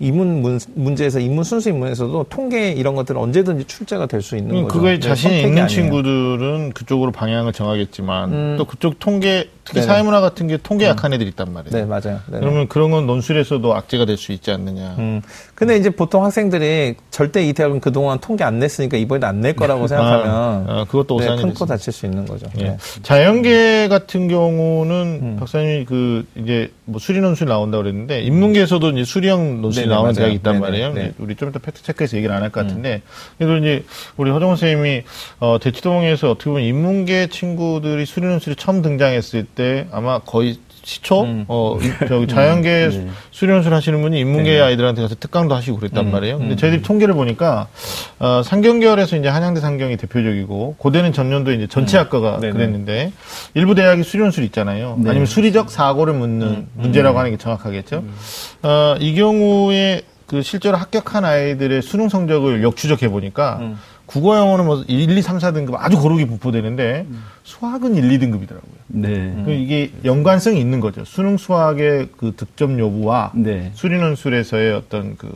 이문 0.01 0.41
문, 0.41 0.59
문 0.75 0.95
제에서 0.95 1.19
인문 1.19 1.43
순수 1.43 1.67
인문에서도 1.69 2.25
통계 2.29 2.71
이런 2.71 2.95
것들은 2.95 3.19
언제든지 3.19 3.65
출제가 3.65 4.05
될 4.05 4.21
수 4.21 4.37
있는 4.37 4.55
음, 4.55 4.63
거죠. 4.63 4.73
그거에 4.75 4.93
네, 4.93 4.99
자신이 4.99 5.33
선택이 5.33 5.47
있는 5.49 5.63
아니에요. 5.63 5.67
친구들은 5.67 6.71
그쪽으로 6.73 7.11
방향을 7.11 7.51
정하겠지만 7.53 8.31
음. 8.33 8.55
또 8.57 8.65
그쪽 8.65 8.99
통계 8.99 9.49
특히 9.65 9.81
네네. 9.81 9.87
사회문화 9.87 10.19
같은 10.21 10.47
게 10.47 10.57
통계 10.57 10.85
약한 10.85 11.13
애들이 11.13 11.29
있단 11.29 11.51
말이에요. 11.53 11.71
네, 11.71 11.85
맞아요. 11.85 12.19
네. 12.27 12.39
그러면 12.39 12.67
그런 12.67 12.91
건 12.91 13.05
논술에서도 13.07 13.75
악재가 13.75 14.05
될 14.05 14.17
수 14.17 14.31
있지 14.31 14.51
않느냐. 14.51 14.95
음. 14.97 15.21
근데 15.55 15.77
이제 15.77 15.89
보통 15.89 16.23
학생들이 16.25 16.95
절대 17.11 17.45
이 17.45 17.53
대학은 17.53 17.79
그동안 17.79 18.19
통계 18.19 18.43
안 18.43 18.59
냈으니까 18.59 18.97
이번에도 18.97 19.27
안 19.27 19.39
낼 19.41 19.55
거라고 19.55 19.87
생각하면 19.87 20.27
아, 20.27 20.65
아, 20.67 20.85
그것도 20.89 21.17
네, 21.19 21.23
오산이 21.25 21.41
큰코 21.41 21.49
됐습니다. 21.65 21.75
다칠 21.75 21.93
수 21.93 22.05
있는 22.05 22.25
거죠. 22.25 22.47
예. 22.59 22.63
네. 22.63 22.77
자연계 23.03 23.87
같은 23.89 24.27
경우는 24.27 25.19
음. 25.21 25.37
박사님이 25.39 25.85
그 25.85 26.25
이제 26.35 26.71
뭐 26.85 26.99
수리 26.99 27.19
논술 27.21 27.47
나온다 27.47 27.77
고 27.77 27.83
그랬는데 27.83 28.21
인문계에서도 28.23 28.89
이제 28.91 29.03
수리형 29.05 29.61
네네, 29.61 29.88
나오는 29.89 30.03
맞아요. 30.09 30.13
대학이 30.15 30.35
있단 30.35 30.53
네네, 30.53 30.65
말이에요. 30.65 30.93
네. 30.93 31.01
음. 31.01 31.05
이제 31.07 31.13
우리 31.19 31.35
좀 31.35 31.49
이따 31.49 31.59
팩트 31.59 31.83
체크해서 31.83 32.17
얘기를 32.17 32.33
안 32.35 32.43
할 32.43 32.51
것 32.51 32.61
같은데 32.65 33.01
그래도 33.37 33.57
이제 33.57 33.83
우리 34.17 34.31
허정원 34.31 34.55
선생님이 34.57 35.03
어, 35.39 35.57
대치동에서 35.59 36.31
어떻게 36.31 36.49
보면 36.49 36.63
인문계 36.63 37.27
친구들이 37.27 38.05
수리 38.05 38.25
논술이 38.27 38.55
처음 38.55 38.81
등장했을 38.81 39.43
때 39.45 39.87
아마 39.91 40.19
거의 40.19 40.57
시초 40.83 41.23
음. 41.23 41.45
어 41.47 41.77
이- 41.81 42.07
저기 42.07 42.27
자연계 42.27 42.89
수- 42.91 43.07
수리 43.31 43.51
논술 43.51 43.73
하시는 43.73 44.01
분이 44.01 44.19
인문계 44.19 44.51
네. 44.51 44.61
아이들한테 44.61 45.01
가서 45.01 45.15
특강도 45.19 45.55
하시고 45.55 45.77
그랬단 45.77 46.07
음, 46.07 46.11
말이에요. 46.11 46.37
근데 46.37 46.55
음. 46.55 46.57
저희들이 46.57 46.81
통계를 46.81 47.13
보니까 47.13 47.67
어, 48.19 48.41
상경계열에서 48.43 49.17
이제 49.17 49.27
한양대 49.27 49.59
상경이 49.61 49.97
대표적이고 49.97 50.75
고대는 50.77 51.13
전년도에 51.13 51.55
이제 51.55 51.67
전체 51.67 51.97
학과가 51.97 52.39
음. 52.43 52.51
그랬는데 52.53 53.11
일부 53.53 53.75
대학이 53.75 54.03
수련술 54.03 54.43
있잖아요. 54.45 54.97
네. 54.99 55.09
아니면 55.09 55.25
수리적 55.25 55.69
사고를 55.69 56.13
묻는 56.13 56.47
음. 56.47 56.67
문제라고 56.73 57.19
하는 57.19 57.31
게 57.31 57.37
정확하겠죠. 57.37 58.03
어, 58.63 58.95
이 58.99 59.15
경우에 59.15 60.01
그 60.27 60.41
실제로 60.43 60.77
합격한 60.77 61.25
아이들의 61.25 61.81
수능 61.81 62.07
성적을 62.07 62.61
역추적해 62.63 63.09
보니까 63.09 63.57
음. 63.61 63.79
국어 64.05 64.37
영어는 64.37 64.65
뭐 64.65 64.83
1, 64.87 65.15
2, 65.17 65.21
3, 65.21 65.37
4등급 65.37 65.75
아주 65.77 65.97
고르게 65.99 66.25
분포되는데 66.25 67.05
수학은 67.49 67.95
1, 67.95 68.19
2등급이더라고요. 68.19 68.79
네. 68.87 69.41
그 69.43 69.51
이게 69.51 69.91
연관성이 70.05 70.59
있는 70.59 70.79
거죠. 70.79 71.03
수능 71.03 71.37
수학의 71.37 72.09
그 72.15 72.33
득점 72.35 72.79
여부와 72.79 73.31
네. 73.35 73.71
수리논술에서의 73.73 74.73
어떤 74.73 75.17
그 75.17 75.29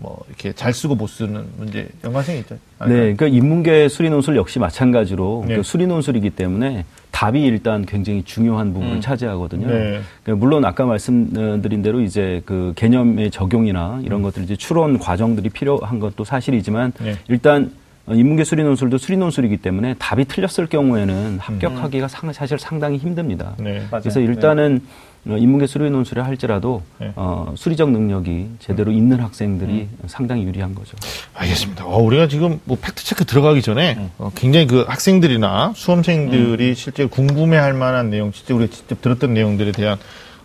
뭐 0.00 0.24
이렇게 0.28 0.52
잘 0.52 0.72
쓰고 0.72 0.94
못 0.94 1.08
쓰는 1.08 1.44
문제 1.56 1.88
연관성이 2.04 2.38
있죠. 2.40 2.56
네, 2.86 3.14
그러니까 3.14 3.26
인문계 3.26 3.88
수리 3.88 4.08
논술 4.10 4.36
역시 4.36 4.60
마찬가지로 4.60 5.44
네. 5.48 5.56
그 5.56 5.62
수리 5.64 5.88
논술이기 5.88 6.30
때문에 6.30 6.84
답이 7.10 7.44
일단 7.44 7.84
굉장히 7.84 8.22
중요한 8.22 8.72
부분을 8.72 8.96
음. 8.96 9.00
차지하거든요. 9.00 9.66
네. 9.66 10.00
그러니까 10.22 10.36
물론 10.36 10.64
아까 10.64 10.86
말씀드린 10.86 11.82
대로 11.82 12.00
이제 12.00 12.42
그 12.46 12.72
개념의 12.76 13.32
적용이나 13.32 14.00
이런 14.04 14.22
것들 14.22 14.44
이제 14.44 14.54
추론 14.54 14.98
과정들이 15.00 15.48
필요한 15.48 15.98
것도 15.98 16.22
사실이지만 16.22 16.92
네. 17.00 17.16
일단 17.26 17.64
어, 17.64 17.68
인문계 18.14 18.44
수리 18.44 18.62
논술도 18.62 18.98
수리 18.98 19.16
논술이기 19.16 19.58
때문에 19.58 19.94
답이 19.98 20.24
틀렸을 20.26 20.66
경우에는 20.68 21.38
합격하기가 21.40 22.08
상- 22.08 22.32
사실 22.32 22.58
상당히 22.58 22.96
힘듭니다. 22.98 23.54
네. 23.58 23.82
그래서 23.90 24.20
일단은 24.20 24.80
어, 25.26 25.36
인문계 25.36 25.66
수리 25.66 25.90
논술을 25.90 26.24
할지라도 26.24 26.82
네. 27.00 27.12
어, 27.16 27.52
수리적 27.56 27.90
능력이 27.90 28.50
제대로 28.60 28.92
있는 28.92 29.20
학생들이 29.20 29.88
상당히 30.06 30.44
유리한 30.44 30.74
거죠. 30.74 30.96
알겠습니다. 31.34 31.84
어, 31.84 31.98
우리가 31.98 32.28
지금 32.28 32.60
뭐 32.64 32.78
팩트 32.80 33.04
체크 33.04 33.24
들어가기 33.24 33.60
전에 33.60 33.96
음. 33.98 34.10
어, 34.18 34.30
굉장히 34.34 34.66
그 34.66 34.84
학생들이나 34.88 35.72
수험생들이 35.74 36.74
실제 36.74 37.04
궁금해할 37.06 37.74
만한 37.74 38.10
내용, 38.10 38.30
실제 38.32 38.54
우리가 38.54 38.72
직접 38.72 39.02
들었던 39.02 39.34
내용들에 39.34 39.72
대한 39.72 39.98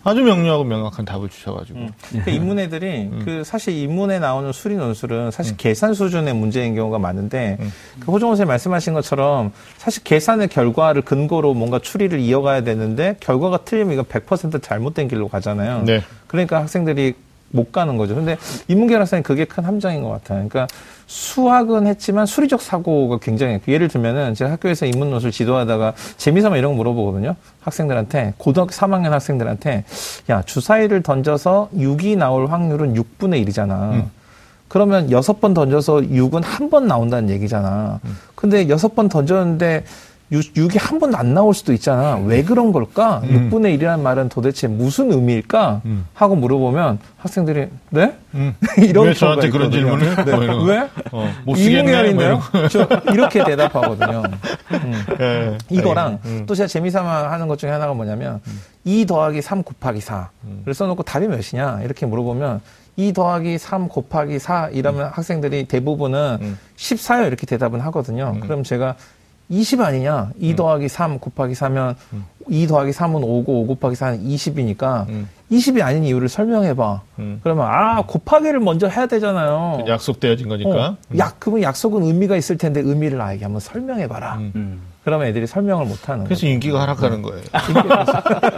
아주 0.04 0.22
명료하고 0.22 0.64
명확한 0.64 1.06
답을 1.06 1.30
주셔가지고 1.30 1.88
그 2.24 2.30
인문애들이 2.30 3.08
음. 3.10 3.22
그 3.24 3.42
사실 3.42 3.74
인문에 3.74 4.18
나오는 4.18 4.52
수리 4.52 4.76
논술은 4.76 5.30
사실 5.30 5.56
계산 5.56 5.94
수준의 5.94 6.34
문제인 6.34 6.74
경우가 6.74 6.98
많은데 6.98 7.56
음. 7.58 7.72
그 8.00 8.12
호정원 8.12 8.36
선생님 8.36 8.48
말씀하신 8.48 8.92
것처럼 8.92 9.52
사실 9.78 10.04
계산의 10.04 10.48
결과를 10.48 11.02
근거로 11.02 11.54
뭔가 11.54 11.78
추리를 11.78 12.18
이어가야 12.18 12.62
되는데 12.64 13.16
결과가 13.20 13.64
틀리면 13.64 13.94
이건 13.94 14.04
100% 14.04 14.62
잘못된 14.62 15.08
길로 15.08 15.28
가잖아요. 15.28 15.82
네. 15.84 16.02
그러니까 16.26 16.60
학생들이 16.60 17.14
못 17.50 17.72
가는 17.72 17.96
거죠. 17.96 18.14
근데 18.14 18.36
인문계 18.68 18.96
학생은 18.96 19.22
그게 19.22 19.44
큰 19.44 19.64
함정인 19.64 20.02
것 20.02 20.10
같아요. 20.10 20.46
그러니까 20.48 20.66
수학은 21.06 21.86
했지만 21.86 22.26
수리적 22.26 22.60
사고가 22.60 23.18
굉장히 23.18 23.60
예를 23.68 23.88
들면은 23.88 24.34
제가 24.34 24.52
학교에서 24.52 24.86
인문 24.86 25.10
논술 25.10 25.30
지도하다가 25.32 25.94
재미삼아 26.16 26.56
이런 26.56 26.72
거 26.72 26.76
물어보거든요. 26.78 27.36
학생들한테 27.60 28.34
고등학교 28.38 28.70
3학년 28.70 29.10
학생들한테 29.10 29.84
야 30.30 30.42
주사위를 30.42 31.02
던져서 31.02 31.70
6이 31.76 32.16
나올 32.16 32.46
확률은 32.46 32.94
6분의 32.94 33.46
1이잖아. 33.46 34.04
그러면 34.68 35.10
여섯 35.10 35.40
번 35.40 35.54
던져서 35.54 35.96
6은 35.98 36.42
한 36.42 36.70
번 36.70 36.86
나온다는 36.88 37.30
얘기잖아. 37.30 38.00
근데 38.34 38.68
여섯 38.68 38.94
번 38.94 39.08
던졌는데 39.08 39.84
6, 40.34 40.74
이 40.74 40.78
한 40.78 40.98
번도 40.98 41.16
안 41.16 41.32
나올 41.34 41.54
수도 41.54 41.72
있잖아. 41.72 42.16
왜 42.16 42.42
그런 42.42 42.72
걸까? 42.72 43.20
음. 43.24 43.50
6분의 43.50 43.78
1이라는 43.78 44.00
말은 44.00 44.28
도대체 44.28 44.66
무슨 44.66 45.12
의미일까? 45.12 45.82
음. 45.84 46.06
하고 46.12 46.34
물어보면 46.34 46.98
학생들이 47.18 47.68
네? 47.90 48.14
음. 48.34 48.54
이런 48.78 49.06
왜 49.06 49.14
저한테 49.14 49.50
그런. 49.50 49.70
질문을? 49.70 50.14
뭐 50.24 50.42
이런 50.42 50.58
거. 50.58 50.64
왜? 50.64 50.78
어. 51.12 51.32
뭐 51.44 51.56
이런 51.56 51.72
이문계열인데요? 51.84 52.40
거. 52.40 52.68
저 52.68 52.88
이렇게 53.12 53.44
대답하거든요. 53.44 54.22
음. 54.74 55.04
예. 55.20 55.58
이거랑 55.70 56.18
음. 56.24 56.44
또 56.46 56.54
제가 56.54 56.66
재미삼아 56.66 57.30
하는 57.30 57.46
것 57.46 57.58
중에 57.58 57.70
하나가 57.70 57.94
뭐냐면 57.94 58.40
2 58.84 59.06
더하기 59.06 59.40
3 59.40 59.62
곱하기 59.62 60.00
4를 60.00 60.26
음. 60.44 60.72
써놓고 60.72 61.02
답이 61.04 61.28
몇이냐 61.28 61.80
이렇게 61.84 62.06
물어보면 62.06 62.60
2 62.96 63.12
더하기 63.12 63.58
3 63.58 63.88
곱하기 63.88 64.38
4 64.38 64.68
이러면 64.72 65.10
학생들이 65.12 65.64
대부분은 65.66 66.38
음. 66.40 66.58
14요 66.76 67.26
이렇게 67.26 67.46
대답은 67.46 67.80
하거든요. 67.80 68.36
그럼 68.40 68.62
제가 68.62 68.94
20 69.48 69.80
아니냐? 69.80 70.30
2 70.38 70.50
음. 70.50 70.56
더하기 70.56 70.88
3 70.88 71.18
곱하기 71.18 71.54
4면 71.54 71.96
2 72.48 72.66
더하기 72.66 72.90
3은 72.90 73.20
5고 73.22 73.48
5 73.48 73.66
곱하기 73.66 73.96
4는 73.96 74.24
20이니까 74.24 75.08
음. 75.08 75.28
20이 75.50 75.82
아닌 75.82 76.04
이유를 76.04 76.28
설명해봐. 76.28 77.02
음. 77.18 77.40
그러면 77.42 77.66
아 77.68 78.02
곱하기를 78.06 78.60
먼저 78.60 78.88
해야 78.88 79.06
되잖아요. 79.06 79.84
약속되어진 79.86 80.48
거니까. 80.48 80.70
어, 80.70 80.96
약 81.18 81.36
그러면 81.38 81.62
약속은 81.62 82.02
의미가 82.02 82.36
있을 82.36 82.58
텐데 82.58 82.80
의미를 82.80 83.20
아에게 83.20 83.44
한번 83.44 83.60
설명해봐라. 83.60 84.36
음. 84.36 84.52
음. 84.56 84.80
그러면 85.04 85.26
애들이 85.26 85.46
설명을 85.46 85.84
못하는 85.84 86.24
그래서 86.24 86.46
인기가 86.46 86.80
하락하는 86.80 87.20
거예요. 87.20 87.42
거죠. 87.52 88.12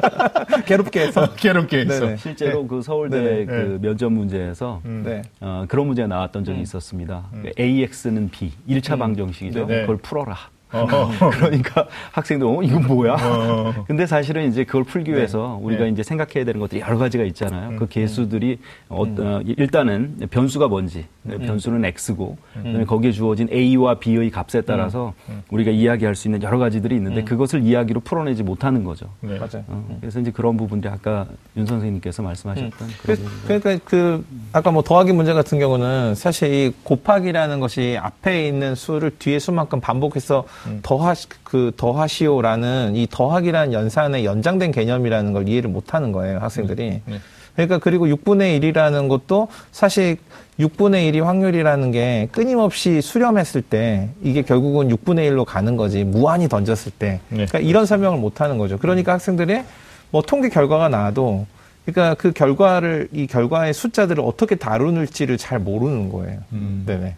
괴롭게 0.64 1.00
해서. 1.00 1.34
괴롭게 1.34 1.82
있어. 1.82 2.00
네네. 2.00 2.16
실제로 2.18 2.66
그 2.68 2.82
서울대 2.82 3.20
네. 3.20 3.44
그 3.44 3.78
면접 3.82 4.10
문제에서 4.10 4.80
음. 4.84 5.02
네. 5.04 5.22
어, 5.40 5.64
그런 5.68 5.86
문제가 5.88 6.06
나왔던 6.06 6.44
적이 6.44 6.60
있었습니다. 6.60 7.24
그 7.42 7.50
AX는 7.58 8.30
B, 8.30 8.52
1차 8.68 8.96
방정식이죠. 8.96 9.66
네네. 9.66 9.80
그걸 9.82 9.96
풀어라. 9.96 10.36
어. 10.82 11.10
그러니까 11.30 11.86
학생들, 12.12 12.46
어, 12.46 12.62
이건 12.62 12.86
뭐야? 12.86 13.14
어. 13.14 13.74
근데 13.86 14.06
사실은 14.06 14.48
이제 14.48 14.64
그걸 14.64 14.84
풀기 14.84 15.12
위해서 15.12 15.58
우리가 15.62 15.84
네. 15.84 15.90
이제 15.90 16.02
생각해야 16.02 16.44
되는 16.44 16.60
것들이 16.60 16.80
여러 16.80 16.98
가지가 16.98 17.24
있잖아요. 17.24 17.78
그 17.78 17.86
개수들이 17.88 18.58
어, 18.88 19.04
음. 19.04 19.16
어, 19.18 19.40
일단은 19.44 20.16
변수가 20.30 20.68
뭔지, 20.68 21.06
네, 21.22 21.38
변수는 21.38 21.84
X고, 21.84 22.36
그다음에 22.54 22.84
거기에 22.84 23.12
주어진 23.12 23.48
A와 23.52 23.98
B의 23.98 24.30
값에 24.30 24.62
따라서 24.62 25.14
음. 25.28 25.42
우리가 25.50 25.70
이야기할 25.70 26.14
수 26.14 26.28
있는 26.28 26.42
여러 26.42 26.58
가지들이 26.58 26.94
있는데 26.96 27.24
그것을 27.24 27.62
이야기로 27.62 28.00
풀어내지 28.00 28.42
못하는 28.42 28.84
거죠. 28.84 29.06
네. 29.20 29.38
맞아요. 29.38 29.64
어, 29.68 29.98
그래서 30.00 30.20
이제 30.20 30.30
그런 30.30 30.56
부분들이 30.56 30.92
아까 30.92 31.26
윤 31.56 31.66
선생님께서 31.66 32.22
말씀하셨던 32.22 32.88
그런 33.02 33.16
그. 33.16 33.46
그러니까 33.46 33.78
그 33.84 34.24
아까 34.52 34.70
뭐 34.70 34.82
더하기 34.82 35.12
문제 35.12 35.32
같은 35.32 35.58
경우는 35.58 36.14
사실 36.14 36.56
이 36.56 36.72
곱하기라는 36.82 37.60
것이 37.60 37.98
앞에 38.00 38.46
있는 38.46 38.74
수를 38.74 39.10
뒤에 39.18 39.38
수만큼 39.38 39.80
반복해서 39.80 40.44
더하 40.82 41.14
그 41.42 41.72
더하시오라는 41.76 42.96
이 42.96 43.06
더하기라는 43.10 43.72
연산의 43.72 44.24
연장된 44.24 44.72
개념이라는 44.72 45.32
걸 45.32 45.48
이해를 45.48 45.70
못하는 45.70 46.12
거예요 46.12 46.38
학생들이. 46.38 47.02
네. 47.04 47.20
그러니까 47.54 47.78
그리고 47.78 48.06
6분의 48.06 48.60
1이라는 48.60 49.08
것도 49.08 49.48
사실 49.72 50.18
6분의 50.60 51.10
1이 51.10 51.22
확률이라는 51.22 51.90
게 51.90 52.28
끊임없이 52.30 53.00
수렴했을 53.00 53.62
때 53.62 54.10
이게 54.22 54.42
결국은 54.42 54.88
6분의 54.88 55.30
1로 55.30 55.44
가는 55.44 55.76
거지 55.76 56.04
무한히 56.04 56.48
던졌을 56.48 56.92
때. 56.92 57.20
네. 57.28 57.46
그러니까 57.46 57.58
이런 57.58 57.86
설명을 57.86 58.18
못 58.18 58.40
하는 58.40 58.58
거죠. 58.58 58.78
그러니까 58.78 59.12
학생들이 59.14 59.62
뭐 60.10 60.22
통계 60.22 60.48
결과가 60.48 60.88
나와도 60.88 61.46
그러니까 61.84 62.14
그 62.14 62.32
결과를 62.32 63.08
이 63.12 63.26
결과의 63.26 63.72
숫자들을 63.72 64.22
어떻게 64.24 64.56
다루는지를 64.56 65.38
잘 65.38 65.58
모르는 65.58 66.10
거예요. 66.10 66.40
음. 66.52 66.84
네네. 66.86 67.16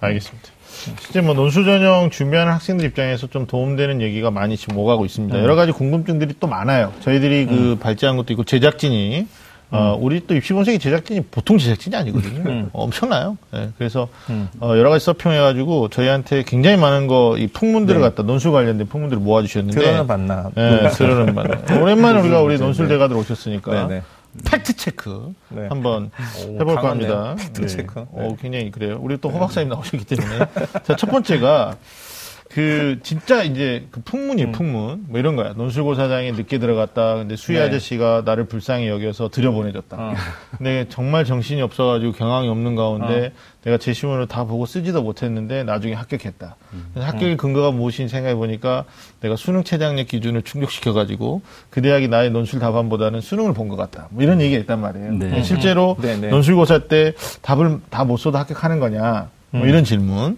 알겠습니다. 0.00 0.48
실제 1.00 1.20
뭐 1.20 1.34
논술 1.34 1.64
전형 1.64 2.10
준비하는 2.10 2.52
학생들 2.52 2.84
입장에서 2.86 3.26
좀 3.26 3.46
도움되는 3.46 4.00
얘기가 4.00 4.30
많이 4.30 4.56
지금 4.56 4.76
오가고 4.78 5.04
있습니다. 5.04 5.42
여러 5.42 5.54
가지 5.54 5.72
궁금증들이 5.72 6.34
또 6.40 6.46
많아요. 6.46 6.92
저희들이 7.00 7.46
그 7.46 7.78
발제한 7.80 8.16
것도 8.16 8.32
있고 8.32 8.44
제작진이 8.44 9.26
어, 9.70 9.98
우리 10.00 10.24
또 10.26 10.36
입시본색이 10.36 10.78
제작진이 10.78 11.22
보통 11.32 11.58
제작진이 11.58 11.96
아니거든요. 11.96 12.48
음. 12.48 12.70
엄청나요. 12.72 13.36
네, 13.52 13.70
그래서 13.76 14.06
음. 14.30 14.48
어, 14.60 14.76
여러 14.76 14.88
가지 14.88 15.04
서평해가지고 15.04 15.88
저희한테 15.88 16.44
굉장히 16.46 16.76
많은 16.76 17.08
거 17.08 17.34
이 17.38 17.48
풍문들을 17.48 18.00
네. 18.00 18.06
갖다 18.06 18.22
논술 18.22 18.52
관련된 18.52 18.86
풍문들을 18.86 19.20
모아주셨는데 19.20 19.80
들어는 19.80 20.06
봤나? 20.06 20.50
네, 20.54 20.88
들어는 20.90 21.34
많아요. 21.34 21.82
오랜만에 21.82 22.20
우리가 22.20 22.42
우리 22.42 22.56
네, 22.56 22.62
논술 22.64 22.86
네. 22.86 22.94
대가들 22.94 23.16
오셨으니까 23.16 23.88
네네. 23.88 24.02
팩트 24.44 24.76
체크 24.76 25.32
네. 25.48 25.68
한번 25.68 26.10
오, 26.46 26.54
해볼까. 26.60 26.90
합니다. 26.90 27.36
팩트 27.38 27.66
체크. 27.68 28.00
네. 28.00 28.06
어, 28.10 28.36
굉장히 28.40 28.70
그래요. 28.70 28.98
우리 29.00 29.16
또호 29.18 29.38
박사님 29.38 29.68
나오셨기 29.68 30.04
때문에. 30.04 30.38
자, 30.84 30.96
첫 30.96 31.10
번째가 31.10 31.76
그 32.54 33.00
진짜 33.02 33.42
이제 33.42 33.84
그 33.90 33.98
음. 33.98 34.02
풍문이에요, 34.04 34.52
풍문. 34.52 35.06
뭐 35.08 35.18
이런 35.18 35.34
거야. 35.34 35.54
논술고사장에 35.54 36.30
늦게 36.32 36.58
들어갔다. 36.58 37.16
근데 37.16 37.34
수희 37.34 37.56
네. 37.58 37.64
아저씨가 37.64 38.22
나를 38.24 38.44
불쌍히 38.44 38.86
여겨서 38.86 39.28
들여보내줬다. 39.28 39.96
어. 39.98 40.14
근데 40.56 40.86
정말 40.88 41.24
정신이 41.24 41.60
없어가지고 41.62 42.12
경황이 42.12 42.46
없는 42.48 42.76
가운데 42.76 43.32
내가 43.64 43.76
제시문을 43.76 44.28
다 44.28 44.44
보고 44.44 44.66
쓰지도 44.66 45.02
못했는데 45.02 45.64
나중에 45.64 45.94
합격했다. 45.94 46.54
그래서 46.92 47.08
합격의 47.08 47.36
근거가 47.38 47.72
무엇인지 47.72 48.12
생각해 48.12 48.36
보니까 48.36 48.84
내가 49.20 49.34
수능 49.34 49.64
최저학력 49.64 50.06
기준을 50.06 50.42
충족시켜가지고 50.42 51.42
그 51.70 51.82
대학이 51.82 52.06
나의 52.08 52.30
논술 52.30 52.60
답안보다는 52.60 53.20
수능을 53.20 53.52
본 53.52 53.64
것 53.68 53.74
같다. 53.76 54.06
뭐 54.10 54.22
이런 54.22 54.40
얘기가 54.40 54.60
있단 54.60 54.80
말이에요. 54.80 55.12
네. 55.14 55.42
실제로 55.42 55.96
네, 56.00 56.16
네. 56.20 56.28
논술고사 56.28 56.86
때 56.86 57.14
답을 57.42 57.80
다 57.90 58.04
못 58.04 58.16
써도 58.18 58.38
합격하는 58.38 58.78
거냐. 58.78 59.28
뭐 59.50 59.66
이런 59.66 59.82
질문. 59.82 60.36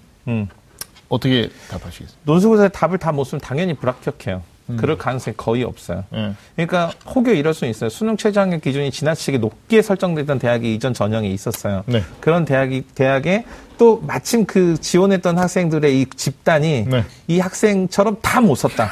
음. 1.06 1.08
어떻게 1.08 1.48
답하시겠어요? 1.70 2.16
논술고사에 2.24 2.68
답을 2.68 2.98
다 2.98 3.12
못 3.12 3.24
쓰면 3.24 3.40
당연히 3.40 3.74
불합격해요. 3.74 4.42
그럴 4.78 4.98
가능성이 4.98 5.36
거의 5.36 5.62
없어요. 5.62 6.02
예. 6.12 6.32
그러니까 6.56 6.90
혹여 7.14 7.32
이럴 7.34 7.54
수 7.54 7.66
있어요. 7.66 7.88
수능 7.88 8.16
최저학력 8.16 8.62
기준이 8.62 8.90
지나치게 8.90 9.38
높게 9.38 9.80
설정됐던 9.80 10.40
대학이 10.40 10.74
이전 10.74 10.92
전형에 10.92 11.28
있었어요. 11.28 11.84
네. 11.86 12.02
그런 12.18 12.44
대학이 12.44 12.82
대학에 12.96 13.44
또 13.78 14.02
마침 14.04 14.44
그 14.44 14.76
지원했던 14.80 15.38
학생들의 15.38 16.00
이 16.00 16.06
집단이 16.16 16.86
네. 16.88 17.04
이 17.28 17.38
학생처럼 17.38 18.16
다 18.22 18.40
못 18.40 18.56
썼다. 18.56 18.90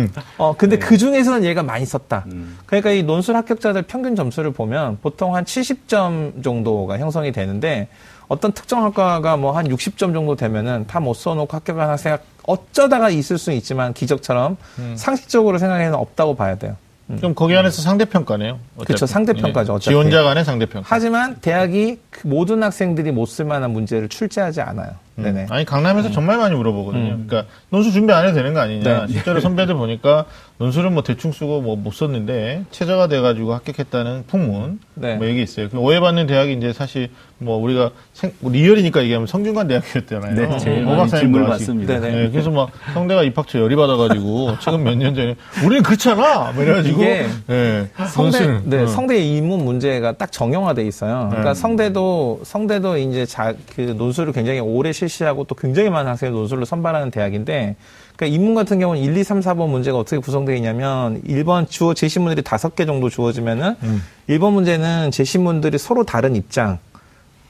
어 0.38 0.54
근데 0.56 0.78
그 0.78 0.96
중에서는 0.96 1.44
얘가 1.44 1.62
많이 1.62 1.84
썼다. 1.84 2.24
그러니까 2.64 2.90
이 2.90 3.02
논술 3.02 3.36
합격자들 3.36 3.82
평균 3.82 4.16
점수를 4.16 4.52
보면 4.52 5.00
보통 5.02 5.36
한 5.36 5.44
70점 5.44 6.42
정도가 6.42 6.98
형성이 6.98 7.30
되는데 7.30 7.88
어떤 8.30 8.52
특정 8.52 8.84
학과가 8.84 9.36
뭐 9.36 9.50
한 9.52 9.66
60점 9.68 10.14
정도 10.14 10.36
되면은 10.36 10.86
다 10.86 11.00
못 11.00 11.14
써놓고 11.14 11.56
합격한 11.56 11.88
학생 11.90 12.16
어쩌다가 12.46 13.10
있을 13.10 13.36
수는 13.38 13.58
있지만 13.58 13.92
기적처럼 13.92 14.56
상식적으로 14.94 15.58
생각해는 15.58 15.94
없다고 15.94 16.36
봐야 16.36 16.54
돼요. 16.56 16.76
그럼 17.16 17.34
거기 17.34 17.56
안에서 17.56 17.82
상대평가네요. 17.82 18.60
어차피. 18.76 18.92
그쵸, 18.92 19.04
상대평가죠, 19.04 19.72
예. 19.72 19.76
어차피. 19.76 19.92
지원자 19.92 20.22
간의 20.22 20.44
상대평가. 20.44 20.86
하지만 20.88 21.34
대학이 21.40 21.98
그 22.10 22.28
모든 22.28 22.62
학생들이 22.62 23.10
못 23.10 23.26
쓸 23.26 23.46
만한 23.46 23.72
문제를 23.72 24.08
출제하지 24.08 24.60
않아요. 24.60 24.90
네네. 25.16 25.46
아니 25.50 25.64
강남에서 25.64 26.12
정말 26.12 26.38
많이 26.38 26.54
물어보거든요. 26.54 27.18
그러니까 27.26 27.46
논술 27.70 27.92
준비 27.92 28.12
안 28.12 28.24
해도 28.26 28.34
되는 28.36 28.54
거 28.54 28.60
아니냐. 28.60 29.06
네. 29.06 29.12
실제로 29.12 29.40
선배들 29.40 29.74
보니까 29.74 30.24
논술은 30.60 30.92
뭐 30.92 31.02
대충 31.02 31.32
쓰고 31.32 31.62
뭐 31.62 31.74
못 31.80 31.94
썼는데 31.94 32.64
최저가 32.70 33.08
돼가지고 33.08 33.54
합격했다는 33.54 34.24
풍문 34.26 34.78
네. 34.94 35.14
뭐 35.16 35.26
얘기 35.26 35.40
있어요. 35.42 35.70
그 35.70 35.78
오해받는 35.78 36.26
대학이 36.26 36.52
이제 36.52 36.74
사실 36.74 37.08
뭐 37.38 37.56
우리가 37.56 37.92
생- 38.12 38.32
뭐 38.40 38.52
리얼이니까 38.52 39.02
얘기하면 39.04 39.26
성균관 39.26 39.68
대학이었잖아요. 39.68 40.34
네, 40.34 40.58
제일 40.58 40.84
오 40.84 40.90
많이 40.90 41.02
아시- 41.04 41.26
받습니다. 41.32 41.98
네네. 42.00 42.14
네, 42.24 42.30
그래서 42.30 42.50
막 42.50 42.68
성대가 42.92 43.22
입학처 43.22 43.58
열이 43.60 43.74
받아가지고 43.74 44.56
최근 44.60 44.84
몇 44.84 44.94
년 44.96 45.14
전에 45.14 45.34
우리는 45.64 45.82
그렇잖아. 45.82 46.52
뭐 46.52 46.62
이래가지고 46.62 47.00
이게 47.02 47.26
네, 47.46 47.88
성대, 48.08 48.38
논술, 48.44 48.62
네, 48.66 48.82
어. 48.82 48.86
성대 48.86 49.18
입문 49.18 49.64
문제가 49.64 50.12
딱 50.12 50.30
정형화돼 50.30 50.86
있어요. 50.86 51.28
그러니까 51.30 51.54
네. 51.54 51.58
성대도, 51.58 52.40
성대도 52.44 52.98
이제 52.98 53.24
자, 53.24 53.54
그 53.74 53.80
논술을 53.96 54.34
굉장히 54.34 54.60
오래 54.60 54.92
실시하고 54.92 55.44
또 55.44 55.54
굉장히 55.54 55.88
많은 55.88 56.10
학생을 56.10 56.34
논술로 56.34 56.66
선발하는 56.66 57.10
대학인데, 57.10 57.76
그러니까 58.20 58.26
입문 58.26 58.54
같은 58.54 58.78
경우는 58.78 59.00
1, 59.00 59.16
2, 59.16 59.24
3, 59.24 59.40
4번 59.40 59.70
문제가 59.70 59.96
어떻게 59.96 60.18
구성되어 60.18 60.54
있냐면, 60.56 61.22
1번 61.22 61.68
주어 61.70 61.94
제시문들이 61.94 62.42
다섯 62.42 62.76
개 62.76 62.84
정도 62.84 63.08
주어지면은, 63.08 63.76
음. 63.82 64.02
1번 64.28 64.52
문제는 64.52 65.10
제시문들이 65.10 65.78
서로 65.78 66.04
다른 66.04 66.36
입장, 66.36 66.78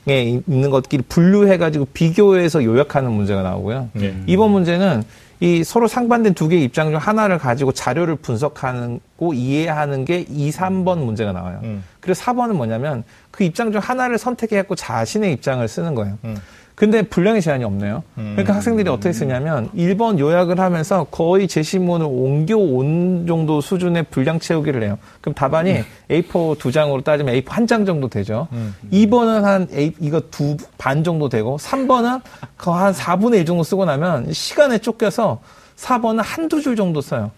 에 0.08 0.40
있는 0.46 0.70
것끼리 0.70 1.02
분류해가지고 1.02 1.88
비교해서 1.92 2.64
요약하는 2.64 3.10
문제가 3.12 3.42
나오고요. 3.42 3.90
네. 3.92 4.14
이번 4.26 4.50
문제는 4.50 5.02
이 5.40 5.62
서로 5.62 5.88
상반된 5.88 6.32
두 6.32 6.48
개의 6.48 6.64
입장 6.64 6.90
중 6.90 6.98
하나를 6.98 7.36
가지고 7.36 7.72
자료를 7.72 8.16
분석하고 8.16 9.34
이해하는 9.34 10.06
게 10.06 10.24
2, 10.26 10.50
3번 10.50 11.00
문제가 11.04 11.32
나와요. 11.32 11.60
음. 11.64 11.84
그리고 12.00 12.18
4번은 12.18 12.54
뭐냐면 12.54 13.04
그 13.30 13.44
입장 13.44 13.72
중 13.72 13.80
하나를 13.82 14.16
선택해갖고 14.16 14.74
자신의 14.74 15.34
입장을 15.34 15.66
쓰는 15.68 15.94
거예요. 15.94 16.16
음. 16.24 16.36
근데 16.80 17.02
분량의 17.02 17.42
제한이 17.42 17.62
없네요. 17.62 18.02
그러니까 18.14 18.54
학생들이 18.54 18.88
어떻게 18.88 19.12
쓰냐면 19.12 19.68
1번 19.76 20.18
요약을 20.18 20.58
하면서 20.58 21.04
거의 21.10 21.46
제시문을 21.46 22.06
옮겨온 22.06 23.26
정도 23.26 23.60
수준의 23.60 24.04
분량 24.04 24.38
채우기를 24.38 24.82
해요. 24.82 24.96
그럼 25.20 25.34
답안이 25.34 25.84
A4 26.08 26.58
두 26.58 26.72
장으로 26.72 27.02
따지면 27.02 27.34
A4 27.34 27.48
한 27.50 27.66
장 27.66 27.84
정도 27.84 28.08
되죠. 28.08 28.48
2번은 28.94 29.42
한 29.42 29.68
A, 29.74 29.92
이거 30.00 30.22
두 30.30 30.56
반 30.78 31.04
정도 31.04 31.28
되고 31.28 31.58
3번은 31.58 32.22
한 32.56 32.92
4분의 32.94 33.40
1 33.40 33.44
정도 33.44 33.62
쓰고 33.62 33.84
나면 33.84 34.32
시간에 34.32 34.78
쫓겨서 34.78 35.40
4번은 35.76 36.22
한두 36.24 36.62
줄 36.62 36.76
정도 36.76 37.02
써요. 37.02 37.30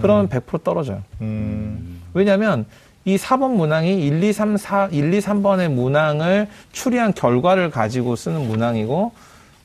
그러면 0.00 0.30
100% 0.30 0.64
떨어져요. 0.64 1.02
음. 1.20 2.00
왜냐하면 2.14 2.64
이 3.08 3.16
4번 3.16 3.52
문항이 3.52 4.06
1, 4.06 4.22
2, 4.22 4.32
3, 4.34 4.58
4, 4.58 4.88
1, 4.92 5.14
2, 5.14 5.18
3번의 5.20 5.68
문항을 5.72 6.46
추리한 6.72 7.14
결과를 7.14 7.70
가지고 7.70 8.16
쓰는 8.16 8.46
문항이고, 8.46 9.12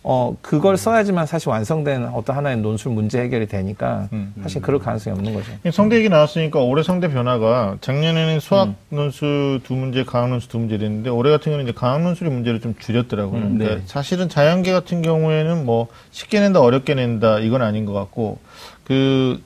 어, 0.05 0.35
그걸 0.41 0.77
써야지만 0.77 1.25
사실 1.25 1.49
완성된 1.49 2.05
어떤 2.13 2.37
하나의 2.37 2.57
논술 2.57 2.91
문제 2.91 3.19
해결이 3.21 3.47
되니까 3.47 4.07
음. 4.11 4.33
사실 4.41 4.61
그럴 4.61 4.79
가능성이 4.79 5.15
없는 5.17 5.33
거죠. 5.33 5.51
성대 5.71 5.97
얘기 5.97 6.09
나왔으니까 6.09 6.59
올해 6.59 6.83
성대 6.83 7.09
변화가 7.09 7.77
작년에는 7.79 8.39
수학 8.41 8.69
음. 8.69 8.75
논술 8.89 9.61
두 9.63 9.73
문제, 9.73 10.03
과학 10.03 10.29
논술 10.29 10.49
두 10.49 10.59
문제 10.59 10.77
됐는데 10.77 11.09
올해 11.09 11.31
같은 11.31 11.51
경우는 11.51 11.65
이제 11.65 11.73
과학 11.77 12.01
논술의 12.01 12.31
문제를 12.33 12.59
좀 12.59 12.75
줄였더라고요. 12.79 13.41
음, 13.41 13.57
그러니까 13.57 13.79
네. 13.79 13.81
사실은 13.85 14.27
자연계 14.27 14.71
같은 14.71 15.01
경우에는 15.01 15.65
뭐 15.65 15.87
쉽게 16.11 16.39
낸다, 16.41 16.61
어렵게 16.61 16.95
낸다 16.95 17.39
이건 17.39 17.61
아닌 17.61 17.85
것 17.85 17.93
같고 17.93 18.39
그, 18.83 19.41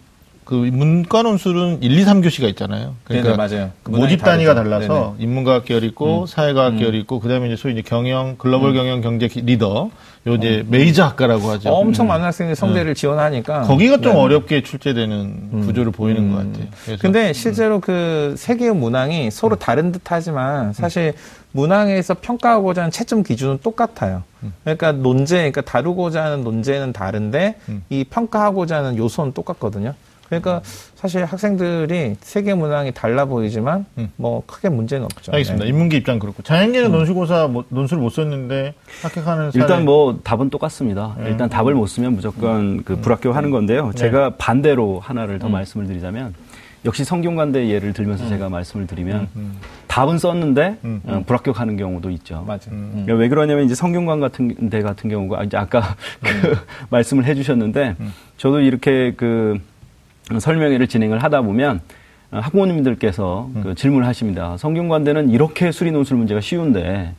그 0.47 0.53
문과 0.55 1.23
논술은 1.23 1.79
1, 1.83 1.91
2, 1.99 2.05
3교시가 2.05 2.43
있잖아요. 2.51 2.95
그러니까 3.03 3.35
네네, 3.35 3.37
맞아요. 3.37 3.71
그 3.83 3.91
모집 3.91 4.23
단위가 4.23 4.55
다르죠. 4.55 4.69
달라서 4.87 5.15
인문과학 5.19 5.65
계열 5.65 5.83
있고 5.83 6.25
사회과학 6.25 6.77
계열 6.77 6.95
있고 6.95 7.19
그다음에 7.19 7.47
이제 7.47 7.57
소위 7.57 7.73
이제 7.73 7.81
경영, 7.85 8.35
글로벌 8.37 8.73
경영 8.73 9.01
경제 9.01 9.27
기- 9.27 9.41
리더 9.41 9.89
요 10.25 10.35
이제 10.35 10.63
메이저 10.69 11.03
학과라고 11.03 11.49
하죠. 11.51 11.69
엄청 11.73 12.07
많은 12.07 12.25
학생들이 12.25 12.55
성대를 12.55 12.95
지원하니까. 12.95 13.63
음. 13.63 13.67
거기가 13.67 13.97
좀 13.99 14.13
네. 14.13 14.19
어렵게 14.19 14.63
출제되는 14.63 15.63
구조를 15.65 15.91
보이는 15.91 16.31
것 16.31 16.37
같아요. 16.37 16.67
그래서 16.85 17.01
근데 17.01 17.33
실제로 17.33 17.81
그 17.81 18.35
세 18.37 18.55
개의 18.55 18.73
문항이 18.73 19.29
서로 19.31 19.57
다른 19.57 19.91
듯 19.91 20.01
하지만 20.05 20.71
사실 20.71 21.13
문항에서 21.51 22.13
평가하고자 22.21 22.81
하는 22.83 22.91
채점 22.91 23.23
기준은 23.23 23.59
똑같아요. 23.63 24.23
그러니까 24.63 24.93
논제, 24.93 25.35
그러니까 25.37 25.61
다루고자 25.61 26.23
하는 26.23 26.43
논제는 26.45 26.93
다른데 26.93 27.55
이 27.89 28.05
평가하고자 28.05 28.77
하는 28.77 28.95
요소는 28.97 29.33
똑같거든요. 29.33 29.93
그러니까 30.29 30.61
사실 30.95 31.23
학생들이 31.25 32.15
세개 32.19 32.53
문항이 32.53 32.91
달라 32.91 33.25
보이지만 33.25 33.85
뭐 34.15 34.43
크게 34.45 34.69
문제는 34.69 35.05
없죠. 35.05 35.31
알겠습니다. 35.31 35.63
네. 35.65 35.69
인문계 35.69 35.97
입장 35.97 36.19
그렇고 36.19 36.43
자연계는 36.43 36.91
논술고사 36.91 37.47
못- 37.47 37.65
논술 37.69 37.97
못 37.99 38.09
썼는데 38.09 38.73
합격하는 39.03 39.51
사례. 39.51 39.61
일단 39.63 39.85
뭐 39.85 40.19
답은 40.23 40.49
똑같습니다. 40.49 41.15
음. 41.19 41.27
일단 41.27 41.49
답을 41.49 41.73
못 41.73 41.87
쓰면 41.87 42.13
무조건 42.13 42.83
그 42.83 42.97
불합격하는 42.97 43.51
건데요. 43.51 43.91
네. 43.91 43.97
제가 43.97 44.35
반대로 44.37 44.99
하나를 44.99 45.35
음. 45.35 45.39
더 45.39 45.49
말씀을 45.49 45.87
드리자면 45.87 46.33
역시 46.85 47.03
성균관대 47.03 47.67
예를 47.69 47.91
들면서 47.93 48.27
제가 48.29 48.49
말씀을 48.49 48.85
드리면 48.87 49.27
음. 49.35 49.57
답은 49.87 50.19
썼는데 50.19 50.77
음. 50.85 51.01
어, 51.05 51.23
불합격하는 51.25 51.75
경우도 51.75 52.11
있죠. 52.11 52.43
맞아요. 52.45 52.59
음. 52.71 52.91
그러니까 53.05 53.13
왜 53.15 53.29
그러냐면 53.29 53.65
이제 53.65 53.75
성균관 53.75 54.19
같은 54.19 54.69
데 54.69 54.81
같은 54.81 55.09
경우가 55.09 55.43
이제 55.43 55.57
아까 55.57 55.95
그 56.21 56.57
말씀을 56.89 57.25
해주셨는데 57.25 57.95
저도 58.37 58.59
이렇게 58.61 59.13
그 59.17 59.59
설명회를 60.39 60.87
진행을 60.87 61.23
하다 61.23 61.41
보면 61.41 61.81
어, 62.29 62.39
학부모님들께서 62.39 63.49
그 63.63 63.75
질문하십니다. 63.75 64.57
성균관대는 64.57 65.29
이렇게 65.29 65.71
수리 65.71 65.91
논술 65.91 66.17
문제가 66.17 66.41
쉬운데 66.41 67.13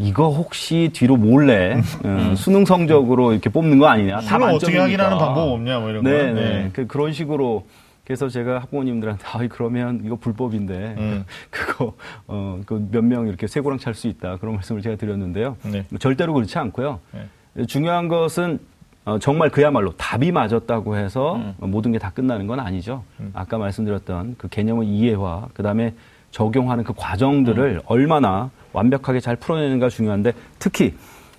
이거 0.00 0.30
혹시 0.30 0.88
뒤로 0.94 1.16
몰래 1.16 1.82
어, 2.04 2.34
수능 2.36 2.64
성적으로 2.64 3.32
이렇게 3.32 3.50
뽑는 3.50 3.78
거 3.78 3.86
아니냐? 3.86 4.20
다 4.20 4.36
어떻게. 4.50 4.78
확인하는 4.78 5.18
방법 5.18 5.50
없냐 5.52 5.78
뭐 5.80 5.90
이런 5.90 6.02
거. 6.02 6.08
네, 6.10 6.32
네. 6.32 6.70
그 6.72 6.86
그런 6.86 7.12
식으로 7.12 7.66
그래서 8.06 8.28
제가 8.28 8.60
학부모님들한테 8.60 9.24
아 9.30 9.40
그러면 9.50 10.00
이거 10.04 10.16
불법인데 10.16 10.94
음. 10.96 11.24
그거 11.50 11.92
어 12.28 12.60
그 12.64 12.76
몇 12.90 13.02
명 13.04 13.26
이렇게 13.28 13.46
쇠고랑 13.46 13.78
찰 13.78 13.92
수 13.94 14.06
있다 14.08 14.38
그런 14.38 14.54
말씀을 14.54 14.80
제가 14.80 14.96
드렸는데요. 14.96 15.56
네. 15.64 15.84
절대로 15.98 16.32
그렇지 16.32 16.56
않고요. 16.58 17.00
네. 17.12 17.66
중요한 17.66 18.08
것은 18.08 18.58
어, 19.06 19.18
정말 19.20 19.50
그야말로 19.50 19.92
답이 19.96 20.32
맞았다고 20.32 20.96
해서 20.96 21.36
음. 21.36 21.54
어, 21.60 21.66
모든 21.66 21.92
게 21.92 21.98
다 21.98 22.10
끝나는 22.10 22.46
건 22.46 22.60
아니죠. 22.60 23.04
아까 23.32 23.56
말씀드렸던 23.56 24.34
그 24.36 24.48
개념의 24.48 24.88
이해와 24.88 25.48
그 25.54 25.62
다음에 25.62 25.94
적용하는 26.32 26.82
그 26.84 26.92
과정들을 26.94 27.76
음. 27.76 27.80
얼마나 27.86 28.50
완벽하게 28.72 29.20
잘 29.20 29.36
풀어내는가 29.36 29.88
중요한데 29.88 30.32
특히 30.58 30.94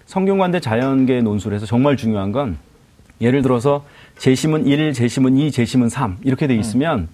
성균관대 0.06 0.62
자연계 0.62 1.22
논술에서 1.22 1.66
정말 1.66 1.98
중요한 1.98 2.32
건 2.32 2.58
예를 3.20 3.42
들어서 3.42 3.84
제시문 4.18 4.66
1, 4.66 4.94
제시문 4.94 5.38
2, 5.38 5.52
제시문 5.52 5.90
3 5.90 6.18
이렇게 6.24 6.48
돼 6.48 6.56
있으면 6.56 7.10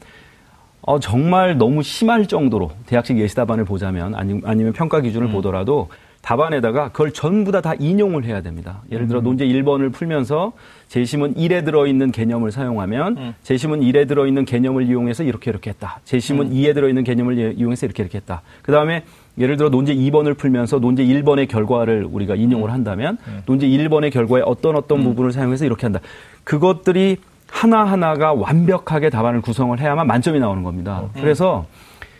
어, 0.82 0.99
정말 0.99 1.58
너무 1.58 1.82
심할 1.82 2.28
정도로 2.28 2.72
대학식 2.86 3.18
예시 3.18 3.36
답안을 3.36 3.66
보자면 3.66 4.14
아니, 4.14 4.39
아니면 4.45 4.74
평가 4.74 5.01
기준을 5.01 5.30
보더라도 5.30 5.89
답안에다가 6.24 6.89
그걸 6.89 7.11
전부 7.11 7.51
다 7.51 7.61
다 7.61 7.74
인용을 7.80 8.24
해야 8.26 8.41
됩니다. 8.41 8.82
예를 8.91 9.07
들어 9.07 9.21
논제 9.21 9.45
1번을 9.45 9.93
풀면서 9.93 10.53
제시문 10.88 11.36
1에 11.36 11.63
들어있는 11.65 12.11
개념을 12.11 12.51
사용하면 12.51 13.36
제시문 13.43 13.82
1에 13.82 14.07
들어있는 14.07 14.45
개념을 14.45 14.88
이용해서 14.88 15.24
이렇게 15.24 15.51
이렇게 15.51 15.69
했다. 15.69 15.99
제시문 16.05 16.49
2에 16.51 16.74
들어있는 16.74 17.03
개념을 17.03 17.38
이- 17.38 17.55
이용해서 17.57 17.86
이렇게 17.86 18.03
이렇게 18.03 18.17
했다. 18.17 18.41
그 18.63 18.71
다음에 18.71 19.03
예를 19.38 19.57
들어 19.57 19.69
논제 19.69 19.93
2번을 19.95 20.38
풀면서 20.38 20.80
논제 20.80 21.05
1번의 21.05 21.47
결과를 21.49 22.07
우리가 22.09 22.36
인용을 22.36 22.71
한다면 22.71 23.17
논제 23.45 23.67
1번의 23.67 24.11
결과에 24.11 24.41
어떤 24.45 24.76
어떤 24.76 25.03
부분을 25.03 25.32
사용해서 25.32 25.65
이렇게 25.65 25.86
한다. 25.86 25.99
그것들이 26.43 27.17
하나하나가 27.49 28.34
완벽하게 28.34 29.09
답안을 29.09 29.41
구성을 29.41 29.78
해야만 29.80 30.07
만점이 30.07 30.39
나오는 30.39 30.63
겁니다. 30.63 31.03
그래서 31.21 31.65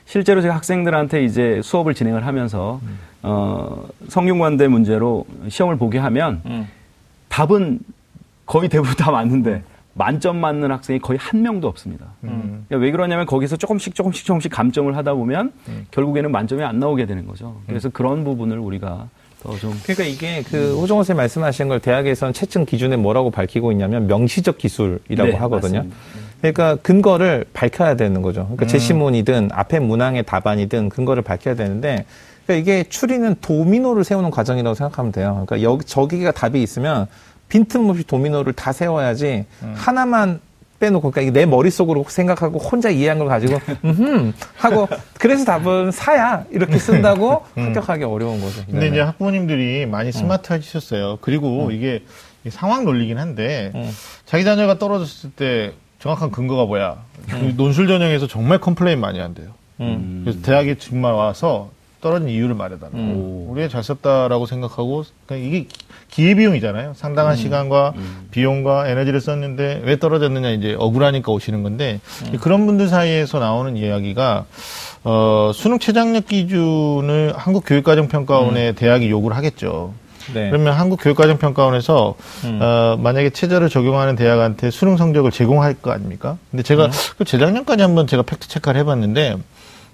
실제로 0.06 0.42
제가 0.42 0.56
학생들한테 0.56 1.24
이제 1.24 1.62
수업을 1.64 1.94
진행을 1.94 2.26
하면서 2.26 2.80
어, 3.22 3.88
성균관대 4.10 4.68
문제로 4.68 5.26
시험을 5.48 5.78
보게 5.78 5.98
하면 5.98 6.42
답은 7.30 7.80
거의 8.46 8.70
대부분 8.70 8.96
다 8.96 9.12
맞는데 9.12 9.64
만점 9.96 10.38
맞는 10.38 10.72
학생이 10.72 11.00
거의 11.00 11.18
한 11.20 11.42
명도 11.42 11.68
없습니다. 11.68 12.08
그러니까 12.22 12.78
왜 12.78 12.92
그러냐면 12.92 13.26
거기서 13.26 13.58
조금씩 13.58 13.96
조금씩 13.96 14.26
조금씩 14.26 14.52
감점을 14.52 14.96
하다 14.96 15.14
보면 15.14 15.54
결국에는 15.92 16.32
만점이 16.32 16.64
안 16.64 16.80
나오게 16.80 17.06
되는 17.06 17.26
거죠. 17.26 17.62
그래서 17.68 17.90
그런 17.90 18.24
부분을 18.24 18.58
우리가 18.60 19.08
더좀 19.44 19.80
그러니까 19.84 20.04
이게 20.06 20.42
그 20.44 20.76
호정호 20.80 21.04
선생님 21.04 21.18
말씀하신 21.18 21.68
걸 21.68 21.80
대학에서는 21.80 22.34
채점 22.34 22.66
기준에 22.66 22.96
뭐라고 22.96 23.30
밝히고 23.30 23.72
있냐면 23.74 24.08
명시적 24.08 24.58
기술이라고 24.58 25.32
네, 25.32 25.36
하거든요. 25.38 25.80
맞습니다. 25.80 25.98
그러니까 26.44 26.76
근거를 26.76 27.46
밝혀야 27.54 27.96
되는 27.96 28.22
거죠. 28.22 28.44
그러니까 28.44 28.68
제시문이든 28.68 29.52
앞에 29.54 29.80
문항의 29.80 30.24
답안이든 30.24 30.90
근거를 30.90 31.24
밝혀야 31.24 31.56
되는데 31.56 32.04
그러니까 32.46 32.62
이게 32.62 32.84
추리는 32.84 33.34
도미노를 33.40 34.04
세우는 34.04 34.30
과정이라고 34.30 34.76
생각하면 34.76 35.14
돼요. 35.14 35.46
그러니까 35.46 35.62
여기 35.62 35.86
저기가 35.86 36.32
답이 36.34 36.62
있으면 36.62 37.08
빈틈없이 37.48 38.04
도미노를 38.04 38.52
다 38.52 38.74
세워야지 38.74 39.46
하나만 39.76 40.42
빼놓고 40.82 41.12
그러니까 41.12 41.22
이게 41.22 41.32
내 41.32 41.46
머릿속으로 41.46 42.04
생각하고 42.10 42.60
혼자 42.60 42.90
이해한 42.90 43.20
걸 43.20 43.30
가지고 43.30 43.62
음흠 43.86 44.34
하고 44.58 44.90
그래서 45.18 45.46
답은 45.46 45.92
4야 45.92 46.44
이렇게 46.52 46.78
쓴다고 46.78 47.46
합격하기 47.56 48.04
어려운 48.04 48.42
거죠. 48.42 48.66
근데 48.66 48.80
네네. 48.80 48.88
이제 48.92 49.00
학부모님들이 49.00 49.86
많이 49.86 50.12
스마트해지셨어요. 50.12 51.20
그리고 51.22 51.72
이게 51.72 52.04
이 52.44 52.50
상황 52.50 52.84
논리긴 52.84 53.18
한데 53.18 53.72
자기 54.26 54.44
자녀가 54.44 54.78
떨어졌을 54.78 55.32
때 55.32 55.72
정확한 56.04 56.32
근거가 56.32 56.66
뭐야? 56.66 56.98
그 57.30 57.54
논술 57.56 57.88
전형에서 57.88 58.28
정말 58.28 58.58
컴플레인 58.58 59.00
많이 59.00 59.20
한대요. 59.20 59.48
음. 59.80 60.24
그래서 60.26 60.42
대학에 60.42 60.76
정말 60.76 61.14
와서 61.14 61.70
떨어진 62.02 62.28
이유를 62.28 62.56
말해달라. 62.56 62.92
음. 62.94 63.46
우리가 63.48 63.70
잘 63.70 63.84
썼다라고 63.84 64.46
생각하고 64.46 65.06
그러니까 65.26 65.48
이게 65.48 65.70
기회 66.12 66.36
비용이잖아요. 66.36 66.92
상당한 66.98 67.38
시간과 67.38 67.94
비용과 68.32 68.90
에너지를 68.90 69.22
썼는데 69.22 69.84
왜 69.86 69.98
떨어졌느냐 69.98 70.50
이제 70.50 70.76
억울하니까 70.78 71.32
오시는 71.32 71.64
건데 71.64 72.02
그런 72.42 72.66
분들 72.66 72.90
사이에서 72.90 73.40
나오는 73.40 73.78
이야기가 73.78 74.46
어, 75.06 75.52
수능 75.54 75.80
최장력 75.80 76.28
기준을 76.28 77.34
한국교육과정평가원에 77.38 78.74
대학이 78.74 79.10
요구를 79.10 79.38
하겠죠. 79.38 79.94
네. 80.34 80.50
그러면 80.50 80.74
한국 80.74 81.00
교육과정평가원에서 81.02 82.16
어, 82.60 82.98
만약에 83.00 83.32
체제를 83.32 83.70
적용하는 83.70 84.16
대학한테 84.16 84.72
수능 84.72 84.98
성적을 84.98 85.32
제공할 85.32 85.74
거 85.76 85.92
아닙니까? 85.92 86.38
근데 86.52 86.64
제가 86.64 86.90
그 87.18 87.26
재작년까지 87.26 87.82
한번 87.82 88.08
제가 88.08 88.24
팩트 88.24 88.48
체크를 88.48 88.80
해봤는데 88.82 89.38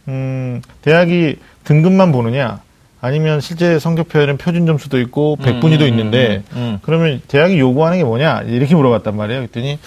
음, 0.07 0.61
대학이 0.81 1.37
등급만 1.63 2.11
보느냐 2.11 2.61
아니면 3.01 3.39
실제 3.41 3.79
성적표에는 3.79 4.37
표준 4.37 4.65
점수도 4.65 4.99
있고 4.99 5.37
백분위도 5.37 5.85
있는데 5.87 6.43
음. 6.53 6.79
그러면 6.81 7.21
대학이 7.27 7.57
요구하는 7.59 7.97
게 7.97 8.03
뭐냐 8.03 8.41
이렇게 8.41 8.75
물어봤단 8.75 9.15
말이에요. 9.15 9.41
그랬더니 9.41 9.79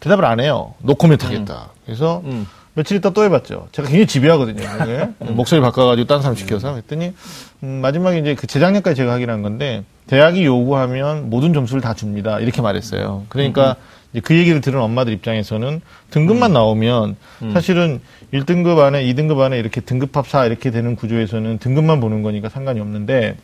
대답을 0.00 0.24
안 0.24 0.40
해요. 0.40 0.74
노코멘트 0.78 1.26
하겠다. 1.26 1.70
그래서 1.84 2.22
음. 2.24 2.46
며칠 2.76 2.98
있다 2.98 3.10
또 3.10 3.24
해봤죠. 3.24 3.68
제가 3.72 3.88
굉장히 3.88 4.06
집요하거든요. 4.06 4.62
이게. 4.84 5.08
목소리 5.32 5.62
바꿔가지고 5.62 6.06
딴 6.06 6.20
사람 6.20 6.36
시켜서. 6.36 6.72
그랬더니, 6.72 7.14
음, 7.62 7.80
마지막에 7.80 8.18
이제 8.18 8.34
그 8.34 8.46
재작년까지 8.46 8.96
제가 8.96 9.14
하긴 9.14 9.30
한 9.30 9.40
건데, 9.40 9.82
대학이 10.06 10.44
요구하면 10.44 11.30
모든 11.30 11.54
점수를 11.54 11.80
다 11.80 11.94
줍니다. 11.94 12.38
이렇게 12.38 12.60
말했어요. 12.60 13.24
그러니까 13.30 13.76
이제 14.12 14.20
그 14.20 14.36
얘기를 14.36 14.60
들은 14.60 14.78
엄마들 14.80 15.14
입장에서는 15.14 15.80
등급만 16.10 16.52
나오면 16.52 17.16
사실은 17.54 18.00
1등급 18.32 18.78
안에 18.78 19.02
2등급 19.04 19.40
안에 19.40 19.58
이렇게 19.58 19.80
등급합 19.80 20.28
4 20.28 20.44
이렇게 20.44 20.70
되는 20.70 20.96
구조에서는 20.96 21.58
등급만 21.58 21.98
보는 21.98 22.22
거니까 22.22 22.50
상관이 22.50 22.78
없는데, 22.78 23.36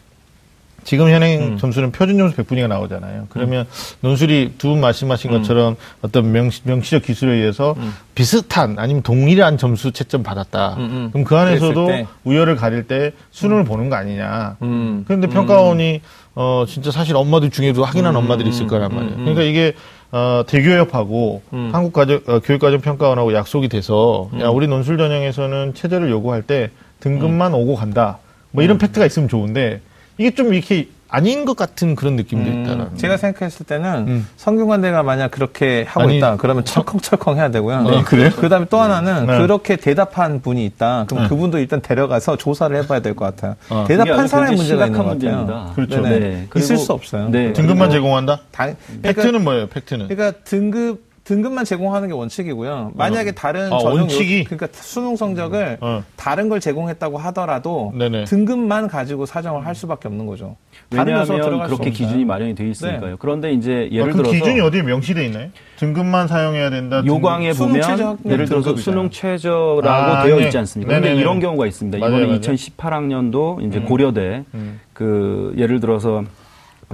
지금 0.84 1.08
현행 1.10 1.56
점수는 1.58 1.92
표준 1.92 2.18
점수 2.18 2.36
100분위가 2.36 2.66
나오잖아요. 2.68 3.26
그러면 3.30 3.66
논술이 4.00 4.54
두 4.58 4.72
분 4.72 4.80
말씀하신 4.80 5.30
것처럼 5.30 5.76
어떤 6.02 6.32
명시, 6.32 6.60
명시 6.64 6.90
적 6.92 7.02
기술에 7.02 7.34
의해서 7.34 7.74
비슷한 8.14 8.76
아니면 8.78 9.02
동일한 9.02 9.58
점수 9.58 9.92
채점 9.92 10.22
받았다. 10.22 10.74
음. 10.78 11.08
그럼 11.12 11.24
그 11.24 11.36
안에서도. 11.36 11.86
우열을 12.24 12.56
가릴 12.56 12.84
때 12.86 13.12
수능을 13.30 13.64
보는 13.64 13.90
거 13.90 13.96
아니냐. 13.96 14.56
음. 14.62 15.04
그런데 15.06 15.26
평가원이 15.28 16.00
어 16.34 16.64
진짜 16.66 16.90
사실 16.90 17.14
엄마들 17.16 17.50
중에도 17.50 17.84
확인한 17.84 18.16
엄마들이 18.16 18.48
있을 18.48 18.66
거란 18.66 18.94
말이에요. 18.94 19.16
그러니까 19.16 19.42
이게 19.42 19.74
어 20.10 20.42
대교협하고 20.46 21.42
한국 21.72 21.92
가정 21.92 22.20
어, 22.26 22.40
교육과정 22.40 22.80
평가원하고 22.80 23.34
약속이 23.34 23.68
돼서 23.68 24.30
야 24.40 24.48
우리 24.48 24.66
논술 24.66 24.98
전형에서는 24.98 25.74
체제를 25.74 26.10
요구할 26.10 26.42
때 26.42 26.70
등급만 27.00 27.54
오고 27.54 27.76
간다. 27.76 28.18
뭐 28.50 28.62
이런 28.64 28.78
팩트가 28.78 29.06
있으면 29.06 29.28
좋은데 29.28 29.80
이게 30.18 30.30
좀 30.34 30.52
이렇게 30.54 30.88
아닌 31.14 31.44
것 31.44 31.56
같은 31.58 31.94
그런 31.94 32.16
느낌도 32.16 32.50
있다라는. 32.50 32.84
음, 32.92 32.96
제가 32.96 33.18
생각했을 33.18 33.66
때는 33.66 34.08
음. 34.08 34.28
성균관대가 34.36 35.02
만약 35.02 35.30
그렇게 35.30 35.84
하고 35.86 36.08
아니, 36.08 36.16
있다 36.16 36.38
그러면 36.38 36.64
철컹철컹 36.64 37.36
해야 37.36 37.50
되고요. 37.50 37.76
아, 37.76 38.02
그래요? 38.04 38.30
그다음에 38.30 38.64
또 38.70 38.80
하나는 38.80 39.26
네. 39.26 39.36
그렇게 39.38 39.76
대답한 39.76 40.40
분이 40.40 40.64
있다. 40.64 41.04
그럼 41.08 41.28
그분도 41.28 41.58
일단 41.58 41.82
데려가서 41.82 42.38
조사를 42.38 42.74
해봐야 42.82 43.00
될 43.00 43.14
것 43.14 43.26
같아요. 43.26 43.56
어, 43.68 43.84
대답한 43.86 44.26
사람의 44.26 44.56
문제가 44.56 44.86
있는 44.86 44.98
것 44.98 45.20
심각한 45.20 45.36
같아요. 45.36 45.46
문제입니다. 45.46 45.72
그렇죠. 45.74 46.00
네. 46.00 46.48
있을 46.56 46.78
수 46.78 46.92
없어요. 46.94 47.28
네. 47.28 47.52
등급만 47.52 47.90
제공한다? 47.90 48.40
다, 48.50 48.68
팩트는 49.02 49.12
그러니까, 49.14 49.38
뭐예요? 49.40 49.66
팩트는. 49.66 50.08
그러니까 50.08 50.38
등급 50.44 51.11
등급만 51.32 51.64
제공하는 51.64 52.08
게 52.08 52.14
원칙이고요. 52.14 52.92
만약에 52.94 53.32
다른 53.32 53.72
아, 53.72 53.78
전형 53.78 53.96
요- 53.96 54.00
원칙이? 54.02 54.44
그러니까 54.44 54.68
수능 54.72 55.16
성적을 55.16 55.78
어. 55.80 56.02
다른 56.14 56.50
걸 56.50 56.60
제공했다고 56.60 57.16
하더라도 57.16 57.90
네네. 57.96 58.24
등급만 58.24 58.86
가지고 58.86 59.24
사정을 59.24 59.64
할 59.64 59.74
수밖에 59.74 60.08
없는 60.08 60.26
거죠. 60.26 60.56
왜냐하면 60.90 61.66
그렇게. 61.66 61.88
기준이 61.90 62.26
마련이 62.26 62.54
되어 62.54 62.66
있으니까요. 62.66 63.10
네. 63.12 63.16
그런데 63.18 63.52
이제 63.52 63.88
아, 63.90 63.94
예를 63.94 64.12
그 64.12 64.18
들어서 64.18 64.32
기준이 64.32 64.60
어디에 64.60 64.82
명시돼 64.82 65.24
있나요? 65.26 65.48
등급만 65.78 66.28
사용해야 66.28 66.68
된다. 66.68 67.02
요강에 67.06 67.54
수능 67.54 67.80
최저 67.80 68.16
보면 68.16 68.18
예를 68.26 68.44
들어서 68.46 68.64
등급이잖아요. 68.74 68.82
수능 68.82 69.10
최저라고 69.10 69.88
아, 69.88 70.22
되어 70.24 70.36
네. 70.36 70.44
있지 70.44 70.58
않습니까? 70.58 70.88
그런데 70.88 71.14
이런 71.18 71.40
경우가 71.40 71.66
있습니다. 71.66 71.96
맞아요, 71.98 72.10
이번에 72.10 72.26
맞아요. 72.26 72.40
2018학년도 72.40 73.66
이제 73.66 73.80
고려대 73.80 74.44
음. 74.52 74.80
그 74.92 75.54
예를 75.56 75.80
들어서 75.80 76.24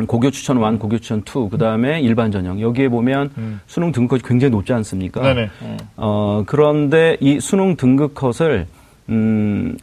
고교 0.07 0.31
추천 0.31 0.57
1, 0.63 0.79
고교 0.79 0.99
추천 0.99 1.21
2, 1.21 1.49
그 1.51 1.59
다음에 1.59 2.01
일반 2.01 2.31
전형 2.31 2.61
여기에 2.61 2.89
보면 2.89 3.61
수능 3.67 3.93
등급이 3.93 4.23
굉장히 4.25 4.51
높지 4.51 4.73
않습니까? 4.73 5.21
음. 5.21 5.25
네네. 5.35 5.51
어, 5.97 6.45
그런데 6.47 7.17
이 7.21 7.41
수능 7.41 7.77
등급 7.77 8.15
컷을, 8.15 8.67
음, 9.09 9.77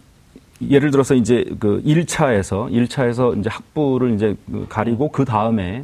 예를 0.70 0.91
들어서 0.91 1.16
이제 1.16 1.45
그 1.59 1.82
1차에서, 1.86 2.72
1차에서 2.72 3.38
이제 3.39 3.49
학부를 3.49 4.13
이제 4.13 4.36
그 4.49 4.66
가리고 4.70 5.09
그 5.11 5.26
다음에 5.26 5.84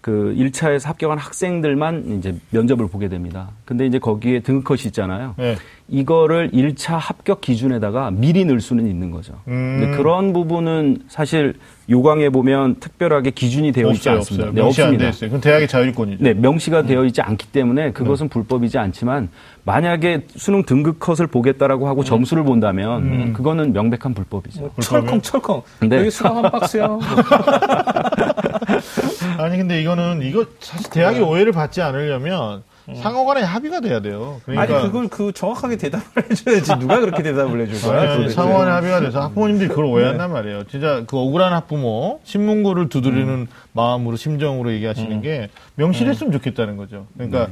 그 0.00 0.34
1차에서 0.38 0.86
합격한 0.86 1.18
학생들만 1.18 2.16
이제 2.18 2.34
면접을 2.50 2.88
보게 2.88 3.08
됩니다. 3.08 3.50
근데 3.66 3.84
이제 3.86 3.98
거기에 3.98 4.40
등급 4.40 4.64
컷이 4.64 4.82
있잖아요. 4.86 5.34
네. 5.36 5.56
이거를 5.88 6.50
1차 6.52 6.96
합격 6.98 7.40
기준에다가 7.40 8.10
미리 8.10 8.44
넣을 8.44 8.60
수는 8.60 8.86
있는 8.86 9.10
거죠. 9.10 9.34
음. 9.48 9.78
근데 9.80 9.96
그런 9.96 10.32
부분은 10.32 11.02
사실 11.08 11.54
요강에 11.90 12.28
보면 12.30 12.76
특별하게 12.76 13.30
기준이 13.32 13.72
되어 13.72 13.90
있지 13.90 14.08
없어요, 14.08 14.16
않습니다. 14.18 14.44
없어요. 14.46 14.54
네, 14.54 14.60
명시 14.62 14.82
안 14.82 14.94
없습니다. 14.94 15.26
그건 15.26 15.40
대학의 15.40 15.68
자율권이죠. 15.68 16.22
네, 16.22 16.34
명시가 16.34 16.82
되어 16.84 17.04
있지 17.04 17.20
않기 17.20 17.48
때문에 17.48 17.90
그것은 17.92 18.28
불법이지 18.28 18.78
않지만 18.78 19.28
만약에 19.64 20.26
수능 20.36 20.62
등급 20.62 21.00
컷을 21.00 21.26
보겠다라고 21.26 21.88
하고 21.88 22.04
점수를 22.04 22.44
본다면 22.44 23.32
그거는 23.34 23.72
명백한 23.72 24.14
불법이죠. 24.14 24.70
철컹 24.80 25.22
철컹. 25.22 25.64
네. 25.88 25.98
여기 25.98 26.10
수학 26.10 26.36
한 26.36 26.50
박스요. 26.50 27.00
아니 29.42 29.56
근데 29.58 29.80
이거는 29.80 30.22
이거 30.22 30.44
사실 30.60 30.90
대학이 30.90 31.20
오해를 31.20 31.52
받지 31.52 31.80
않으려면 31.82 32.62
상호간에 32.94 33.42
합의가 33.42 33.80
돼야 33.80 34.00
돼요. 34.00 34.40
그러니까 34.44 34.76
아니 34.78 34.86
그걸 34.86 35.08
그 35.08 35.32
정확하게 35.32 35.76
대답을 35.76 36.24
해줘야지 36.30 36.76
누가 36.80 36.98
그렇게 36.98 37.22
대답을 37.22 37.60
해줄 37.60 37.80
거야? 37.88 38.14
아니. 38.14 38.30
상호간에 38.30 38.70
합의가 38.70 39.00
돼서 39.00 39.20
학부모님들이 39.22 39.68
그걸 39.68 39.84
오해한단 39.84 40.32
말이에요. 40.32 40.64
진짜 40.64 41.04
그 41.06 41.16
억울한 41.16 41.52
학부모 41.52 42.20
신문고를 42.24 42.88
두드리는 42.88 43.46
마음으로 43.72 44.16
심정으로 44.16 44.72
얘기하시는 44.72 45.20
게 45.22 45.48
명시됐으면 45.76 46.32
좋겠다는 46.32 46.76
거죠. 46.76 47.06
그러니까 47.14 47.48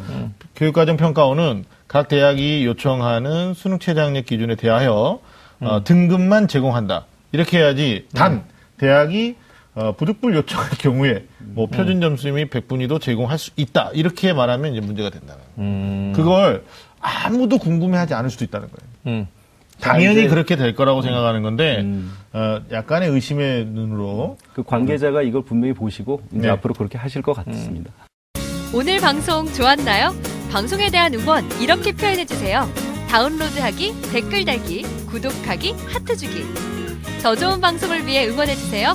교육과정 0.56 0.96
평가원은 0.96 1.64
각 1.86 2.08
대학이 2.08 2.64
요청하는 2.66 3.54
수능 3.54 3.78
최저학력 3.78 4.26
기준에 4.26 4.56
대하여 4.56 5.20
어, 5.60 5.84
등급만 5.84 6.48
제공한다. 6.48 7.06
이렇게 7.32 7.58
해야지 7.58 8.06
단 8.14 8.44
대학이 8.78 9.36
어, 9.74 9.92
부득불 9.96 10.34
요청할 10.34 10.70
경우에 10.78 11.24
뭐 11.58 11.66
표준 11.66 12.00
점수 12.00 12.30
및 12.30 12.50
백분위도 12.50 13.00
제공할 13.00 13.36
수 13.36 13.50
있다. 13.56 13.90
이렇게 13.92 14.32
말하면 14.32 14.74
이제 14.76 14.80
문제가 14.80 15.10
된다는 15.10 15.42
거예요. 15.56 15.68
음. 15.68 16.12
그걸 16.14 16.62
아무도 17.00 17.58
궁금해하지 17.58 18.14
않을 18.14 18.30
수도 18.30 18.44
있다는 18.44 18.68
거예요. 18.68 18.88
음. 19.18 19.26
당연히 19.80 20.20
이제- 20.20 20.28
그렇게 20.28 20.54
될 20.54 20.76
거라고 20.76 21.02
생각하는 21.02 21.42
건데 21.42 21.84
어, 22.32 22.60
약간의 22.70 23.08
의심의 23.10 23.64
눈으로 23.66 24.36
그 24.54 24.62
관계자가 24.62 25.22
이걸 25.22 25.42
분명히 25.42 25.74
보시고 25.74 26.22
이제 26.30 26.42
네. 26.42 26.48
앞으로 26.48 26.74
그렇게 26.74 26.96
하실 26.96 27.22
것 27.22 27.32
같습니다. 27.32 27.90
오늘 28.72 29.00
방송 29.00 29.46
좋았나요? 29.52 30.14
방송에 30.52 30.90
대한 30.90 31.12
응원 31.14 31.44
이렇게 31.60 31.90
표현해 31.90 32.24
주세요. 32.24 32.68
다운로드하기, 33.08 33.94
댓글 34.12 34.44
달기, 34.44 34.82
구독하기, 35.06 35.72
하트 35.92 36.16
주기. 36.16 36.44
더 37.22 37.34
좋은 37.34 37.60
방송을 37.60 38.06
위해 38.06 38.28
응원해 38.28 38.54
주세요. 38.54 38.94